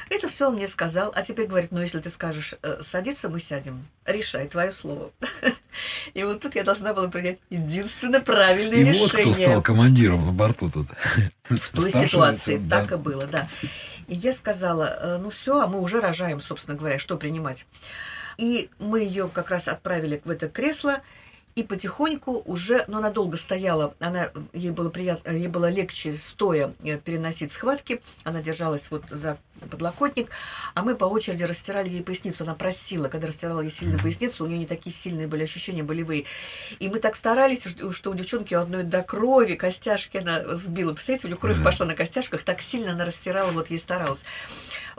Это 0.09 0.31
все 0.31 0.49
он 0.49 0.55
мне 0.55 0.67
сказал. 0.67 1.13
А 1.15 1.23
теперь 1.23 1.47
говорит, 1.47 1.71
ну 1.71 1.83
если 1.83 2.01
ты 2.01 2.09
скажешь 2.09 2.55
э, 2.63 2.79
садиться, 2.83 3.29
мы 3.29 3.39
сядем. 3.39 3.87
Решай 4.07 4.49
твое 4.49 4.73
слово. 4.73 5.11
И 6.15 6.25
вот 6.25 6.41
тут 6.41 6.55
я 6.55 6.65
должна 6.65 6.95
была 6.95 7.09
принять 7.09 7.39
единственно 7.51 8.21
правильное 8.21 8.79
И 8.79 8.85
решение. 8.85 9.01
вот 9.01 9.13
кто 9.13 9.35
стал 9.35 9.63
командиром 9.63 10.25
на 10.25 10.33
борту 10.33 10.71
тут. 10.71 10.87
В 11.51 11.69
той 11.69 11.91
Старший 11.91 12.09
ситуации 12.09 12.57
да. 12.57 12.81
так 12.81 12.93
и 12.93 12.97
было, 12.97 13.27
да. 13.27 13.47
И 14.09 14.15
я 14.15 14.33
сказала, 14.33 14.99
«Э, 14.99 15.19
ну 15.19 15.29
все, 15.29 15.61
а 15.61 15.67
мы 15.67 15.81
уже 15.81 16.01
рожаем, 16.01 16.41
собственно 16.41 16.79
говоря, 16.79 16.99
что 16.99 17.19
принимать. 17.19 17.67
И 18.39 18.71
мы 18.79 19.01
ее 19.01 19.29
как 19.33 19.51
раз 19.51 19.69
отправили 19.69 20.21
в 20.25 20.31
это 20.31 20.49
кресло, 20.49 21.03
и 21.57 21.63
потихоньку 21.63 22.43
уже, 22.45 22.85
но 22.87 22.99
она 22.99 23.11
долго 23.11 23.39
стояла, 23.39 23.95
она, 23.99 24.31
ей 24.53 24.71
было 24.71 24.91
приятно, 24.91 25.31
ей 25.31 25.49
было 25.49 25.71
легче 25.71 26.13
стоя 26.13 26.75
э, 26.85 26.99
переносить 26.99 27.51
схватки, 27.51 28.03
она 28.25 28.43
держалась 28.43 28.89
вот 28.91 29.05
за 29.09 29.39
подлокотник, 29.71 30.29
а 30.75 30.83
мы 30.83 30.95
по 30.95 31.07
очереди 31.07 31.45
растирали 31.45 31.89
ей 31.89 32.03
поясницу, 32.03 32.45
она 32.45 32.55
просила, 32.55 33.09
когда 33.09 33.29
растирала 33.29 33.63
ей 33.63 33.71
сильно 33.71 33.99
поясницу, 33.99 34.45
у 34.45 34.49
нее 34.49 34.59
не 34.59 34.67
такие 34.67 34.95
сильные 34.95 35.27
были 35.27 35.45
ощущения 35.45 35.83
болевые, 35.83 36.27
и 36.79 36.91
мы 36.91 36.99
так 36.99 37.17
старались, 37.17 37.67
что 37.91 38.11
у 38.11 38.15
девчонки 38.15 38.55
у 38.55 38.61
одной 38.61 38.85
до 38.85 39.03
крови 39.03 39.55
костяшки 39.55 40.19
она 40.19 40.55
сбила, 40.57 40.93
представляете, 40.93 41.27
у 41.27 41.31
нее 41.31 41.39
кровь 41.39 41.65
пошла 41.65 41.87
на 41.87 41.95
костяшках, 41.95 42.43
так 42.43 42.61
сильно 42.61 42.93
она 42.93 43.07
растирала, 43.07 43.51
вот 43.53 43.71
ей 43.71 43.79
старалась. 43.79 44.25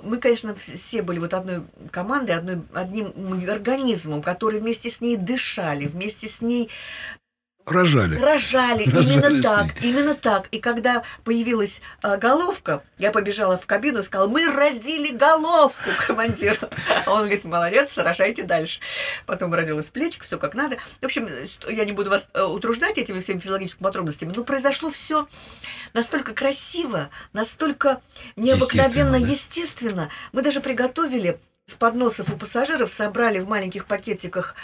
Мы, 0.02 0.18
конечно, 0.18 0.54
все 0.56 1.02
были 1.02 1.20
вот 1.20 1.34
одной 1.34 1.64
командой, 1.92 2.32
одной, 2.32 2.62
одним 2.74 3.14
организмом, 3.50 4.22
который 4.22 4.60
вместе 4.60 4.90
с 4.90 5.02
ней 5.02 5.18
дышали, 5.18 5.86
вместе 5.86 6.28
с 6.28 6.42
ней 6.42 6.70
Рожали. 7.68 8.16
рожали. 8.16 8.90
Рожали 8.90 9.14
Именно 9.14 9.44
так, 9.44 9.84
именно 9.84 10.16
так. 10.16 10.48
И 10.52 10.60
когда 10.60 11.04
появилась 11.24 11.82
а, 12.02 12.18
головка, 12.18 12.84
я 12.98 13.12
побежала 13.12 13.58
в 13.58 13.66
кабину 13.66 14.00
и 14.00 14.04
сказала, 14.04 14.28
мы 14.28 14.50
родили 14.52 15.16
головку 15.16 15.90
командиру. 16.08 16.58
А 17.06 17.12
он 17.12 17.22
говорит, 17.22 17.44
молодец, 17.44 17.98
рожайте 17.98 18.44
дальше. 18.44 18.80
Потом 19.26 19.54
родилась 19.54 19.88
плечка, 19.88 20.24
все 20.24 20.38
как 20.38 20.56
надо. 20.56 20.78
В 21.02 21.06
общем, 21.06 21.28
я 21.70 21.86
не 21.86 21.92
буду 21.92 22.10
вас 22.10 22.28
э, 22.34 22.42
утруждать 22.42 22.98
этими 22.98 23.20
всеми 23.20 23.40
физиологическими 23.40 23.84
подробностями, 23.84 24.34
но 24.36 24.44
произошло 24.44 24.90
все 24.90 25.28
настолько 25.94 26.34
красиво, 26.34 27.10
настолько 27.34 28.02
необыкновенно 28.36 29.18
Естественно, 29.18 29.20
да. 29.20 29.28
естественно. 29.28 30.10
Мы 30.32 30.42
даже 30.42 30.62
приготовили 30.62 31.40
с 31.70 31.74
подносов 31.74 32.30
у 32.32 32.38
пассажиров 32.38 32.90
собрали 32.90 33.40
в 33.40 33.48
маленьких 33.50 33.86
пакетиках 33.88 34.56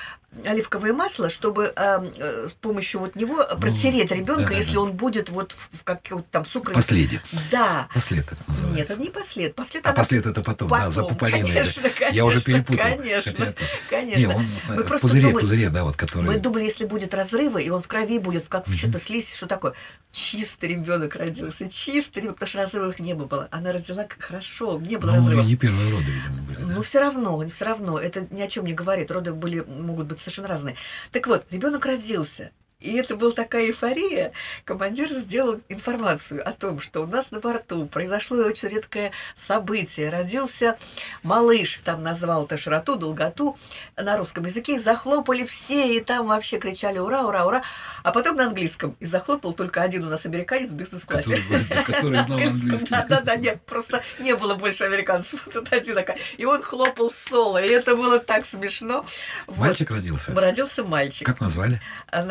оливковое 0.45 0.93
масло, 0.93 1.29
чтобы 1.29 1.71
э, 1.75 2.05
э, 2.17 2.47
с 2.49 2.53
помощью 2.53 3.01
вот 3.01 3.15
него 3.17 3.45
протереть 3.59 4.09
ребенка, 4.09 4.31
Ну, 4.31 4.37
да-да-да. 4.37 4.55
если 4.57 4.77
он 4.77 4.93
будет 4.93 5.29
вот 5.29 5.51
в, 5.51 5.77
в 5.79 5.83
каком-то 5.83 6.25
там 6.31 6.45
сукрове. 6.45 6.73
Последи. 6.75 7.19
Да. 7.51 7.87
Послед 7.93 8.25
это 8.31 8.41
называется. 8.47 8.77
Нет, 8.77 8.89
это 8.89 8.99
не 9.01 9.09
послед. 9.09 9.53
Послед 9.53 9.85
А 9.85 9.89
она- 9.89 9.97
послед 9.97 10.25
это 10.25 10.41
потом, 10.41 10.69
да, 10.69 10.89
за 10.89 11.01
Потом, 11.01 11.17
пуповиной. 11.17 11.41
да. 11.51 11.53
конечно, 11.59 11.81
Я 12.13 12.25
уже 12.25 12.41
конечно, 12.41 12.63
перепутал. 12.63 12.97
конечно, 12.97 13.31
Хотя 13.31 13.45
это- 13.47 13.61
конечно. 13.89 14.19
Не, 14.19 14.25
он 14.27 14.47
Мы 14.69 14.83
в 14.83 14.87
просто 14.87 15.07
пузыре, 15.07 15.27
думали- 15.27 15.41
пузыре, 15.41 15.69
да, 15.69 15.83
вот 15.83 15.97
который... 15.97 16.23
Мы 16.25 16.37
думали, 16.39 16.63
если 16.63 16.85
будет 16.85 17.13
разрывы, 17.13 17.61
и 17.61 17.69
он 17.69 17.81
в 17.83 17.87
крови 17.89 18.17
будет, 18.17 18.45
как 18.45 18.65
в 18.65 18.75
что-то 18.75 18.99
слизь, 18.99 19.35
что 19.35 19.45
такое. 19.45 19.73
Чистый 20.13 20.69
ребенок 20.69 21.15
родился, 21.15 21.69
чистый 21.69 22.19
ребенок, 22.19 22.35
потому 22.37 22.49
что 22.49 22.57
разрывов 22.59 22.97
не 22.99 23.13
было. 23.13 23.49
Она 23.51 23.71
родила 23.73 24.03
как 24.05 24.21
хорошо, 24.23 24.79
не 24.79 24.95
было 24.97 25.11
Ну, 25.11 25.15
разрывов. 25.17 25.45
не 25.45 25.55
первые 25.57 25.91
роды, 25.91 26.05
видимо, 26.05 26.41
были. 26.43 26.57
да. 26.59 26.65
Ну, 26.75 26.83
все 26.93 26.99
равно, 26.99 27.43
все 27.47 27.65
равно, 27.65 27.97
это 27.97 28.27
ни 28.29 28.39
о 28.39 28.47
чем 28.47 28.67
не 28.67 28.73
говорит. 28.75 29.09
Роды 29.09 29.33
были, 29.33 29.61
могут 29.61 30.05
быть 30.05 30.19
совершенно 30.19 30.47
разные. 30.47 30.75
Так 31.11 31.25
вот, 31.25 31.43
ребенок 31.49 31.87
родился. 31.87 32.51
И 32.83 32.97
это 32.97 33.15
была 33.15 33.31
такая 33.31 33.67
эйфория. 33.67 34.33
Командир 34.65 35.07
сделал 35.09 35.61
информацию 35.69 36.47
о 36.47 36.51
том, 36.51 36.81
что 36.81 37.01
у 37.01 37.07
нас 37.07 37.31
на 37.31 37.39
борту 37.39 37.85
произошло 37.85 38.37
очень 38.39 38.67
редкое 38.67 39.13
событие. 39.35 40.09
Родился 40.09 40.77
малыш, 41.23 41.77
там 41.77 42.03
назвал 42.03 42.45
это 42.45 42.57
широту, 42.57 42.97
долготу 42.97 43.57
на 43.95 44.17
русском 44.17 44.45
языке. 44.45 44.75
И 44.75 44.79
захлопали 44.79 45.45
все, 45.45 45.95
и 45.95 46.01
там 46.01 46.27
вообще 46.27 46.59
кричали 46.59 46.99
«Ура, 46.99 47.23
ура, 47.23 47.45
ура!» 47.45 47.63
А 48.03 48.11
потом 48.11 48.35
на 48.35 48.47
английском. 48.47 48.97
И 48.99 49.05
захлопал 49.05 49.53
только 49.53 49.81
один 49.81 50.05
у 50.05 50.09
нас 50.09 50.25
американец 50.25 50.71
в 50.71 50.75
бизнес-классе. 50.75 51.41
Который, 51.85 52.21
знал 52.21 52.37
английский. 52.37 52.87
Да, 52.89 53.05
да, 53.07 53.21
да, 53.21 53.35
нет, 53.37 53.61
просто 53.61 54.03
не 54.19 54.35
было 54.35 54.55
больше 54.55 54.83
американцев. 54.83 55.47
Тут 55.53 55.71
один 55.71 55.95
такая. 55.95 56.17
И 56.37 56.43
он 56.43 56.61
хлопал 56.61 57.11
соло, 57.11 57.63
и 57.63 57.69
это 57.69 57.95
было 57.95 58.19
так 58.19 58.45
смешно. 58.45 59.05
Вот. 59.47 59.67
Мальчик 59.67 59.89
родился? 59.89 60.33
Родился 60.35 60.83
мальчик. 60.83 61.25
Как 61.25 61.39
назвали? 61.39 61.79
А 62.07 62.23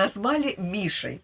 Назвали 0.42 0.54
Мишей. 0.58 1.22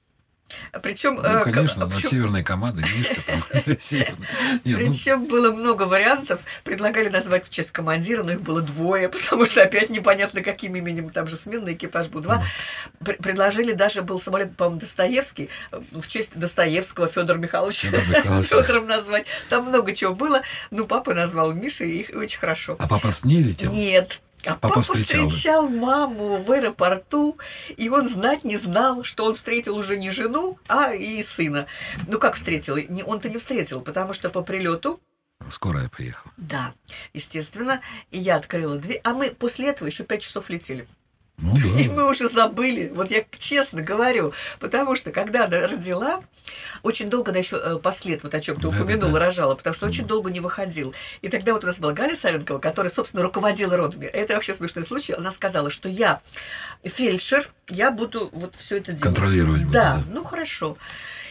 Причем, 0.83 1.17
Ну, 1.17 1.53
конечно, 1.53 1.87
на 1.87 2.01
северной 2.01 2.43
команды, 2.43 2.83
Мишка 2.83 3.21
там. 3.27 3.45
ну, 4.65 4.77
Причем 4.77 5.27
было 5.27 5.53
много 5.53 5.83
вариантов. 5.83 6.41
Предлагали 6.65 7.11
назвать 7.11 7.47
в 7.47 7.51
честь 7.51 7.71
командира, 7.71 8.23
но 8.23 8.33
их 8.33 8.41
было 8.41 8.63
двое, 8.63 9.09
потому 9.11 9.45
что 9.45 9.63
опять 9.63 9.91
непонятно, 9.91 10.41
каким 10.43 10.75
именем. 10.75 11.11
Там 11.11 11.29
же 11.29 11.37
сменный 11.37 11.75
экипаж 11.75 12.07
был 12.07 12.23
два. 12.23 12.43
Пр- 13.01 13.19
Предложили 13.19 13.73
даже 13.73 14.01
был 14.01 14.19
самолет, 14.19 14.57
по-моему, 14.57 14.81
Достоевский, 14.81 15.51
э, 15.71 15.81
в 15.93 16.07
честь 16.09 16.35
Достоевского 16.35 17.09
Федора 17.09 17.37
Михайловича. 17.37 17.91
Федором 17.91 18.87
назвать. 18.87 19.27
Там 19.51 19.67
много 19.67 19.95
чего 19.95 20.15
было. 20.15 20.41
Ну, 20.71 20.87
папа 20.87 21.13
назвал 21.13 21.53
Мишей, 21.53 21.91
и 21.91 22.01
их 22.01 22.17
очень 22.17 22.39
хорошо. 22.39 22.77
А 22.79 22.89
папа 22.89 23.13
с 23.13 23.23
ней 23.23 23.43
летел? 23.43 23.71
Нет. 23.71 24.23
А 24.45 24.55
Папа 24.55 24.69
папа, 24.69 24.83
встречал, 24.83 25.29
встречал, 25.29 25.69
маму 25.69 26.37
в 26.37 26.51
аэропорту, 26.53 27.39
и 27.77 27.89
он 27.89 28.07
знать 28.07 28.45
не 28.45 28.57
знал, 28.57 29.03
что 29.03 29.25
он 29.25 29.35
встретил 29.35 29.77
уже 29.77 29.97
не 29.97 30.11
жену, 30.11 30.59
а 30.69 30.95
и 30.95 31.23
сына. 31.23 31.67
Ну 32.07 32.19
как 32.19 32.37
встретил? 32.37 32.77
Он-то 33.07 33.29
не 33.29 33.39
встретил, 33.39 33.81
потому 33.81 34.15
что 34.15 34.31
по 34.31 34.43
прилету, 34.43 35.01
Скорая 35.51 35.89
приехала. 35.89 36.33
да, 36.37 36.75
естественно, 37.15 37.81
и 38.11 38.19
я 38.19 38.37
открыла 38.37 38.77
дверь, 38.79 39.01
а 39.05 39.15
мы 39.15 39.31
после 39.31 39.69
этого 39.69 39.89
еще 39.89 40.05
пять 40.05 40.23
часов 40.23 40.51
летели. 40.51 40.87
Ну 41.41 41.57
И 41.57 41.87
да. 41.87 41.95
мы 41.95 42.11
уже 42.11 42.29
забыли, 42.29 42.91
вот 42.95 43.11
я 43.13 43.25
честно 43.39 43.81
говорю, 43.81 44.33
потому 44.59 44.97
что 44.97 45.13
когда 45.13 45.45
она 45.45 45.69
родила, 45.69 46.21
очень 46.83 47.09
долго 47.11 47.31
она 47.31 47.39
еще 47.39 47.61
э, 47.63 47.77
послед, 47.79 48.25
вот 48.25 48.35
о 48.35 48.41
чем 48.41 48.57
ты 48.57 48.63
Да-да-да. 48.63 48.83
упомянула, 48.83 49.21
рожала, 49.21 49.55
потому 49.55 49.75
что 49.75 49.87
очень 49.87 50.05
долго 50.05 50.31
не 50.33 50.41
выходил. 50.41 50.95
И 51.23 51.29
тогда 51.29 51.53
вот 51.53 51.63
у 51.63 51.67
нас 51.69 51.79
была 51.79 51.93
Галя 51.93 52.17
Савенкова, 52.17 52.59
которая, 52.59 52.91
собственно, 52.93 53.23
руководила 53.23 53.77
родами. 53.77 54.07
Это 54.07 54.35
вообще 54.35 54.53
смешной 54.55 54.85
случай. 54.85 55.13
Она 55.13 55.31
сказала, 55.31 55.71
что 55.71 55.89
я 55.89 56.21
фельдшер, 56.85 57.49
я 57.69 57.91
буду 57.91 58.31
вот 58.33 58.57
все 58.57 58.79
это 58.79 58.87
делать. 58.93 59.03
Контролировать 59.03 59.61
буду, 59.63 59.73
Да, 59.73 59.97
да. 59.97 60.03
ну 60.13 60.25
хорошо. 60.25 60.77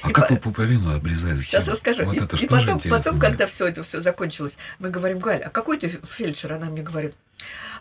А 0.04 0.10
И 0.10 0.14
как 0.14 0.28
по- 0.30 0.34
вы 0.36 0.40
пуповину 0.40 0.96
обрезали? 0.96 1.42
Сейчас 1.42 1.66
чем? 1.66 1.74
расскажу. 1.74 2.04
Вот 2.06 2.14
и 2.16 2.20
это 2.20 2.36
и 2.36 2.40
же 2.40 2.48
потом, 2.48 2.80
потом 2.80 3.20
да. 3.20 3.28
когда 3.28 3.48
все 3.48 3.68
это 3.68 3.84
все 3.84 4.00
закончилось, 4.02 4.58
мы 4.80 4.90
говорим, 4.90 5.20
Галь, 5.20 5.42
а 5.42 5.50
какой 5.50 5.78
ты 5.80 5.90
фельдшер? 5.90 6.54
Она 6.54 6.68
мне 6.68 6.82
говорит, 6.84 7.16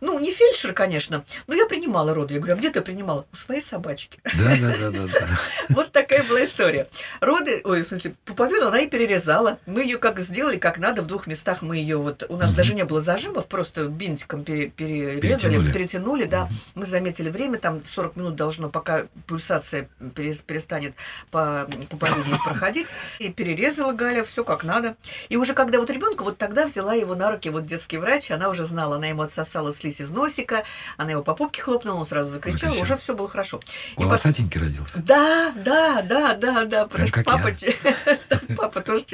ну, 0.01 0.19
не 0.19 0.33
фельдшер, 0.33 0.73
конечно, 0.73 1.25
но 1.47 1.55
я 1.55 1.67
принимала 1.67 2.15
роды. 2.15 2.35
Я 2.35 2.41
говорю, 2.41 2.55
а 2.55 2.59
где 2.59 2.71
ты 2.71 2.81
принимала? 2.83 3.27
У 3.33 3.37
своей 3.37 3.63
собачки. 3.63 4.21
Да, 4.25 4.57
да, 4.61 4.77
да, 4.79 4.91
да, 4.91 5.07
да. 5.07 5.27
Вот 5.71 5.93
такая 5.93 6.23
была 6.23 6.45
история. 6.45 6.87
Роды, 7.21 7.61
ой, 7.65 7.83
в 7.83 7.89
смысле, 7.89 8.15
пуповину 8.25 8.69
она 8.69 8.81
и 8.81 8.87
перерезала. 8.89 9.59
Мы 9.67 9.83
ее 9.83 9.99
как 9.99 10.21
сделали, 10.21 10.57
как 10.59 10.79
надо, 10.79 11.03
в 11.03 11.07
двух 11.07 11.27
местах 11.27 11.63
мы 11.63 11.77
ее 11.77 11.97
вот, 11.97 12.25
у 12.29 12.37
нас 12.37 12.53
даже 12.53 12.75
не 12.75 12.85
было 12.85 13.01
зажимов, 13.01 13.47
просто 13.47 13.87
бинтиком 13.87 14.45
пере- 14.45 14.69
перерезали, 14.69 15.21
Перетянули. 15.21 15.73
перетянули, 15.73 16.25
да. 16.25 16.49
Мы 16.75 16.87
заметили 16.87 17.31
время, 17.31 17.59
там 17.59 17.83
40 17.85 18.17
минут 18.17 18.37
должно, 18.37 18.69
пока 18.69 19.07
пульсация 19.27 19.89
перес- 20.15 20.43
перестанет 20.47 20.95
по 21.31 21.69
пуповине 21.91 22.39
проходить. 22.45 22.89
И 23.19 23.31
перерезала 23.31 23.93
Галя, 23.93 24.25
все 24.25 24.45
как 24.45 24.65
надо. 24.65 24.97
И 25.29 25.37
уже 25.37 25.55
когда 25.55 25.79
вот 25.79 25.91
ребенка, 25.91 26.23
вот 26.23 26.39
тогда 26.39 26.67
взяла 26.67 26.95
его 26.95 27.15
на 27.15 27.31
руки 27.33 27.49
вот 27.51 27.67
детский 27.67 27.99
врач, 27.99 28.31
она 28.31 28.49
уже 28.49 28.65
знала, 28.65 28.97
она 28.97 29.07
ему 29.07 29.23
отсосала 29.47 29.73
слизь 29.73 30.01
из 30.01 30.11
носика, 30.11 30.65
она 30.97 31.13
его 31.13 31.23
по 31.23 31.35
попке 31.35 31.63
хлопнула, 31.63 31.97
он 32.01 32.07
сразу 32.07 32.31
закричал, 32.31 32.61
Закричал. 32.71 32.83
уже 32.83 32.97
все 32.97 33.15
было 33.15 33.29
хорошо. 33.29 33.59
И 33.59 33.95
потом- 33.95 34.07
Волосатенький 34.09 34.61
родился. 34.61 34.99
да, 34.99 35.53
да, 35.55 36.03
да, 36.03 36.35
да, 36.35 36.65
да, 36.65 36.89
что 36.89 37.13
как 37.13 37.25
папа, 37.25 37.55
ч- 37.55 37.75
папа 38.57 38.81
тоже, 38.81 39.05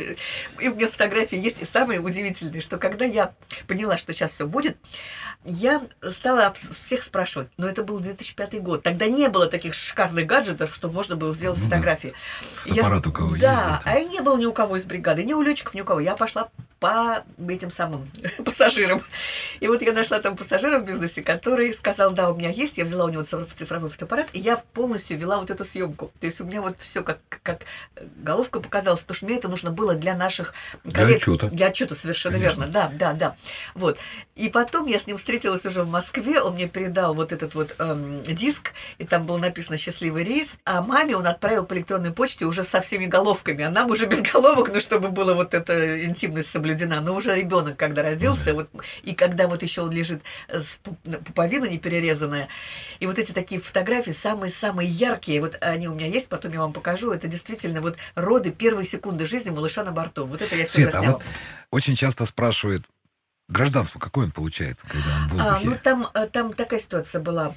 и 0.59 0.68
у 0.68 0.74
меня 0.74 0.89
фотографии 0.89 1.39
есть, 1.39 1.61
и 1.61 1.64
самое 1.66 2.01
удивительное, 2.01 2.61
что 2.61 2.78
когда 2.78 3.05
я 3.05 3.35
поняла, 3.66 3.99
что 3.99 4.12
сейчас 4.14 4.33
все 4.33 4.47
будет, 4.47 4.76
я 5.45 5.83
стала 6.12 6.55
всех 6.83 7.03
спрашивать, 7.03 7.49
но 7.57 7.68
это 7.68 7.83
был 7.83 7.99
2005 8.01 8.62
год, 8.62 8.83
тогда 8.83 9.07
не 9.09 9.28
было 9.28 9.47
таких 9.49 9.74
шикарных 9.74 10.26
гаджетов, 10.26 10.74
чтобы 10.74 10.95
можно 10.95 11.16
было 11.16 11.33
сделать 11.33 11.59
Ну 11.59 11.64
да. 11.64 11.70
фотографии. 11.76 12.14
И 12.64 12.70
я 12.70 12.85
Фотоаппарат 12.85 13.07
у 13.07 13.12
кого 13.12 13.28
есть, 13.30 13.41
Да, 13.43 13.55
да. 13.55 13.83
а 13.85 13.99
и 13.99 14.05
не 14.07 14.20
было 14.20 14.37
ни 14.39 14.47
у 14.47 14.53
кого 14.53 14.76
из 14.76 14.85
бригады, 14.85 15.24
ни 15.24 15.35
у 15.35 15.43
летчиков, 15.43 15.74
ни 15.74 15.80
у 15.80 15.85
кого. 15.85 16.01
Я 16.01 16.14
пошла 16.14 16.49
по 16.78 17.22
этим 17.49 17.70
самым 17.72 18.09
пассажирам. 18.45 19.03
И 19.61 19.66
вот 19.68 19.83
я 19.83 19.93
нашла 19.93 20.20
там 20.23 20.37
пассажира 20.37 20.79
в 20.79 20.87
бизнесе, 20.87 21.23
который 21.23 21.73
сказал, 21.75 22.12
да, 22.12 22.31
у 22.31 22.37
меня 22.37 22.51
есть, 22.51 22.79
я 22.79 22.85
взяла 22.85 23.05
у 23.05 23.09
него 23.09 23.23
цифр- 23.23 23.47
цифровой 23.55 23.91
фотоаппарат, 23.91 24.29
и 24.33 24.39
я 24.39 24.57
полностью 24.73 25.18
вела 25.18 25.39
вот 25.39 25.51
эту 25.51 25.64
съемку. 25.64 26.11
То 26.20 26.27
есть 26.27 26.41
у 26.41 26.45
меня 26.45 26.62
вот 26.62 26.77
все 26.79 27.03
как, 27.03 27.18
как 27.43 27.62
головка 28.16 28.61
показалась, 28.61 29.01
потому 29.01 29.16
что 29.16 29.27
мне 29.27 29.37
это 29.37 29.49
нужно 29.49 29.70
было 29.70 29.95
для 29.95 30.16
наших 30.16 30.55
Для 30.85 31.07
отчёта. 31.07 31.49
Для 31.49 31.66
отчета, 31.66 31.95
совершенно 31.95 32.39
Конечно. 32.39 32.61
верно. 32.61 32.73
Да, 32.73 32.93
да, 32.95 33.12
да. 33.12 33.37
Вот. 33.75 33.99
И 34.37 34.49
потом 34.49 34.87
я 34.87 34.99
с 34.99 35.07
ним 35.07 35.18
встретилась 35.18 35.66
уже 35.66 35.83
в 35.83 35.91
Москве, 35.91 36.41
он 36.41 36.55
мне 36.55 36.68
передал 36.68 37.14
вот 37.14 37.33
этот 37.33 37.55
вот 37.55 37.75
эм, 37.79 38.23
диск, 38.23 38.73
и 38.99 39.05
там 39.05 39.27
было 39.27 39.39
написано 39.39 39.77
«Счастливый 39.77 40.25
рейс», 40.25 40.59
а 40.64 40.83
маме 40.83 41.16
он 41.16 41.27
отправил 41.27 41.64
по 41.64 41.75
электронной 41.75 42.12
почте 42.12 42.45
уже 42.45 42.64
со 42.64 42.81
всеми 42.81 43.07
головками, 43.07 43.64
а 43.64 43.70
нам 43.70 43.91
уже 43.91 44.07
без 44.07 44.23
головок, 44.23 44.70
ну, 44.73 44.81
чтобы 44.81 45.09
было 45.09 45.35
вот 45.35 45.55
эта 45.55 46.05
интимность 46.05 46.51
соблюдена. 46.51 47.01
но 47.01 47.14
уже 47.14 47.35
ребенок, 47.35 47.77
когда 47.77 48.03
родился, 48.03 48.55
вот, 48.55 48.68
и 49.03 49.14
когда 49.14 49.49
вот 49.49 49.62
еще 49.62 49.83
он 49.83 49.91
лежит 49.91 50.12
с 50.49 50.79
пуп- 50.83 51.25
пуповина 51.25 51.67
не 51.67 51.79
перерезанная, 51.79 52.49
и 53.01 53.07
вот 53.07 53.19
эти 53.19 53.33
такие 53.33 53.61
фотографии 53.61 54.11
самые-самые 54.11 54.89
яркие, 54.89 55.41
вот 55.41 55.57
они 55.61 55.89
у 55.89 55.95
меня 55.95 56.07
есть, 56.07 56.29
потом 56.29 56.53
я 56.53 56.61
вам 56.61 56.73
покажу, 56.73 57.13
это 57.13 57.29
действительно 57.29 57.81
вот 57.81 57.97
роды 58.15 58.51
первой 58.51 58.85
секунды 58.85 59.27
жизни 59.27 59.51
малыша 59.51 59.85
на 59.85 59.93
борту. 59.93 60.25
Вот 60.27 60.43
это 60.43 60.55
я 60.57 60.67
все 60.67 60.75
Свет, 60.75 60.89
а 60.89 60.93
засняла. 60.93 61.13
вот 61.15 61.23
очень 61.71 61.97
часто 61.97 62.27
спрашивают, 62.27 62.85
гражданство 63.49 63.99
какое 63.99 64.27
он 64.27 64.33
получает, 64.33 64.79
когда 64.83 65.09
он 65.23 65.29
в 65.29 65.41
А, 65.41 65.61
ну 65.63 65.77
там, 65.83 66.09
э, 66.15 66.27
там 66.27 66.53
такая 66.53 66.81
ситуация 66.81 67.21
была. 67.21 67.55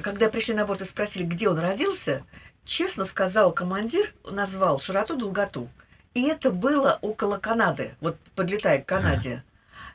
Когда 0.00 0.28
пришли 0.28 0.54
на 0.54 0.66
борт 0.66 0.82
и 0.82 0.84
спросили, 0.84 1.24
где 1.24 1.48
он 1.48 1.58
родился, 1.58 2.24
честно 2.64 3.04
сказал 3.04 3.52
командир, 3.52 4.12
назвал 4.28 4.80
широту, 4.80 5.16
долготу. 5.16 5.68
И 6.14 6.22
это 6.28 6.50
было 6.50 6.98
около 7.00 7.38
Канады, 7.38 7.94
вот 8.00 8.16
подлетая 8.34 8.80
к 8.80 8.86
Канаде. 8.86 9.42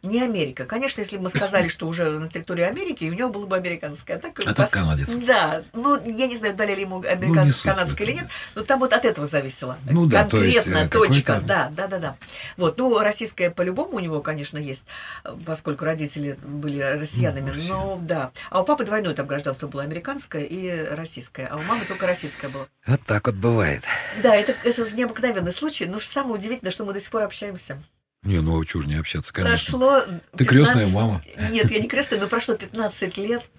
Не 0.04 0.22
Америка. 0.22 0.66
Конечно, 0.66 1.02
если 1.02 1.18
бы 1.18 1.24
мы 1.24 1.30
сказали, 1.30 1.68
что 1.68 1.88
уже 1.88 2.20
на 2.20 2.30
территории 2.30 2.64
Америки, 2.64 3.06
у 3.06 3.14
него 3.14 3.30
было 3.30 3.46
бы 3.46 3.56
американское. 3.56 4.18
А 4.18 4.20
так, 4.20 4.40
А 4.46 4.54
так 4.54 4.70
канадец. 4.70 5.10
Да. 5.10 5.64
Ну, 5.74 6.00
я 6.06 6.28
не 6.28 6.36
знаю, 6.36 6.54
дали 6.56 6.74
ли 6.76 6.82
ему 6.82 7.02
Ну, 7.02 7.10
американское, 7.10 7.52
суть 7.52 7.64
канадское 7.64 8.08
или 8.08 8.14
нет, 8.16 8.28
но 8.56 8.64
там 8.64 8.80
вот 8.80 8.94
от 8.94 9.06
этого 9.06 9.28
зависело. 9.28 9.78
Ну 9.90 10.06
да, 10.06 10.26
то 10.26 10.42
есть, 10.42 10.64
Конкретно, 10.64 10.86
э, 10.86 10.90
точка. 10.90 11.42
Да, 11.46 11.72
да, 11.76 11.88
да, 11.88 12.00
да. 12.00 12.16
Вот, 12.58 12.78
ну, 12.78 13.00
российское 13.00 13.50
по-любому 13.50 13.98
у 13.98 14.00
него, 14.00 14.22
конечно, 14.22 14.58
есть, 14.58 14.86
поскольку 15.46 15.86
родители 15.86 16.38
были 16.44 16.80
россиянами. 16.80 17.52
Ну, 17.52 17.68
но 17.68 18.00
да. 18.02 18.32
А 18.50 18.62
у 18.62 18.66
папы 18.66 18.86
двойное 18.86 19.14
там 19.14 19.28
гражданство 19.28 19.68
было 19.68 19.84
американское 19.84 20.44
и 20.44 20.86
российское, 20.96 21.48
а 21.48 21.58
у 21.58 21.62
мамы 21.64 21.86
только 21.86 22.08
российское 22.08 22.50
было. 22.50 22.68
Вот 22.86 23.02
так 23.06 23.28
вот 23.28 23.36
бывает. 23.36 23.84
Да, 24.22 24.36
это, 24.36 24.56
это 24.64 24.92
необыкновенный 24.92 25.52
случай, 25.52 25.86
но 25.86 26.00
самое 26.00 26.36
удивительное, 26.36 26.72
что 26.72 26.86
мы 26.86 26.94
до 26.94 27.00
сих 27.00 27.10
пор 27.10 27.24
общаемся. 27.24 27.82
Не, 28.24 28.42
ну 28.42 28.60
а 28.60 28.66
чего 28.66 28.84
не 28.84 28.96
общаться, 28.96 29.32
конечно. 29.32 29.78
Прошло... 29.78 30.02
Ты 30.36 30.46
крестная 30.46 30.88
мама. 30.88 31.22
Нет, 31.52 31.72
я 31.72 31.80
не 31.80 31.88
крестная, 31.88 32.20
но 32.20 32.28
прошло 32.28 32.56
15 32.56 33.18
лет. 33.18 33.50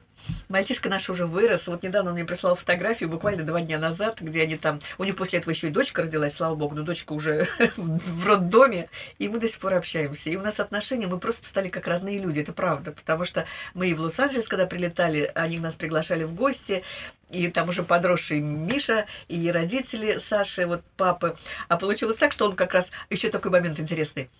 Мальчишка 0.48 0.88
наш 0.88 1.08
уже 1.10 1.26
вырос. 1.26 1.66
Вот 1.66 1.82
недавно 1.82 2.10
он 2.10 2.14
мне 2.14 2.24
прислал 2.24 2.54
фотографию, 2.54 3.08
буквально 3.08 3.44
два 3.44 3.60
дня 3.60 3.78
назад, 3.78 4.20
где 4.20 4.42
они 4.42 4.56
там... 4.56 4.80
У 4.98 5.04
них 5.04 5.16
после 5.16 5.38
этого 5.38 5.52
еще 5.52 5.68
и 5.68 5.70
дочка 5.70 6.02
родилась, 6.02 6.34
слава 6.34 6.54
богу, 6.54 6.74
но 6.74 6.82
дочка 6.82 7.12
уже 7.12 7.46
в 7.76 8.26
роддоме. 8.26 8.88
И 9.18 9.28
мы 9.28 9.38
до 9.38 9.48
сих 9.48 9.58
пор 9.58 9.74
общаемся. 9.74 10.30
И 10.30 10.36
у 10.36 10.42
нас 10.42 10.60
отношения, 10.60 11.06
мы 11.06 11.18
просто 11.18 11.46
стали 11.46 11.68
как 11.68 11.86
родные 11.86 12.18
люди, 12.18 12.40
это 12.40 12.52
правда. 12.52 12.92
Потому 12.92 13.24
что 13.24 13.46
мы 13.74 13.88
и 13.88 13.94
в 13.94 14.00
Лос-Анджелес, 14.00 14.48
когда 14.48 14.66
прилетали, 14.66 15.30
они 15.34 15.58
нас 15.58 15.74
приглашали 15.74 16.24
в 16.24 16.34
гости. 16.34 16.82
И 17.30 17.48
там 17.48 17.68
уже 17.68 17.82
подросший 17.82 18.40
Миша, 18.40 19.06
и 19.28 19.50
родители 19.50 20.18
Саши, 20.18 20.66
вот 20.66 20.82
папы. 20.96 21.36
А 21.68 21.76
получилось 21.76 22.16
так, 22.16 22.32
что 22.32 22.46
он 22.46 22.56
как 22.56 22.74
раз... 22.74 22.90
Еще 23.08 23.30
такой 23.30 23.50
момент 23.50 23.78
интересный. 23.78 24.30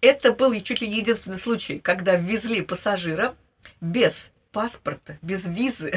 Это 0.00 0.32
был 0.32 0.54
чуть 0.60 0.80
ли 0.80 0.88
не 0.88 0.98
единственный 0.98 1.38
случай, 1.38 1.80
когда 1.80 2.14
ввезли 2.14 2.62
пассажира 2.62 3.34
без 3.80 4.30
паспорта, 4.52 5.18
без 5.22 5.46
визы, 5.46 5.92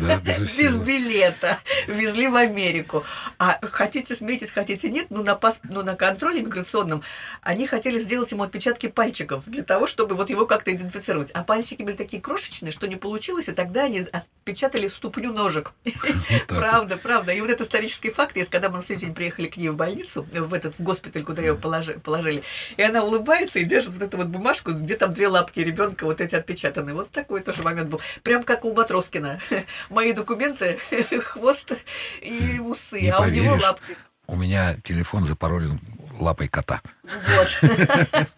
Да, 0.00 0.16
без 0.18 0.76
билета, 0.78 1.58
везли 1.86 2.28
в 2.28 2.36
Америку. 2.36 3.04
А 3.38 3.58
хотите 3.62 4.14
смейтесь, 4.14 4.50
хотите 4.50 4.88
нет, 4.88 5.06
ну 5.10 5.22
на, 5.22 5.34
пасп... 5.34 5.62
ну 5.64 5.82
на 5.82 5.94
контроле 5.94 6.42
миграционном 6.42 7.02
они 7.42 7.66
хотели 7.66 7.98
сделать 7.98 8.32
ему 8.32 8.44
отпечатки 8.44 8.88
пальчиков 8.88 9.44
для 9.46 9.62
того, 9.62 9.86
чтобы 9.86 10.14
вот 10.14 10.30
его 10.30 10.46
как-то 10.46 10.72
идентифицировать. 10.72 11.30
А 11.32 11.44
пальчики 11.44 11.82
были 11.82 11.96
такие 11.96 12.22
крошечные, 12.22 12.72
что 12.72 12.88
не 12.88 12.96
получилось, 12.96 13.48
и 13.48 13.52
тогда 13.52 13.84
они 13.84 14.00
отпечатали 14.00 14.88
ступню 14.88 15.32
ножек. 15.32 15.72
Правда, 16.48 16.96
правда. 16.96 17.32
И 17.32 17.40
вот 17.40 17.50
этот 17.50 17.66
исторический 17.66 18.10
факт 18.10 18.36
есть, 18.36 18.50
когда 18.50 18.68
мы 18.68 18.78
на 18.78 18.82
следующий 18.82 19.06
день 19.06 19.14
приехали 19.14 19.46
к 19.46 19.56
ней 19.56 19.68
в 19.68 19.76
больницу, 19.76 20.26
в 20.32 20.54
этот 20.54 20.78
в 20.78 20.82
госпиталь, 20.82 21.24
куда 21.24 21.42
ее 21.42 21.54
положи- 21.54 21.98
положили, 22.00 22.42
и 22.76 22.82
она 22.82 23.04
улыбается 23.04 23.58
и 23.58 23.64
держит 23.64 23.90
вот 23.92 24.02
эту 24.02 24.16
вот 24.16 24.28
бумажку, 24.28 24.72
где 24.72 24.96
там 24.96 25.12
две 25.12 25.28
лапки 25.28 25.60
ребенка 25.60 26.04
вот 26.04 26.20
эти 26.20 26.34
отпечатаны. 26.34 26.94
Вот 26.94 27.10
такой 27.10 27.40
тоже 27.40 27.62
момент 27.62 27.81
был. 27.88 28.00
Прям 28.22 28.42
как 28.42 28.64
у 28.64 28.74
Матроскина. 28.74 29.38
Мои 29.90 30.12
документы, 30.12 30.78
хвост 31.22 31.72
и 32.20 32.58
усы, 32.58 33.00
Не 33.00 33.10
а 33.10 33.20
у 33.20 33.24
него 33.26 33.46
поверишь. 33.46 33.62
лапки. 33.62 33.96
У 34.26 34.36
меня 34.36 34.76
телефон 34.84 35.24
запаролен 35.24 35.78
лапой 36.18 36.48
кота. 36.48 36.80
Вот. 37.02 37.60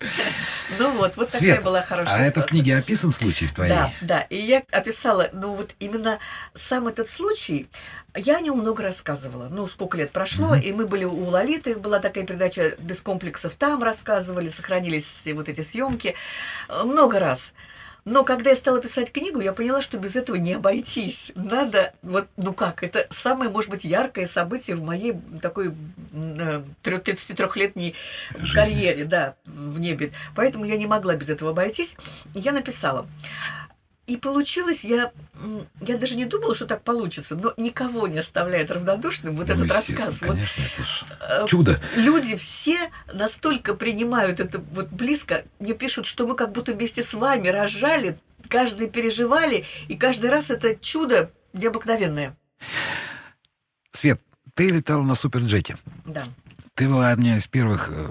Ну 0.78 0.90
вот, 0.92 1.16
вот 1.16 1.28
такая 1.28 1.60
была 1.60 1.82
хорошая 1.82 2.16
а 2.16 2.20
это 2.20 2.40
в 2.40 2.46
книге 2.46 2.78
описан 2.78 3.12
случай 3.12 3.46
в 3.46 3.52
твоей? 3.52 3.70
Да, 3.70 3.92
да. 4.00 4.20
И 4.22 4.38
я 4.38 4.62
описала, 4.72 5.28
ну 5.32 5.54
вот 5.54 5.74
именно 5.78 6.18
сам 6.54 6.88
этот 6.88 7.08
случай, 7.08 7.68
я 8.16 8.38
о 8.38 8.40
нем 8.40 8.58
много 8.58 8.82
рассказывала. 8.82 9.48
Ну, 9.50 9.68
сколько 9.68 9.98
лет 9.98 10.10
прошло, 10.10 10.54
и 10.54 10.72
мы 10.72 10.86
были 10.86 11.04
у 11.04 11.24
Лолиты, 11.26 11.76
была 11.76 12.00
такая 12.00 12.24
передача 12.24 12.74
«Без 12.78 13.00
комплексов», 13.02 13.54
там 13.54 13.82
рассказывали, 13.82 14.48
сохранились 14.48 15.04
все 15.04 15.34
вот 15.34 15.48
эти 15.48 15.60
съемки 15.60 16.14
много 16.68 17.18
раз. 17.18 17.52
Но 18.04 18.22
когда 18.22 18.50
я 18.50 18.56
стала 18.56 18.80
писать 18.80 19.12
книгу, 19.12 19.40
я 19.40 19.52
поняла, 19.52 19.80
что 19.80 19.96
без 19.98 20.14
этого 20.14 20.36
не 20.36 20.52
обойтись. 20.52 21.32
Надо, 21.34 21.94
вот, 22.02 22.28
ну 22.36 22.52
как, 22.52 22.82
это 22.82 23.06
самое, 23.10 23.50
может 23.50 23.70
быть, 23.70 23.84
яркое 23.84 24.26
событие 24.26 24.76
в 24.76 24.82
моей 24.82 25.14
такой 25.40 25.72
э, 26.12 26.62
33-летней 26.82 27.94
Жизни. 28.38 28.54
карьере, 28.54 29.04
да, 29.06 29.36
в 29.46 29.80
небе. 29.80 30.12
Поэтому 30.36 30.64
я 30.66 30.76
не 30.76 30.86
могла 30.86 31.14
без 31.16 31.30
этого 31.30 31.52
обойтись. 31.52 31.96
Я 32.34 32.52
написала. 32.52 33.06
И 34.06 34.18
получилось, 34.18 34.84
я, 34.84 35.12
я 35.80 35.96
даже 35.96 36.14
не 36.16 36.26
думала, 36.26 36.54
что 36.54 36.66
так 36.66 36.82
получится, 36.82 37.36
но 37.36 37.54
никого 37.56 38.06
не 38.06 38.18
оставляет 38.18 38.70
равнодушным 38.70 39.34
вот 39.34 39.48
Ну, 39.48 39.54
этот 39.54 39.72
рассказ. 39.72 40.20
Вот, 40.20 40.32
Конечно, 40.32 40.62
это 40.62 40.82
ж 40.82 41.04
э, 41.20 41.46
чудо. 41.46 41.80
Люди 41.96 42.36
все 42.36 42.90
настолько 43.14 43.72
принимают 43.74 44.40
это 44.40 44.58
вот 44.72 44.88
близко, 44.90 45.46
мне 45.58 45.72
пишут, 45.72 46.04
что 46.04 46.26
мы 46.26 46.34
как 46.36 46.52
будто 46.52 46.72
вместе 46.74 47.02
с 47.02 47.14
вами 47.14 47.48
рожали, 47.48 48.18
каждый 48.48 48.90
переживали, 48.90 49.64
и 49.88 49.96
каждый 49.96 50.28
раз 50.28 50.50
это 50.50 50.76
чудо 50.76 51.30
необыкновенное. 51.54 52.36
Свет, 53.92 54.20
ты 54.54 54.68
летал 54.70 55.02
на 55.02 55.14
суперджете. 55.14 55.78
Да, 56.04 56.24
Ты 56.74 56.88
была 56.88 57.10
одна 57.10 57.38
из 57.38 57.46
первых, 57.46 57.88
э, 57.90 58.06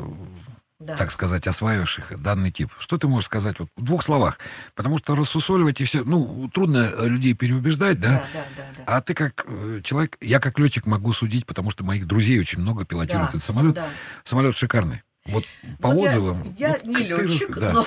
да. 0.86 0.96
так 0.98 1.12
сказать, 1.12 1.48
осваивавших 1.48 2.20
данный 2.22 2.52
тип. 2.52 2.70
Что 2.80 2.98
ты 2.98 3.08
можешь 3.08 3.26
сказать 3.26 3.60
вот, 3.60 3.70
в 3.76 3.84
двух 3.84 4.04
словах? 4.04 4.40
Потому 4.76 4.98
что 4.98 5.16
рассусоливать 5.16 5.82
и 5.82 5.84
все, 5.86 6.04
ну, 6.04 6.50
трудно 6.54 6.92
э, 6.98 7.08
людей 7.08 7.34
переубеждать, 7.34 8.00
да? 8.00 8.10
да, 8.10 8.24
да, 8.34 8.46
да, 8.58 8.64
да. 8.78 8.84
А 8.98 9.02
ты 9.02 9.14
как 9.14 9.46
э, 9.48 9.82
человек, 9.84 10.18
я 10.22 10.40
как 10.40 10.60
летчик 10.60 10.86
могу 10.86 11.14
судить, 11.14 11.46
потому 11.46 11.72
что 11.72 11.84
моих 11.84 12.06
друзей 12.08 12.40
очень 12.40 12.60
много 12.60 12.86
пилотируют 12.86 13.32
Да, 13.32 13.38
этот 13.38 13.44
самолет. 13.44 13.74
да. 13.76 13.88
Самолет 14.24 14.56
шикарный. 14.56 15.02
Вот 15.26 15.46
по 15.80 15.94
Ну, 15.94 16.02
я- 16.04 16.08
отзывам. 16.10 16.56
Я, 16.58 16.70
вот 16.72 16.84
не 16.84 16.96
ты 16.96 17.04
летчик, 17.04 17.50
рас- 17.52 17.60
да. 17.60 17.74
но... 17.74 17.86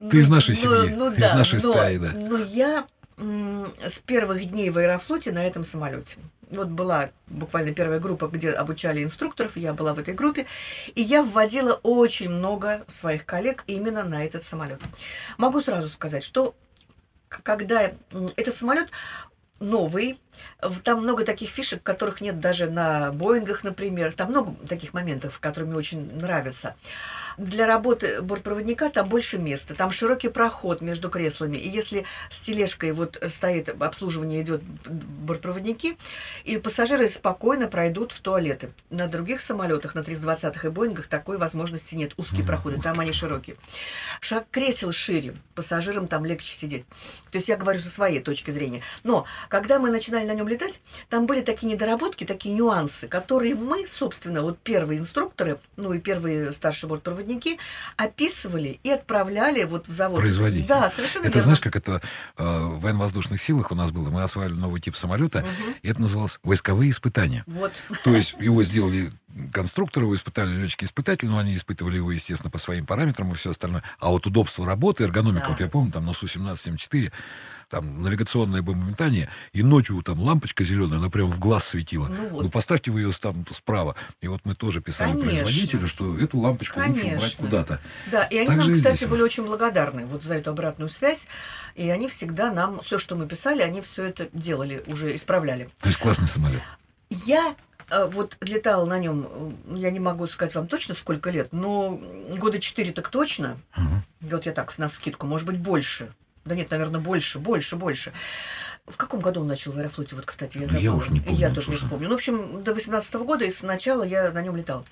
Ты 0.10 0.18
из 0.20 0.28
нашей 0.28 0.54
Ну, 0.56 0.60
семьи, 0.60 0.94
ну 0.94 1.10
из 1.12 1.18
да, 1.18 1.34
нашей 1.34 1.60
но- 1.62 1.72
стаи, 1.72 1.96
да. 1.96 2.12
Но 2.14 2.36
я 2.38 2.86
с 3.18 3.98
первых 4.04 4.44
дней 4.44 4.68
в 4.68 4.76
Аэрофлоте 4.76 5.32
на 5.32 5.42
этом 5.42 5.64
самолете. 5.64 6.16
Вот 6.50 6.68
была 6.68 7.10
буквально 7.26 7.74
первая 7.74 7.98
группа, 7.98 8.28
где 8.28 8.50
обучали 8.50 9.02
инструкторов, 9.02 9.56
я 9.56 9.72
была 9.72 9.94
в 9.94 9.98
этой 9.98 10.14
группе, 10.14 10.46
и 10.94 11.02
я 11.02 11.22
вводила 11.22 11.74
очень 11.82 12.28
много 12.28 12.84
своих 12.88 13.26
коллег 13.26 13.64
именно 13.66 14.04
на 14.04 14.24
этот 14.24 14.44
самолет. 14.44 14.80
Могу 15.38 15.60
сразу 15.60 15.88
сказать, 15.88 16.22
что 16.22 16.54
когда 17.28 17.92
этот 18.36 18.54
самолет 18.54 18.90
новый, 19.58 20.20
там 20.84 21.00
много 21.00 21.24
таких 21.24 21.48
фишек, 21.48 21.82
которых 21.82 22.20
нет 22.20 22.38
даже 22.40 22.70
на 22.70 23.10
Боингах, 23.10 23.64
например. 23.64 24.12
Там 24.12 24.28
много 24.28 24.54
таких 24.66 24.92
моментов, 24.92 25.40
которые 25.40 25.68
мне 25.68 25.78
очень 25.78 26.14
нравятся. 26.16 26.76
Для 27.38 27.66
работы 27.66 28.22
бортпроводника 28.22 28.88
там 28.88 29.08
больше 29.08 29.38
места, 29.38 29.74
там 29.74 29.90
широкий 29.90 30.28
проход 30.28 30.80
между 30.80 31.10
креслами. 31.10 31.58
И 31.58 31.68
если 31.68 32.06
с 32.30 32.40
тележкой 32.40 32.92
вот 32.92 33.22
стоит 33.28 33.68
обслуживание, 33.68 34.42
идет 34.42 34.62
бортпроводники, 34.62 35.98
и 36.44 36.56
пассажиры 36.56 37.08
спокойно 37.08 37.68
пройдут 37.68 38.12
в 38.12 38.20
туалеты. 38.20 38.72
На 38.88 39.06
других 39.06 39.40
самолетах, 39.42 39.94
на 39.94 40.00
320-х 40.00 40.68
и 40.68 40.70
Боингах 40.70 41.08
такой 41.08 41.36
возможности 41.36 41.94
нет. 41.94 42.14
Узкие 42.16 42.44
проходы, 42.44 42.80
там 42.80 43.00
они 43.00 43.12
широкие. 43.12 43.56
Шаг 44.20 44.46
кресел 44.50 44.92
шире, 44.92 45.34
пассажирам 45.54 46.08
там 46.08 46.24
легче 46.24 46.54
сидеть. 46.54 46.86
То 47.30 47.36
есть 47.36 47.48
я 47.48 47.56
говорю 47.56 47.80
со 47.80 47.90
своей 47.90 48.20
точки 48.20 48.50
зрения. 48.50 48.82
Но 49.04 49.26
когда 49.48 49.78
мы 49.78 49.90
начинали 49.90 50.26
на 50.26 50.34
нем 50.34 50.48
летать, 50.48 50.80
там 51.10 51.26
были 51.26 51.42
такие 51.42 51.70
недоработки, 51.72 52.24
такие 52.24 52.54
нюансы, 52.54 53.08
которые 53.08 53.54
мы, 53.54 53.86
собственно, 53.86 54.40
вот 54.42 54.58
первые 54.58 55.00
инструкторы, 55.00 55.58
ну 55.76 55.92
и 55.92 55.98
первые 55.98 56.52
старшие 56.52 56.88
бортпроводники, 56.88 57.25
описывали 57.96 58.78
и 58.82 58.90
отправляли 58.90 59.64
вот 59.64 59.88
в 59.88 59.92
завод. 59.92 60.20
Производитель. 60.20 60.66
Да, 60.66 60.88
совершенно 60.90 61.22
Это 61.24 61.30
верно. 61.34 61.42
знаешь, 61.42 61.60
как 61.60 61.76
это 61.76 62.00
э, 62.36 62.44
в 62.44 62.80
военно-воздушных 62.80 63.42
силах 63.42 63.70
у 63.72 63.74
нас 63.74 63.90
было? 63.90 64.10
Мы 64.10 64.22
осваивали 64.22 64.54
новый 64.58 64.80
тип 64.80 64.96
самолета, 64.96 65.40
Мгм. 65.40 65.74
и 65.82 65.88
это 65.88 66.00
называлось 66.00 66.38
войсковые 66.42 66.90
испытания. 66.90 67.44
Вот. 67.46 67.72
То 68.04 68.14
есть 68.14 68.34
его 68.40 68.62
сделали 68.62 69.10
конструкторы 69.52 70.06
его 70.06 70.14
испытали, 70.16 70.54
летчики-испытатели, 70.54 71.28
но 71.28 71.38
они 71.38 71.56
испытывали 71.56 71.96
его, 71.96 72.10
естественно, 72.10 72.50
по 72.50 72.56
своим 72.58 72.86
параметрам 72.86 73.30
и 73.32 73.34
все 73.34 73.50
остальное. 73.50 73.82
А 73.98 74.08
вот 74.08 74.26
удобство 74.26 74.64
работы, 74.64 75.04
эргономика, 75.04 75.44
Да. 75.44 75.50
вот 75.50 75.60
я 75.60 75.68
помню, 75.68 75.92
там 75.92 76.06
на 76.06 76.14
Су-17-М4, 76.14 77.12
там 77.68 78.02
навигационное 78.02 78.62
бомбометание, 78.62 79.28
и 79.52 79.62
ночью 79.62 80.00
там 80.02 80.20
лампочка 80.20 80.64
зеленая, 80.64 80.98
она 80.98 81.10
прям 81.10 81.30
в 81.30 81.38
глаз 81.38 81.64
светила. 81.64 82.08
Ну 82.08 82.28
вот. 82.28 82.42
Ну, 82.44 82.50
поставьте 82.50 82.90
вы 82.90 83.00
ее 83.00 83.12
там 83.12 83.44
справа. 83.52 83.96
И 84.20 84.28
вот 84.28 84.40
мы 84.44 84.54
тоже 84.54 84.80
писали 84.80 85.12
Конечно. 85.12 85.30
производителю, 85.30 85.88
что 85.88 86.18
эту 86.18 86.38
лампочку 86.38 86.80
лучше 86.80 87.06
убрать 87.06 87.18
Конечно. 87.18 87.44
куда-то. 87.44 87.80
Да, 88.10 88.24
и 88.24 88.38
они 88.38 88.46
Так 88.46 88.56
нам, 88.56 88.74
кстати, 88.74 88.96
здесь. 88.98 89.08
были 89.08 89.22
очень 89.22 89.44
благодарны 89.44 90.06
вот 90.06 90.22
за 90.22 90.34
эту 90.34 90.50
обратную 90.50 90.88
связь. 90.88 91.26
И 91.74 91.88
они 91.90 92.08
всегда 92.08 92.52
нам, 92.52 92.80
все, 92.80 92.98
что 92.98 93.16
мы 93.16 93.26
писали, 93.26 93.62
они 93.62 93.80
все 93.80 94.04
это 94.04 94.28
делали, 94.32 94.82
уже 94.86 95.14
исправляли. 95.14 95.68
То 95.80 95.88
есть 95.88 95.98
классный 95.98 96.28
самолет. 96.28 96.62
Я 97.10 97.54
э, 97.90 98.06
вот 98.06 98.36
летала 98.40 98.86
на 98.86 98.98
нем, 98.98 99.56
я 99.74 99.90
не 99.90 100.00
могу 100.00 100.26
сказать 100.26 100.54
вам 100.54 100.68
точно 100.68 100.94
сколько 100.94 101.30
лет, 101.30 101.52
но 101.52 102.00
года 102.36 102.60
четыре 102.60 102.92
так 102.92 103.08
точно. 103.08 103.58
Мгм. 103.76 104.02
Вот 104.20 104.46
я 104.46 104.52
так, 104.52 104.76
на 104.78 104.88
скидку, 104.88 105.26
может 105.26 105.46
быть, 105.46 105.58
больше. 105.58 106.12
Да 106.46 106.54
нет, 106.54 106.70
наверное, 106.70 107.00
больше, 107.00 107.38
больше, 107.38 107.76
больше. 107.76 108.12
В 108.86 108.96
каком 108.96 109.20
году 109.20 109.40
он 109.40 109.48
начал 109.48 109.72
в 109.72 109.78
Аэрофлоте, 109.78 110.14
вот, 110.16 110.24
кстати, 110.24 110.58
я 110.58 110.68
Ну, 110.68 110.72
я 110.74 110.78
забыла. 110.78 110.96
уж 110.96 111.10
не 111.10 111.20
помню, 111.20 111.38
Я 111.38 111.50
тоже 111.52 111.70
не 111.70 111.76
вспомню. 111.76 112.08
Ну, 112.08 112.14
в 112.14 112.16
общем, 112.16 112.62
до 112.62 112.72
18 112.72 113.14
года 113.14 113.44
и 113.44 113.50
сначала 113.50 114.04
я 114.04 114.30
на 114.30 114.40
нем 114.40 114.56
летала. 114.56 114.84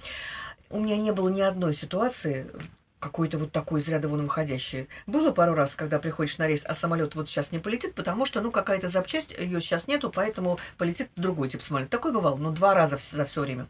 У 0.68 0.80
меня 0.80 0.96
не 0.96 1.12
было 1.12 1.28
ни 1.28 1.40
одной 1.40 1.74
ситуации, 1.74 2.50
какой-то 2.98 3.38
вот 3.38 3.52
такой 3.52 3.80
из 3.80 3.88
ряда 3.88 4.08
вон 4.08 4.22
выходящей. 4.24 4.88
Было 5.06 5.30
пару 5.30 5.54
раз, 5.54 5.76
когда 5.76 5.98
приходишь 6.00 6.38
на 6.38 6.48
рейс, 6.48 6.64
а 6.64 6.74
самолет 6.74 7.14
вот 7.14 7.28
сейчас 7.28 7.52
не 7.52 7.58
полетит, 7.58 7.94
потому 7.94 8.26
что, 8.26 8.40
ну, 8.40 8.50
какая-то 8.50 8.88
запчасть, 8.88 9.36
ее 9.38 9.60
сейчас 9.60 9.86
нету, 9.86 10.10
поэтому 10.10 10.58
полетит 10.78 11.10
другой 11.14 11.50
тип 11.50 11.62
самолета. 11.62 11.90
Такое 11.90 12.12
бывало, 12.12 12.36
ну, 12.36 12.50
два 12.50 12.74
раза 12.74 12.98
за 13.12 13.26
все 13.26 13.42
время. 13.42 13.68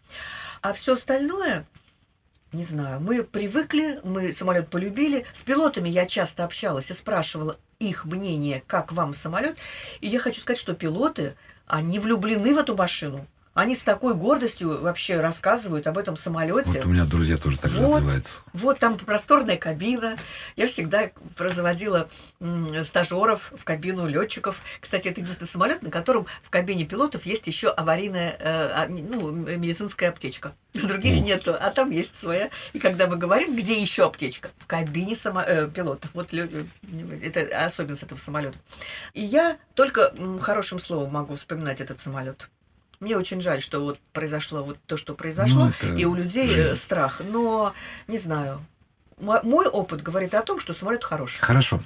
А 0.63 0.73
все 0.73 0.95
остальное, 0.95 1.67
не 2.53 2.65
знаю, 2.65 3.01
мы 3.01 3.25
привыкли, 3.25 4.01
мы 4.05 4.33
самолет 4.33 4.69
полюбили. 4.71 5.27
С 5.35 5.43
пилотами 5.43 5.89
я 5.89 6.07
часто 6.07 6.45
общалась 6.45 6.91
и 6.91 6.95
спрашивала 6.95 7.59
их 7.89 8.05
мнение, 8.05 8.63
как 8.67 8.93
вам 8.93 9.15
самолет. 9.15 9.57
И 10.01 10.09
я 10.09 10.19
хочу 10.19 10.41
сказать, 10.41 10.59
что 10.59 10.75
пилоты, 10.75 11.37
они 11.67 11.99
влюблены 11.99 12.55
в 12.55 12.59
эту 12.59 12.77
машину. 12.77 13.27
Они 13.55 13.77
с 13.77 13.83
такой 13.85 14.15
гордостью 14.15 14.81
вообще 14.83 15.21
рассказывают 15.21 15.87
об 15.87 15.97
этом 15.97 16.17
самолете. 16.17 16.71
Вот 16.71 16.87
у 16.87 16.89
меня 16.89 17.05
друзья 17.05 17.37
тоже 17.39 17.57
так 17.57 17.71
Вот. 17.71 17.99
отзываются. 17.99 18.39
Вот 18.53 18.79
там 18.81 18.97
просторная 18.99 19.57
кабина. 19.57 20.17
Я 20.57 20.67
всегда 20.67 21.11
разводила 21.39 22.09
стажеров 22.83 23.53
в 23.57 23.63
кабину 23.63 24.09
летчиков. 24.09 24.61
Кстати, 24.81 25.07
это 25.07 25.21
единственный 25.21 25.47
самолет, 25.47 25.85
на 25.85 25.91
котором 25.93 26.27
в 26.43 26.51
кабине 26.51 26.85
пилотов 26.85 27.27
есть 27.27 27.47
еще 27.47 27.69
аварийная, 27.69 28.37
э, 28.41 28.71
а, 28.75 28.87
ну, 28.89 29.31
медицинская 29.31 30.09
аптечка. 30.09 30.55
Других 30.75 31.21
О. 31.21 31.25
нету, 31.25 31.55
а 31.59 31.71
там 31.71 31.91
есть 31.91 32.17
своя. 32.17 32.51
И 32.73 32.81
когда 32.81 33.07
мы 33.07 33.17
говорим, 33.17 33.55
где 33.55 33.81
еще 33.81 34.07
аптечка? 34.07 34.51
В 34.59 34.67
кабине 34.67 35.15
само- 35.15 35.43
э, 35.47 35.71
пилотов. 35.71 36.11
Вот 36.15 36.35
это 36.35 37.65
особенность 37.65 38.03
этого 38.03 38.19
самолета. 38.19 38.59
И 39.13 39.25
я 39.25 39.59
только 39.75 40.13
хорошим 40.41 40.81
словом 40.81 41.13
могу 41.13 41.37
вспоминать 41.37 41.81
этот 41.81 42.01
самолет. 42.01 42.49
Мне 43.01 43.17
очень 43.17 43.41
жаль, 43.41 43.61
что 43.63 43.81
вот 43.81 43.99
произошло 44.13 44.63
вот 44.65 44.79
то, 44.87 44.97
что 44.97 45.15
произошло, 45.15 45.65
Ну, 45.67 45.71
это 45.71 45.87
и 45.97 46.05
у 46.05 46.15
людей 46.15 46.47
э, 46.47 46.51
жизнь. 46.51 46.77
страх. 46.77 47.21
Но 47.25 47.75
не 48.09 48.19
знаю. 48.19 48.65
Мо- 49.19 49.41
Мой 49.43 49.67
опыт 49.67 50.03
говорит 50.03 50.35
о 50.35 50.43
том, 50.43 50.61
что 50.61 50.73
самолет 50.73 51.05
хороший. 51.05 51.39
Хорошо. 51.41 51.81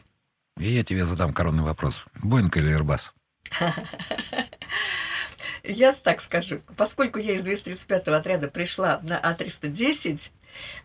И 0.59 0.69
я 0.69 0.83
тебе 0.85 1.05
задам 1.07 1.33
коронный 1.33 1.63
вопрос. 1.63 2.05
Боинг 2.23 2.57
или 2.57 2.77
Airbus? 2.77 3.11
Я 5.65 5.93
так 5.93 6.21
скажу, 6.23 6.61
поскольку 6.77 7.19
я 7.19 7.35
из 7.35 7.43
235-го 7.43 8.13
отряда 8.15 8.49
пришла 8.49 9.01
на 9.03 9.21
А310, 9.21 10.31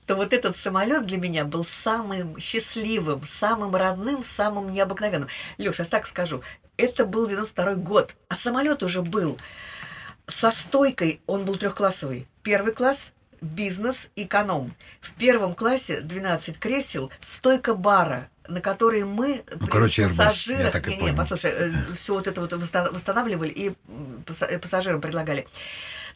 то 0.06 0.16
вот 0.16 0.34
этот 0.34 0.58
самолет 0.58 1.06
для 1.06 1.18
меня 1.18 1.46
был 1.46 1.64
самым 1.64 2.38
счастливым, 2.40 3.24
самым 3.24 3.76
родным, 3.76 4.24
самым 4.26 4.72
необыкновенным. 4.72 5.30
Леша, 5.58 5.84
я 5.84 5.90
так 5.90 6.06
скажу, 6.06 6.42
это 6.76 7.06
был 7.06 7.28
92 7.28 7.76
год, 7.76 8.16
а 8.28 8.36
самолет 8.36 8.84
уже 8.84 9.02
был 9.02 9.38
со 10.28 10.52
стойкой, 10.52 11.22
он 11.28 11.46
был 11.46 11.56
трехклассовый. 11.56 12.28
Первый 12.44 12.74
класс 12.74 13.12
бизнес, 13.44 14.10
эконом. 14.16 14.74
В 15.02 15.14
первом 15.14 15.54
классе 15.54 16.02
12 16.02 16.60
кресел, 16.60 17.12
стойка 17.20 17.74
бара, 17.74 18.30
на 18.48 18.62
которой 18.62 19.04
мы 19.04 19.44
Ну, 19.60 19.68
короче, 19.68 20.08
пассажирах... 20.08 20.72
так 20.72 20.88
Не, 20.88 20.98
не, 20.98 21.14
послушай, 21.14 21.74
все 21.96 22.14
вот 22.14 22.28
это 22.28 22.42
вот 22.42 22.54
восста- 22.54 22.92
восстанавливали 22.92 23.50
и 23.50 23.74
э, 24.30 24.60
пассажирам 24.60 25.02
предлагали. 25.02 25.48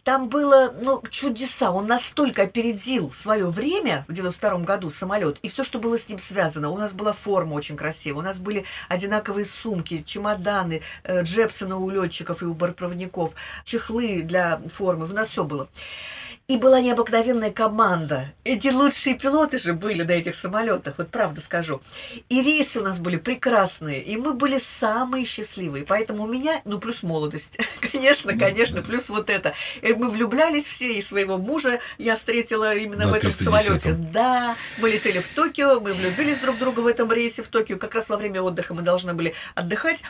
Там 0.08 0.30
было, 0.30 0.74
ну, 0.82 1.04
чудеса. 1.10 1.70
Он 1.70 1.86
настолько 1.86 2.44
опередил 2.44 3.12
свое 3.12 3.48
время 3.48 4.06
в 4.08 4.14
92 4.14 4.60
году 4.60 4.90
самолет 4.90 5.38
и 5.42 5.50
все, 5.50 5.66
что 5.66 5.80
было 5.80 5.98
с 5.98 6.08
ним 6.08 6.18
связано. 6.18 6.70
У 6.70 6.78
нас 6.78 6.94
была 6.94 7.12
форма 7.12 7.56
очень 7.56 7.76
красивая, 7.76 8.20
у 8.20 8.26
нас 8.26 8.40
были 8.40 8.64
одинаковые 8.88 9.44
сумки, 9.44 10.04
чемоданы, 10.04 10.82
э, 11.04 11.24
джепсоны 11.24 11.76
у 11.76 11.90
летчиков 11.90 12.42
и 12.42 12.46
у 12.46 12.54
бортпроводников, 12.54 13.34
чехлы 13.66 14.22
для 14.22 14.62
формы. 14.74 15.08
У 15.08 15.14
нас 15.14 15.28
все 15.28 15.44
было. 15.44 15.68
И 16.50 16.56
была 16.56 16.80
необыкновенная 16.80 17.52
команда. 17.52 18.34
Эти 18.46 18.70
лучшие 18.70 19.18
пилоты 19.18 19.58
же 19.58 19.74
были 19.74 20.04
на 20.04 20.12
этих 20.12 20.34
самолетах, 20.34 20.94
вот 20.98 21.10
правда 21.10 21.42
скажу. 21.42 21.82
И 22.30 22.42
рейсы 22.42 22.80
у 22.80 22.84
нас 22.84 23.00
были 23.00 23.18
прекрасные, 23.18 24.02
и 24.02 24.16
мы 24.16 24.34
были 24.34 24.58
самые 24.58 25.26
счастливые. 25.26 25.84
Поэтому 25.84 26.24
у 26.24 26.26
меня, 26.26 26.62
ну, 26.64 26.80
плюс 26.80 27.04
молодость, 27.04 27.58
конечно, 27.92 28.38
конечно, 28.38 28.82
плюс 28.82 29.10
вот 29.10 29.30
это. 29.30 29.56
И 29.82 29.92
мы 29.92 30.10
влюблялись 30.10 30.64
все, 30.66 30.94
и 30.94 31.02
своего 31.02 31.38
мужа 31.38 31.82
я 31.98 32.16
встретила 32.16 32.74
именно 32.74 33.08
На 33.08 33.12
в 33.12 33.14
этом 33.16 33.30
310-м. 33.30 33.44
самолете. 33.44 33.92
Да, 33.92 34.56
мы 34.78 34.90
летели 34.90 35.20
в 35.20 35.28
Токио, 35.28 35.82
мы 35.82 35.94
влюбились 35.94 36.40
друг 36.40 36.56
в 36.56 36.60
друга 36.60 36.80
в 36.80 36.88
этом 36.88 37.12
рейсе 37.12 37.44
в 37.44 37.50
Токио. 37.50 37.78
Как 37.78 37.94
раз 37.94 38.08
во 38.08 38.16
время 38.16 38.42
отдыха 38.42 38.74
мы 38.74 38.84
должны 38.84 39.14
были 39.14 39.34
отдыхать. 39.54 40.02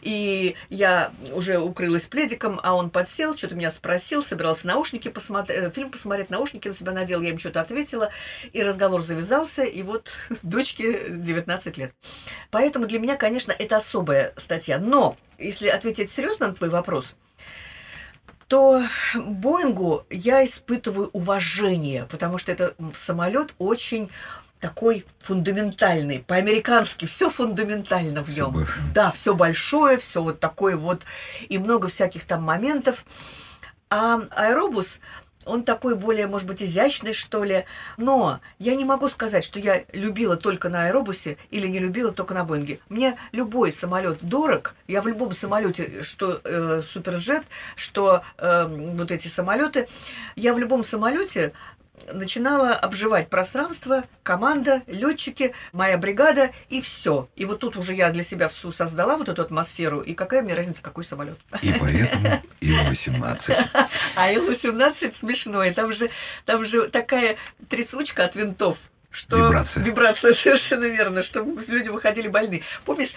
И 0.00 0.56
я 0.70 1.12
уже 1.32 1.58
укрылась 1.58 2.04
пледиком, 2.04 2.58
а 2.62 2.74
он 2.74 2.88
подсел, 2.88 3.36
что-то 3.36 3.56
меня 3.56 3.70
спросил, 3.70 4.24
собирался 4.24 4.66
наушники 4.66 5.08
посмотреть, 5.08 5.81
фильм 5.82 5.90
посмотреть, 5.90 6.30
наушники 6.30 6.68
на 6.68 6.74
себя 6.74 6.92
надел, 6.92 7.20
я 7.22 7.30
им 7.30 7.38
что-то 7.38 7.60
ответила, 7.60 8.10
и 8.52 8.62
разговор 8.62 9.02
завязался, 9.02 9.64
и 9.64 9.82
вот 9.82 10.12
дочке 10.42 11.08
19 11.08 11.76
лет. 11.76 11.92
Поэтому 12.50 12.86
для 12.86 13.00
меня, 13.00 13.16
конечно, 13.16 13.52
это 13.52 13.76
особая 13.76 14.32
статья. 14.36 14.78
Но, 14.78 15.16
если 15.38 15.66
ответить 15.66 16.10
серьезно 16.10 16.48
на 16.48 16.54
твой 16.54 16.70
вопрос, 16.70 17.16
то 18.46 18.82
Боингу 19.14 20.06
я 20.08 20.44
испытываю 20.44 21.08
уважение, 21.12 22.06
потому 22.08 22.38
что 22.38 22.52
это 22.52 22.74
самолет 22.94 23.54
очень 23.58 24.08
такой 24.60 25.04
фундаментальный, 25.18 26.20
по-американски, 26.20 27.06
все 27.06 27.28
фундаментально 27.28 28.22
в 28.22 28.28
нем. 28.28 28.52
большое. 28.52 28.86
Да, 28.94 29.10
все 29.10 29.34
большое, 29.34 29.96
все 29.96 30.22
вот 30.22 30.38
такое 30.38 30.76
вот, 30.76 31.02
и 31.48 31.58
много 31.58 31.88
всяких 31.88 32.24
там 32.24 32.44
моментов. 32.44 33.04
А 33.94 34.22
аэробус, 34.30 35.00
он 35.46 35.64
такой 35.64 35.94
более, 35.94 36.26
может 36.26 36.46
быть, 36.46 36.62
изящный, 36.62 37.12
что 37.12 37.44
ли. 37.44 37.64
Но 37.96 38.40
я 38.58 38.74
не 38.74 38.84
могу 38.84 39.08
сказать, 39.08 39.44
что 39.44 39.58
я 39.58 39.84
любила 39.92 40.36
только 40.36 40.68
на 40.68 40.86
аэробусе 40.86 41.36
или 41.50 41.66
не 41.66 41.78
любила 41.78 42.12
только 42.12 42.34
на 42.34 42.44
Боинге. 42.44 42.78
Мне 42.88 43.16
любой 43.32 43.72
самолет 43.72 44.18
дорог. 44.20 44.74
Я 44.88 45.02
в 45.02 45.06
любом 45.06 45.32
самолете, 45.32 46.02
что 46.02 46.40
э, 46.44 46.82
суперджет, 46.82 47.44
что 47.76 48.22
э, 48.38 48.66
вот 48.66 49.10
эти 49.10 49.28
самолеты, 49.28 49.88
я 50.36 50.54
в 50.54 50.58
любом 50.58 50.84
самолете 50.84 51.52
начинала 52.12 52.74
обживать 52.74 53.28
пространство, 53.28 54.04
команда, 54.22 54.82
летчики, 54.86 55.54
моя 55.72 55.98
бригада 55.98 56.50
и 56.68 56.80
все. 56.80 57.28
И 57.36 57.44
вот 57.44 57.60
тут 57.60 57.76
уже 57.76 57.94
я 57.94 58.10
для 58.10 58.22
себя 58.22 58.48
всю 58.48 58.72
создала 58.72 59.16
вот 59.16 59.28
эту 59.28 59.42
атмосферу. 59.42 60.00
И 60.00 60.14
какая 60.14 60.42
мне 60.42 60.54
разница, 60.54 60.82
какой 60.82 61.04
самолет? 61.04 61.38
И 61.62 61.72
поэтому 61.78 62.42
Ил-18. 62.60 63.54
А 64.16 64.30
Ил-18 64.32 65.14
смешной. 65.14 65.72
Там 65.72 65.92
же, 65.92 66.10
там 66.44 66.64
же 66.64 66.88
такая 66.88 67.36
трясучка 67.68 68.24
от 68.24 68.34
винтов. 68.36 68.90
Что 69.12 69.48
Вибрация. 69.48 69.84
Вибрация, 69.84 70.32
совершенно 70.34 70.86
верно, 70.86 71.22
что 71.22 71.40
люди 71.68 71.90
выходили 71.90 72.28
больны. 72.28 72.62
Помнишь, 72.84 73.12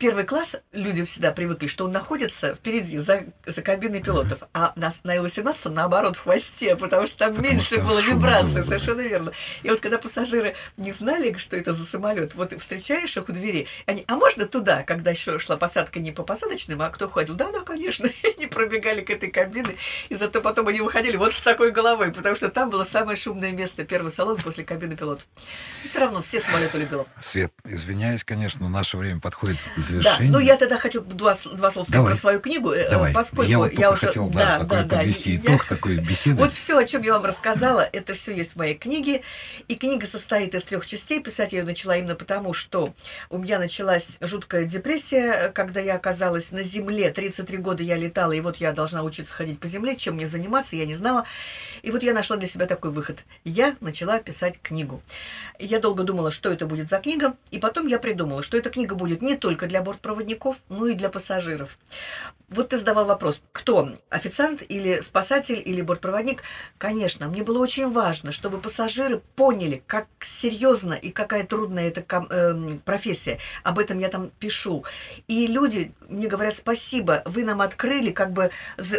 первый 0.00 0.24
класс 0.24 0.56
люди 0.72 1.04
всегда 1.04 1.30
привыкли, 1.30 1.66
что 1.66 1.84
он 1.84 1.92
находится 1.92 2.54
впереди, 2.54 2.98
за, 2.98 3.24
за 3.44 3.60
кабиной 3.60 4.02
пилотов, 4.02 4.42
а 4.54 4.72
на, 4.74 4.90
на 5.04 5.16
Ил-18 5.16 5.68
наоборот 5.68 6.16
в 6.16 6.22
хвосте, 6.22 6.74
потому 6.74 7.06
что 7.06 7.18
там 7.18 7.34
Потому 7.34 7.46
меньше 7.46 7.74
что 7.74 7.82
было 7.82 8.00
вибрации, 8.00 8.54
было, 8.54 8.64
совершенно 8.64 9.02
верно. 9.02 9.32
И 9.62 9.68
вот 9.68 9.80
когда 9.80 9.98
пассажиры 9.98 10.56
не 10.78 10.92
знали, 10.92 11.36
что 11.36 11.54
это 11.56 11.74
за 11.74 11.84
самолет, 11.84 12.34
вот 12.34 12.58
встречаешь 12.58 13.14
их 13.14 13.28
у 13.28 13.32
двери, 13.32 13.66
они, 13.84 14.04
а 14.08 14.16
можно 14.16 14.46
туда, 14.46 14.84
когда 14.84 15.10
еще 15.10 15.38
шла 15.38 15.58
посадка 15.58 16.00
не 16.00 16.12
по 16.12 16.22
посадочным, 16.22 16.80
а 16.80 16.88
кто 16.88 17.06
ходил? 17.06 17.34
Да, 17.34 17.52
да, 17.52 17.60
конечно. 17.60 18.06
И 18.22 18.34
они 18.38 18.46
пробегали 18.46 19.02
к 19.02 19.10
этой 19.10 19.30
кабине, 19.30 19.76
и 20.08 20.14
зато 20.14 20.40
потом 20.40 20.68
они 20.68 20.80
выходили 20.80 21.18
вот 21.18 21.34
с 21.34 21.42
такой 21.42 21.72
головой, 21.72 22.10
потому 22.10 22.36
что 22.36 22.48
там 22.48 22.70
было 22.70 22.84
самое 22.84 23.18
шумное 23.18 23.52
место, 23.52 23.84
первый 23.84 24.10
салон 24.10 24.38
после 24.38 24.64
кабины 24.64 24.96
пилотов. 24.96 25.26
Все 25.84 25.98
равно 26.00 26.22
все 26.22 26.40
самолеты 26.40 26.78
любила. 26.78 27.06
Свет, 27.20 27.52
извиняюсь, 27.64 28.24
конечно, 28.24 28.68
наше 28.70 28.96
время 28.96 29.20
подходит 29.20 29.58
к 29.76 29.89
завершение. 29.90 30.32
Да, 30.32 30.38
ну 30.38 30.44
я 30.44 30.56
тогда 30.56 30.78
хочу 30.78 31.00
два, 31.00 31.36
два 31.52 31.70
слова 31.70 31.84
сказать 31.84 31.90
Давай. 31.92 32.12
про 32.12 32.14
свою 32.18 32.40
книгу, 32.40 32.72
э, 32.72 32.90
Давай. 32.90 33.12
поскольку 33.12 33.50
я 33.50 33.58
вот 33.58 33.74
только 33.74 33.92
уже... 33.92 34.06
хотел 34.06 34.28
да, 34.30 34.58
такой 34.60 34.84
подвести 34.84 35.32
я- 35.32 35.36
итог 35.40 35.64
такой 35.64 35.98
беседы. 35.98 36.36
Вот 36.36 36.52
все, 36.52 36.78
о 36.78 36.84
чем 36.84 37.02
я 37.02 37.14
вам 37.14 37.24
рассказала, 37.24 37.88
это 37.92 38.14
все 38.14 38.34
есть 38.34 38.52
в 38.52 38.56
моей 38.56 38.74
книге. 38.74 39.22
И 39.68 39.74
книга 39.76 40.06
состоит 40.06 40.54
из 40.54 40.64
трех 40.64 40.86
частей. 40.86 41.20
Писать 41.20 41.52
я 41.52 41.60
ее 41.60 41.64
начала 41.64 41.96
именно 41.96 42.14
потому, 42.14 42.54
что 42.54 42.92
у 43.28 43.38
меня 43.38 43.58
началась 43.58 44.16
жуткая 44.20 44.64
депрессия, 44.64 45.50
когда 45.54 45.80
я 45.80 45.94
оказалась 45.94 46.52
на 46.52 46.62
земле. 46.62 47.10
33 47.10 47.58
года 47.58 47.82
я 47.82 47.96
летала, 47.96 48.32
и 48.32 48.40
вот 48.40 48.56
я 48.56 48.72
должна 48.72 49.02
учиться 49.02 49.32
ходить 49.32 49.58
по 49.58 49.66
земле. 49.66 49.96
Чем 49.96 50.14
мне 50.14 50.26
заниматься, 50.26 50.76
я 50.76 50.86
не 50.86 50.94
знала. 50.94 51.24
И 51.82 51.90
вот 51.90 52.02
я 52.02 52.14
нашла 52.14 52.36
для 52.36 52.48
себя 52.48 52.66
такой 52.66 52.90
выход. 52.90 53.24
Я 53.44 53.76
начала 53.80 54.18
писать 54.18 54.60
книгу. 54.62 55.02
Я 55.58 55.80
долго 55.80 56.04
думала, 56.04 56.30
что 56.30 56.50
это 56.50 56.66
будет 56.66 56.88
за 56.88 56.98
книга, 56.98 57.34
и 57.50 57.58
потом 57.58 57.86
я 57.86 57.98
придумала, 57.98 58.42
что 58.42 58.56
эта 58.56 58.70
книга 58.70 58.94
будет 58.94 59.22
не 59.22 59.36
только 59.36 59.66
для 59.66 59.79
бортпроводников, 59.80 60.56
но 60.68 60.86
и 60.86 60.94
для 60.94 61.08
пассажиров. 61.08 61.78
Вот 62.48 62.70
ты 62.70 62.78
задавал 62.78 63.04
вопрос, 63.04 63.40
кто? 63.52 63.90
Официант 64.08 64.62
или 64.68 65.00
спасатель 65.02 65.62
или 65.64 65.82
бортпроводник? 65.82 66.42
Конечно, 66.78 67.28
мне 67.28 67.44
было 67.44 67.58
очень 67.58 67.88
важно, 67.90 68.32
чтобы 68.32 68.58
пассажиры 68.58 69.22
поняли, 69.36 69.84
как 69.86 70.08
серьезно 70.20 70.94
и 70.94 71.10
какая 71.10 71.46
трудная 71.46 71.88
эта 71.88 72.04
эм, 72.30 72.80
профессия. 72.80 73.38
Об 73.62 73.78
этом 73.78 74.00
я 74.00 74.08
там 74.08 74.30
пишу. 74.40 74.84
И 75.28 75.46
люди 75.46 75.92
мне 76.08 76.26
говорят 76.26 76.56
спасибо, 76.56 77.22
вы 77.24 77.44
нам 77.44 77.60
открыли, 77.60 78.10
как 78.10 78.32
бы 78.32 78.50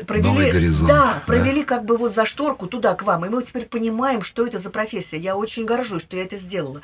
провели, 0.07 0.27
Новый 0.27 0.51
горизонт, 0.51 0.87
да, 0.87 1.13
да. 1.15 1.23
провели 1.25 1.65
как 1.65 1.83
бы 1.83 1.97
вот 1.97 2.13
за 2.13 2.25
шторку 2.25 2.67
туда 2.67 2.95
к 2.95 3.03
вам, 3.03 3.25
и 3.25 3.29
мы 3.29 3.43
теперь 3.43 3.65
понимаем, 3.65 4.21
что 4.21 4.47
это 4.47 4.59
за 4.59 4.69
профессия. 4.69 5.17
Я 5.17 5.35
очень 5.35 5.65
горжусь, 5.65 6.03
что 6.03 6.15
я 6.15 6.23
это 6.23 6.37
сделала. 6.37 6.81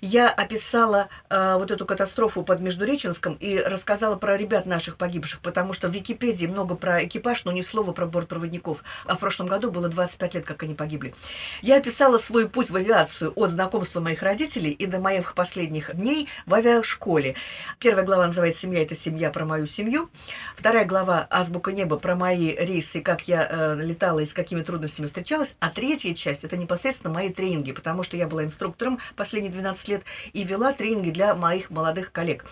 Я 0.00 0.30
описала 0.30 1.08
э, 1.28 1.54
вот 1.56 1.70
эту 1.70 1.86
катастрофу 1.86 2.42
под 2.42 2.60
Междуреченском 2.60 3.34
и 3.34 3.58
рассказала 3.58 4.16
про 4.16 4.36
ребят 4.36 4.66
наших 4.66 4.96
погибших, 4.96 5.40
потому 5.40 5.72
что 5.72 5.88
в 5.88 5.92
Википедии 5.92 6.46
много 6.46 6.74
про 6.74 7.04
экипаж, 7.04 7.44
но 7.44 7.52
ни 7.52 7.62
слова 7.62 7.92
про 7.92 8.06
бортпроводников. 8.06 8.84
А 9.06 9.16
в 9.16 9.18
прошлом 9.18 9.46
году 9.46 9.70
было 9.70 9.88
25 9.88 10.34
лет, 10.34 10.44
как 10.44 10.62
они 10.62 10.74
погибли. 10.74 11.14
Я 11.62 11.76
описала 11.76 12.18
свой 12.18 12.48
путь 12.48 12.70
в 12.70 12.76
авиацию 12.76 13.32
от 13.34 13.50
знакомства 13.50 14.00
моих 14.00 14.22
родителей 14.22 14.70
и 14.70 14.86
до 14.86 15.00
моих 15.00 15.34
последних 15.34 15.94
дней 15.94 16.28
в 16.46 16.54
авиашколе. 16.54 17.34
Первая 17.78 18.04
глава 18.04 18.26
называется 18.26 18.62
«Семья– 18.62 18.82
это 18.82 18.94
семья 18.94 19.30
про 19.30 19.44
мою 19.44 19.66
семью». 19.66 20.10
Вторая 20.56 20.84
глава 20.84 21.26
«Азбука 21.30 21.72
неба» 21.72 21.98
про 21.98 22.14
мои 22.14 22.54
рейсы, 22.54 23.00
как 23.00 23.28
я 23.28 23.48
э, 23.50 23.76
летала 23.82 24.20
и 24.20 24.26
с 24.26 24.32
какими 24.32 24.62
трудностями 24.62 25.06
встречалась. 25.06 25.56
А 25.60 25.70
третья 25.70 26.14
часть– 26.14 26.44
это 26.44 26.56
непосредственно 26.56 27.12
мои 27.12 27.32
тренинги, 27.32 27.72
потому 27.72 28.02
что 28.02 28.16
я 28.16 28.26
была 28.26 28.44
инструктором 28.44 28.98
последние 29.16 29.52
12 29.52 29.87
лет 29.88 30.02
и 30.32 30.44
вела 30.44 30.72
тренинги 30.72 31.10
для 31.10 31.34
моих 31.34 31.70
молодых 31.70 32.12
коллег. 32.12 32.44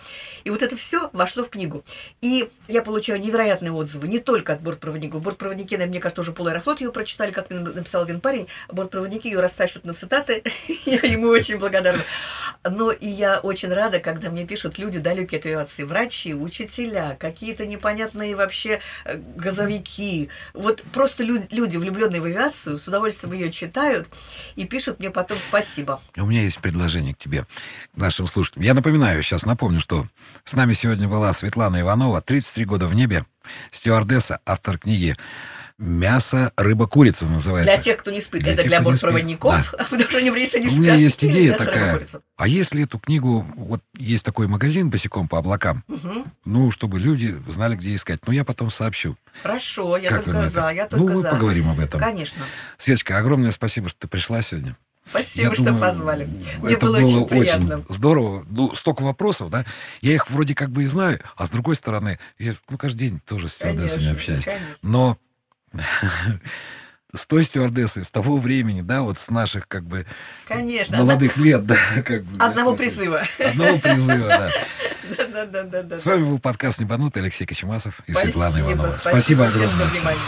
И 0.43 0.49
вот 0.49 0.61
это 0.61 0.75
все 0.75 1.09
вошло 1.13 1.43
в 1.43 1.49
книгу. 1.49 1.83
И 2.21 2.49
я 2.67 2.81
получаю 2.81 3.21
невероятные 3.21 3.71
отзывы 3.71 4.07
не 4.07 4.19
только 4.19 4.53
от 4.53 4.61
бортпроводников. 4.61 5.21
Бортпроводники, 5.21 5.75
мне 5.75 5.99
кажется, 5.99 6.21
уже 6.21 6.31
полаэрофлот 6.31 6.81
ее 6.81 6.91
прочитали, 6.91 7.31
как 7.31 7.49
написал 7.49 8.03
один 8.03 8.19
парень. 8.19 8.47
Бортпроводники 8.69 9.27
ее 9.27 9.39
растащат 9.39 9.85
на 9.85 9.93
цитаты. 9.93 10.43
Я 10.85 10.99
ему 10.99 11.27
очень 11.29 11.57
благодарна. 11.57 12.01
Но 12.69 12.91
и 12.91 13.07
я 13.07 13.39
очень 13.39 13.69
рада, 13.69 13.99
когда 13.99 14.29
мне 14.29 14.45
пишут 14.45 14.77
люди 14.77 14.99
далекие 14.99 15.39
от 15.39 15.45
авиации. 15.45 15.83
Врачи, 15.83 16.33
учителя, 16.33 17.15
какие-то 17.19 17.65
непонятные 17.65 18.35
вообще 18.35 18.79
э, 19.05 19.17
газовики. 19.35 20.29
Вот 20.53 20.83
просто 20.93 21.23
лю- 21.23 21.47
люди, 21.51 21.77
влюбленные 21.77 22.21
в 22.21 22.25
авиацию, 22.25 22.77
с 22.77 22.87
удовольствием 22.87 23.33
ее 23.33 23.51
читают 23.51 24.07
и 24.55 24.65
пишут 24.65 24.99
мне 24.99 25.09
потом 25.11 25.37
спасибо. 25.47 25.99
У 26.17 26.25
меня 26.25 26.43
есть 26.43 26.59
предложение 26.59 27.13
к 27.13 27.17
тебе, 27.17 27.45
к 27.93 27.97
нашим 27.97 28.27
слушателям. 28.27 28.65
Я 28.65 28.73
напоминаю, 28.73 29.21
сейчас 29.23 29.45
напомню, 29.45 29.79
что 29.79 30.05
с 30.45 30.53
нами 30.53 30.73
сегодня 30.73 31.07
была 31.07 31.33
Светлана 31.33 31.81
Иванова, 31.81 32.21
33 32.21 32.65
года 32.65 32.87
в 32.87 32.93
небе, 32.93 33.25
стюардесса, 33.71 34.39
автор 34.45 34.77
книги 34.77 35.15
«Мясо, 35.79 36.51
рыба, 36.57 36.87
курица» 36.87 37.25
называется. 37.27 37.71
Для 37.71 37.81
тех, 37.81 37.97
кто 37.97 38.09
не 38.09 38.19
спит, 38.19 38.41
Для 38.41 38.53
это 38.53 38.63
тех, 38.63 38.69
для 38.71 38.81
бортпроводников, 38.81 39.75
потому 39.89 40.01
что 40.09 40.17
они 40.17 40.31
в 40.31 40.35
рейсе 40.35 40.59
не 40.59 40.67
У 40.67 40.71
меня 40.71 40.95
есть 40.95 41.23
идея 41.23 41.51
Мясо, 41.51 41.65
такая. 41.65 42.07
А 42.35 42.47
если 42.47 42.83
эту 42.83 42.97
книгу, 42.97 43.45
вот 43.55 43.81
есть 43.95 44.25
такой 44.25 44.47
магазин 44.47 44.89
босиком 44.89 45.27
по 45.27 45.37
облакам, 45.37 45.83
Мгм. 45.87 46.25
ну, 46.45 46.71
чтобы 46.71 46.99
люди 46.99 47.37
знали, 47.47 47.75
где 47.75 47.95
искать. 47.95 48.19
Ну, 48.25 48.33
я 48.33 48.43
потом 48.43 48.71
сообщу. 48.71 49.15
Хорошо, 49.43 49.97
я 49.97 50.09
Как 50.09 50.23
только 50.23 50.49
за, 50.49 50.69
я 50.71 50.87
Ну, 50.91 50.97
только 50.97 51.13
мы 51.13 51.21
за. 51.21 51.29
поговорим 51.29 51.69
об 51.69 51.79
этом. 51.79 51.99
Конечно. 51.99 52.43
Светочка, 52.79 53.19
огромное 53.19 53.51
спасибо, 53.51 53.87
что 53.89 53.99
ты 53.99 54.07
пришла 54.07 54.41
сегодня. 54.41 54.75
Спасибо, 55.09 55.49
Я 55.49 55.53
что 55.53 55.63
думаю, 55.63 55.79
позвали. 55.81 56.25
Мне 56.59 56.73
это 56.73 56.85
было, 56.87 56.97
очень 56.97 57.27
приятно. 57.27 57.85
здорово. 57.87 58.43
Ну, 58.49 58.75
столько 58.75 59.03
вопросов, 59.03 59.49
да. 59.51 59.63
Я 60.01 60.15
их 60.15 60.29
вроде 60.29 60.53
как 60.53 60.69
бы 60.71 60.83
и 60.83 60.87
знаю, 60.87 61.19
а 61.37 61.45
с 61.45 61.49
другой 61.49 61.75
стороны, 61.77 62.19
я 62.39 62.55
ну, 62.69 62.77
каждый 62.77 62.97
день 63.09 63.21
тоже 63.25 63.47
с 63.47 63.53
стюардессами 63.53 64.11
общаюсь. 64.11 64.43
конечно. 64.43 64.65
Но 64.81 65.17
с 67.13 67.25
той 67.25 67.43
стюардессой, 67.43 68.03
с 68.05 68.09
того 68.09 68.37
времени, 68.37 68.81
да, 68.81 69.01
вот 69.01 69.17
с 69.17 69.29
наших 69.29 69.67
как 69.67 69.83
бы 69.83 70.05
Конечно. 70.47 70.97
молодых 70.97 71.37
лет, 71.37 71.65
да, 71.65 71.77
как 72.05 72.23
бы. 72.23 72.43
Одного 72.43 72.71
очень- 72.71 72.79
призыва. 72.79 73.21
Одного 73.39 73.77
призыва, 73.79 74.27
да. 74.27 74.51
Да, 75.31 75.45
да, 75.45 75.63
да, 75.63 75.83
да. 75.83 75.99
С 75.99 76.05
вами 76.05 76.23
был 76.25 76.39
подкаст 76.39 76.79
«Небанутый» 76.79 77.21
Алексей 77.21 77.45
Кочемасов 77.45 78.01
и 78.07 78.13
Светлана 78.13 78.59
Иванова. 78.59 78.91
Спасибо 78.91 79.47
огромное. 79.47 79.73
за 79.73 79.85
внимание. 79.85 80.21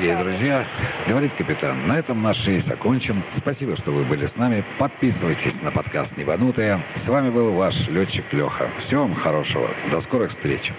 Дорогие 0.00 0.24
друзья, 0.24 0.64
говорит 1.06 1.34
капитан, 1.36 1.76
на 1.86 1.98
этом 1.98 2.22
наш 2.22 2.46
рейс 2.46 2.70
окончен. 2.70 3.22
Спасибо, 3.32 3.76
что 3.76 3.90
вы 3.90 4.02
были 4.04 4.24
с 4.24 4.38
нами. 4.38 4.64
Подписывайтесь 4.78 5.60
на 5.60 5.70
подкаст 5.70 6.16
«Небанутые». 6.16 6.80
С 6.94 7.06
вами 7.08 7.28
был 7.28 7.52
ваш 7.52 7.86
летчик 7.88 8.24
Леха. 8.32 8.70
Всего 8.78 9.02
вам 9.02 9.14
хорошего. 9.14 9.68
До 9.90 10.00
скорых 10.00 10.30
встреч. 10.30 10.72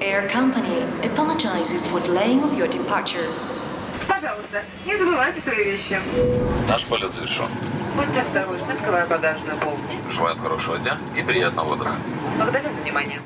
Air 0.00 0.30
Company 0.30 0.84
apologizes 1.02 1.86
for 1.86 2.04
delaying 2.04 2.42
of 2.42 2.54
your 2.58 2.70
departure. 2.70 3.24
Пожалуйста, 4.06 4.62
не 4.84 4.94
забывайте 4.94 5.40
свои 5.40 5.64
вещи. 5.64 5.98
Наш 6.68 6.84
полет 6.84 7.14
завершен. 7.14 7.48
Будьте 7.96 8.20
осторожны, 8.20 8.70
открывая 8.70 9.06
багажную 9.06 9.56
полку. 9.56 9.80
Желаем 10.12 10.38
хорошего 10.40 10.78
дня 10.78 10.98
и 11.16 11.22
приятного 11.22 11.72
утра. 11.72 11.96
Благодарю 12.36 12.70
за 12.70 12.82
внимание. 12.82 13.22